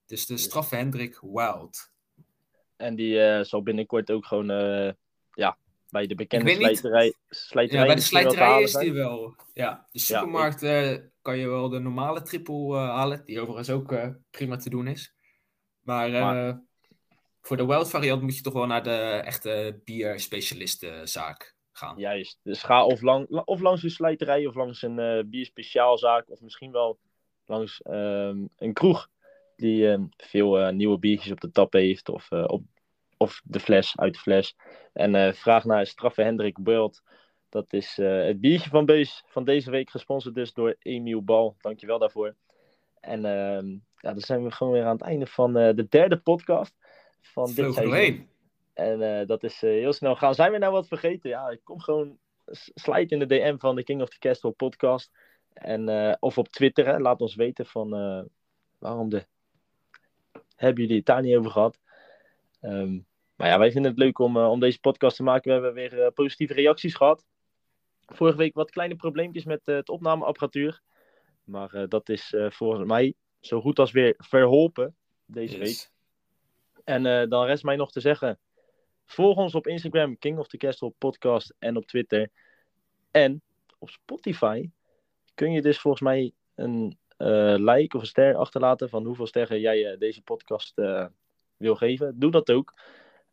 Dus 0.07 0.27
de 0.27 0.37
straffe 0.37 0.77
Hendrik 0.77 1.19
Wild. 1.21 1.91
En 2.77 2.95
die 2.95 3.45
zal 3.45 3.63
binnenkort 3.63 4.11
ook 4.11 4.27
gewoon 4.27 4.47
ja, 5.35 5.59
bij 5.91 6.07
de 6.07 6.15
bekende 6.15 6.55
slijterij, 6.55 7.15
slijterij. 7.29 7.81
Ja, 7.81 7.87
bij 7.87 7.95
de 7.95 8.01
slijterij 8.01 8.63
is 8.63 8.73
die 8.73 8.93
wel. 8.93 9.37
Ja, 9.55 9.87
de 9.91 9.99
supermarkt 9.99 10.63
eh, 10.63 10.97
kan 11.23 11.39
je 11.39 11.49
wel 11.49 11.69
de 11.69 11.79
normale 11.79 12.23
triple 12.23 12.77
eh, 12.77 12.89
halen, 12.89 13.23
die 13.25 13.41
overigens 13.41 13.71
ook 13.71 13.93
eh, 13.93 14.09
prima 14.31 14.57
te 14.57 14.71
doen 14.71 14.87
is. 14.87 15.15
Maar, 15.81 16.13
eh, 16.15 16.21
Maar- 16.21 16.63
voor 17.41 17.57
de 17.57 17.67
wild 17.67 17.91
variant 17.91 18.23
moet 18.23 18.37
je 18.37 18.43
toch 18.43 18.53
wel 18.53 18.67
naar 18.67 18.83
de 18.83 19.23
echte 19.25 19.81
bierspecialistenzaak 19.85 21.57
gaan. 21.73 21.99
Juist. 21.99 22.41
Dus 22.43 22.63
ga 22.63 22.85
of, 22.85 23.01
lang, 23.01 23.29
of 23.29 23.61
langs 23.61 23.83
een 23.83 23.91
slijterij 23.91 24.47
of 24.47 24.55
langs 24.55 24.83
een 24.83 25.27
bierspeciaalzaak 25.31 26.31
of 26.31 26.41
misschien 26.41 26.73
wel 26.73 26.99
langs 27.47 27.83
ehm, 27.83 28.47
een 28.57 28.73
kroeg 28.73 29.09
die 29.57 29.89
ehm, 29.89 30.05
veel 30.17 30.71
nieuwe 30.73 30.99
biertjes 30.99 31.33
op 31.33 31.41
de 31.41 31.51
tap 31.51 31.73
heeft 31.73 32.09
of, 32.09 32.31
op, 32.31 32.63
of 33.17 33.41
de 33.45 33.61
fles 33.61 33.93
uit 33.97 34.13
de 34.13 34.21
fles. 34.21 34.57
En 34.93 35.35
vraag 35.35 35.65
naar 35.65 35.87
Straffe 35.87 36.23
Hendrik 36.23 36.63
Beult. 36.63 37.03
Dat 37.53 37.73
is 37.73 37.99
eh, 37.99 38.25
het 38.25 38.41
biertje 38.41 38.71
van 38.71 38.85
Beus 38.85 39.25
van 39.27 39.45
deze 39.45 39.71
week 39.71 39.91
gesponsord 39.91 40.35
dus 40.35 40.53
door 40.53 40.77
Emiel 40.79 41.23
Bal. 41.23 41.57
Dankjewel 41.59 41.99
daarvoor. 41.99 42.35
En 43.01 43.25
ehm, 43.25 43.71
ja, 43.97 44.13
dan 44.13 44.21
zijn 44.21 44.45
we 44.45 44.51
gewoon 44.51 44.73
weer 44.73 44.85
aan 44.85 44.97
het 44.97 45.03
einde 45.03 45.27
van 45.27 45.57
eh, 45.57 45.75
de 45.75 45.89
derde 45.89 46.17
podcast 46.17 46.75
van 47.21 47.47
dit 47.47 47.55
Vloog 47.55 47.77
er 47.77 47.89
seizoen. 47.89 48.29
En 48.75 49.21
eh, 49.21 49.27
dat 49.27 49.43
is 49.43 49.61
heel 49.61 49.93
snel 49.93 50.17
gaan. 50.17 50.35
Zijn 50.35 50.53
we 50.53 50.59
nou 50.59 50.73
wat 50.73 50.89
vergeten? 50.89 51.31
Ja, 51.31 51.49
ik 51.49 51.61
kom 51.65 51.81
gewoon 51.81 52.19
slijt 52.75 53.11
in 53.11 53.19
de 53.19 53.27
DM 53.27 53.57
van 53.59 53.75
de 53.75 53.83
King 53.83 54.03
of 54.03 54.09
the 54.09 54.19
Castle 54.19 54.51
podcast. 54.51 55.11
En, 55.53 56.17
of 56.21 56.39
op 56.39 56.49
Twitter, 56.49 56.87
hè. 56.87 56.99
laat 56.99 57.21
ons 57.21 57.35
weten 57.35 57.67
van 57.67 57.91
waarom 58.79 59.09
de... 59.09 59.27
Hebben 60.57 60.83
jullie 60.83 60.97
het 60.97 61.07
daar 61.07 61.23
niet 61.23 61.37
over 61.37 61.51
gehad? 61.51 61.79
Ehm, 62.61 62.99
maar 63.37 63.49
ja, 63.49 63.59
wij 63.59 63.73
vinden 63.73 63.91
het 63.91 64.01
leuk 64.01 64.19
om, 64.19 64.37
om 64.37 64.61
deze 64.61 64.81
podcast 64.81 65.17
te 65.17 65.23
maken. 65.23 65.61
We 65.61 65.65
hebben 65.65 65.91
weer 65.91 66.13
positieve 66.13 66.55
reacties 66.55 66.95
gehad. 66.95 67.25
Vorige 68.15 68.37
week 68.37 68.55
wat 68.55 68.71
kleine 68.71 68.97
probleempjes 68.97 69.45
met 69.45 69.61
eh, 69.69 69.75
het 69.75 69.89
opnameapparatuur. 69.89 70.81
Maar 71.45 71.75
eh, 71.75 71.89
dat 71.89 72.09
is 72.09 72.33
eh, 72.33 72.51
volgens 72.51 72.89
mij 72.89 73.15
zo 73.41 73.61
goed 73.61 73.79
als 73.79 73.91
weer 73.91 74.15
verholpen 74.19 74.97
deze 75.25 75.59
week. 75.59 75.91
En 76.85 77.29
dan 77.29 77.47
rest 77.47 77.63
mij 77.63 77.77
nog 77.77 77.93
te 77.93 78.01
zeggen. 78.01 78.39
Volg 79.05 79.37
ons 79.37 79.55
op 79.55 79.67
Instagram, 79.67 80.19
King 80.19 80.39
of 80.39 80.49
the 80.49 80.57
Castle 80.57 80.93
podcast 80.99 81.55
en 81.59 81.77
op 81.77 81.87
Twitter. 81.87 82.31
En 83.11 83.43
op 83.79 83.91
Spotify 83.91 84.71
kun 85.35 85.53
je 85.53 85.63
dus 85.63 85.79
volgens 85.79 86.03
mij 86.03 86.33
een 86.55 86.99
like 87.65 87.97
of 87.97 88.03
een 88.03 88.07
ster 88.07 88.37
achterlaten 88.37 88.89
van 88.89 89.05
hoeveel 89.05 89.27
sterren 89.27 89.61
jij 89.61 89.97
deze 89.99 90.23
podcast 90.23 90.73
wil 91.57 91.77
geven. 91.77 92.19
Doe 92.19 92.31
dat 92.31 92.51
ook. 92.51 92.75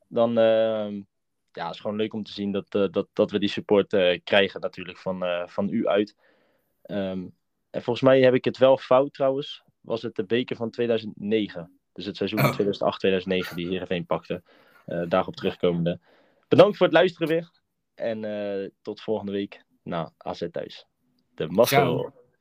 Dan 0.07 0.39
uh, 0.39 1.01
ja, 1.51 1.65
het 1.65 1.75
is 1.75 1.81
gewoon 1.81 1.97
leuk 1.97 2.13
om 2.13 2.23
te 2.23 2.31
zien 2.31 2.51
dat, 2.51 2.75
uh, 2.75 2.87
dat, 2.91 3.07
dat 3.13 3.31
we 3.31 3.39
die 3.39 3.49
support 3.49 3.93
uh, 3.93 4.19
krijgen 4.23 4.61
natuurlijk 4.61 4.97
van, 4.97 5.23
uh, 5.23 5.47
van 5.47 5.69
u 5.69 5.87
uit. 5.87 6.15
Um, 6.85 7.37
en 7.69 7.81
volgens 7.81 8.05
mij 8.05 8.21
heb 8.21 8.33
ik 8.33 8.45
het 8.45 8.57
wel 8.57 8.77
fout 8.77 9.13
trouwens. 9.13 9.63
Was 9.81 10.01
het 10.01 10.15
de 10.15 10.25
beker 10.25 10.55
van 10.55 10.69
2009. 10.69 11.79
Dus 11.93 12.05
het 12.05 12.17
seizoen 12.17 12.39
Oh. 12.39 12.59
2008-2009 13.51 13.55
die 13.55 13.67
Heerenveen 13.67 14.05
pakte. 14.05 14.43
Uh, 14.87 15.03
daarop 15.07 15.35
terugkomende. 15.35 15.99
Bedankt 16.47 16.77
voor 16.77 16.85
het 16.85 16.95
luisteren 16.95 17.27
weer. 17.27 17.51
En 17.95 18.23
uh, 18.23 18.69
tot 18.81 19.01
volgende 19.01 19.31
week 19.31 19.63
na 19.83 20.13
AZ 20.17 20.47
thuis. 20.51 20.85
De 21.35 21.47
Massa. 21.47 22.11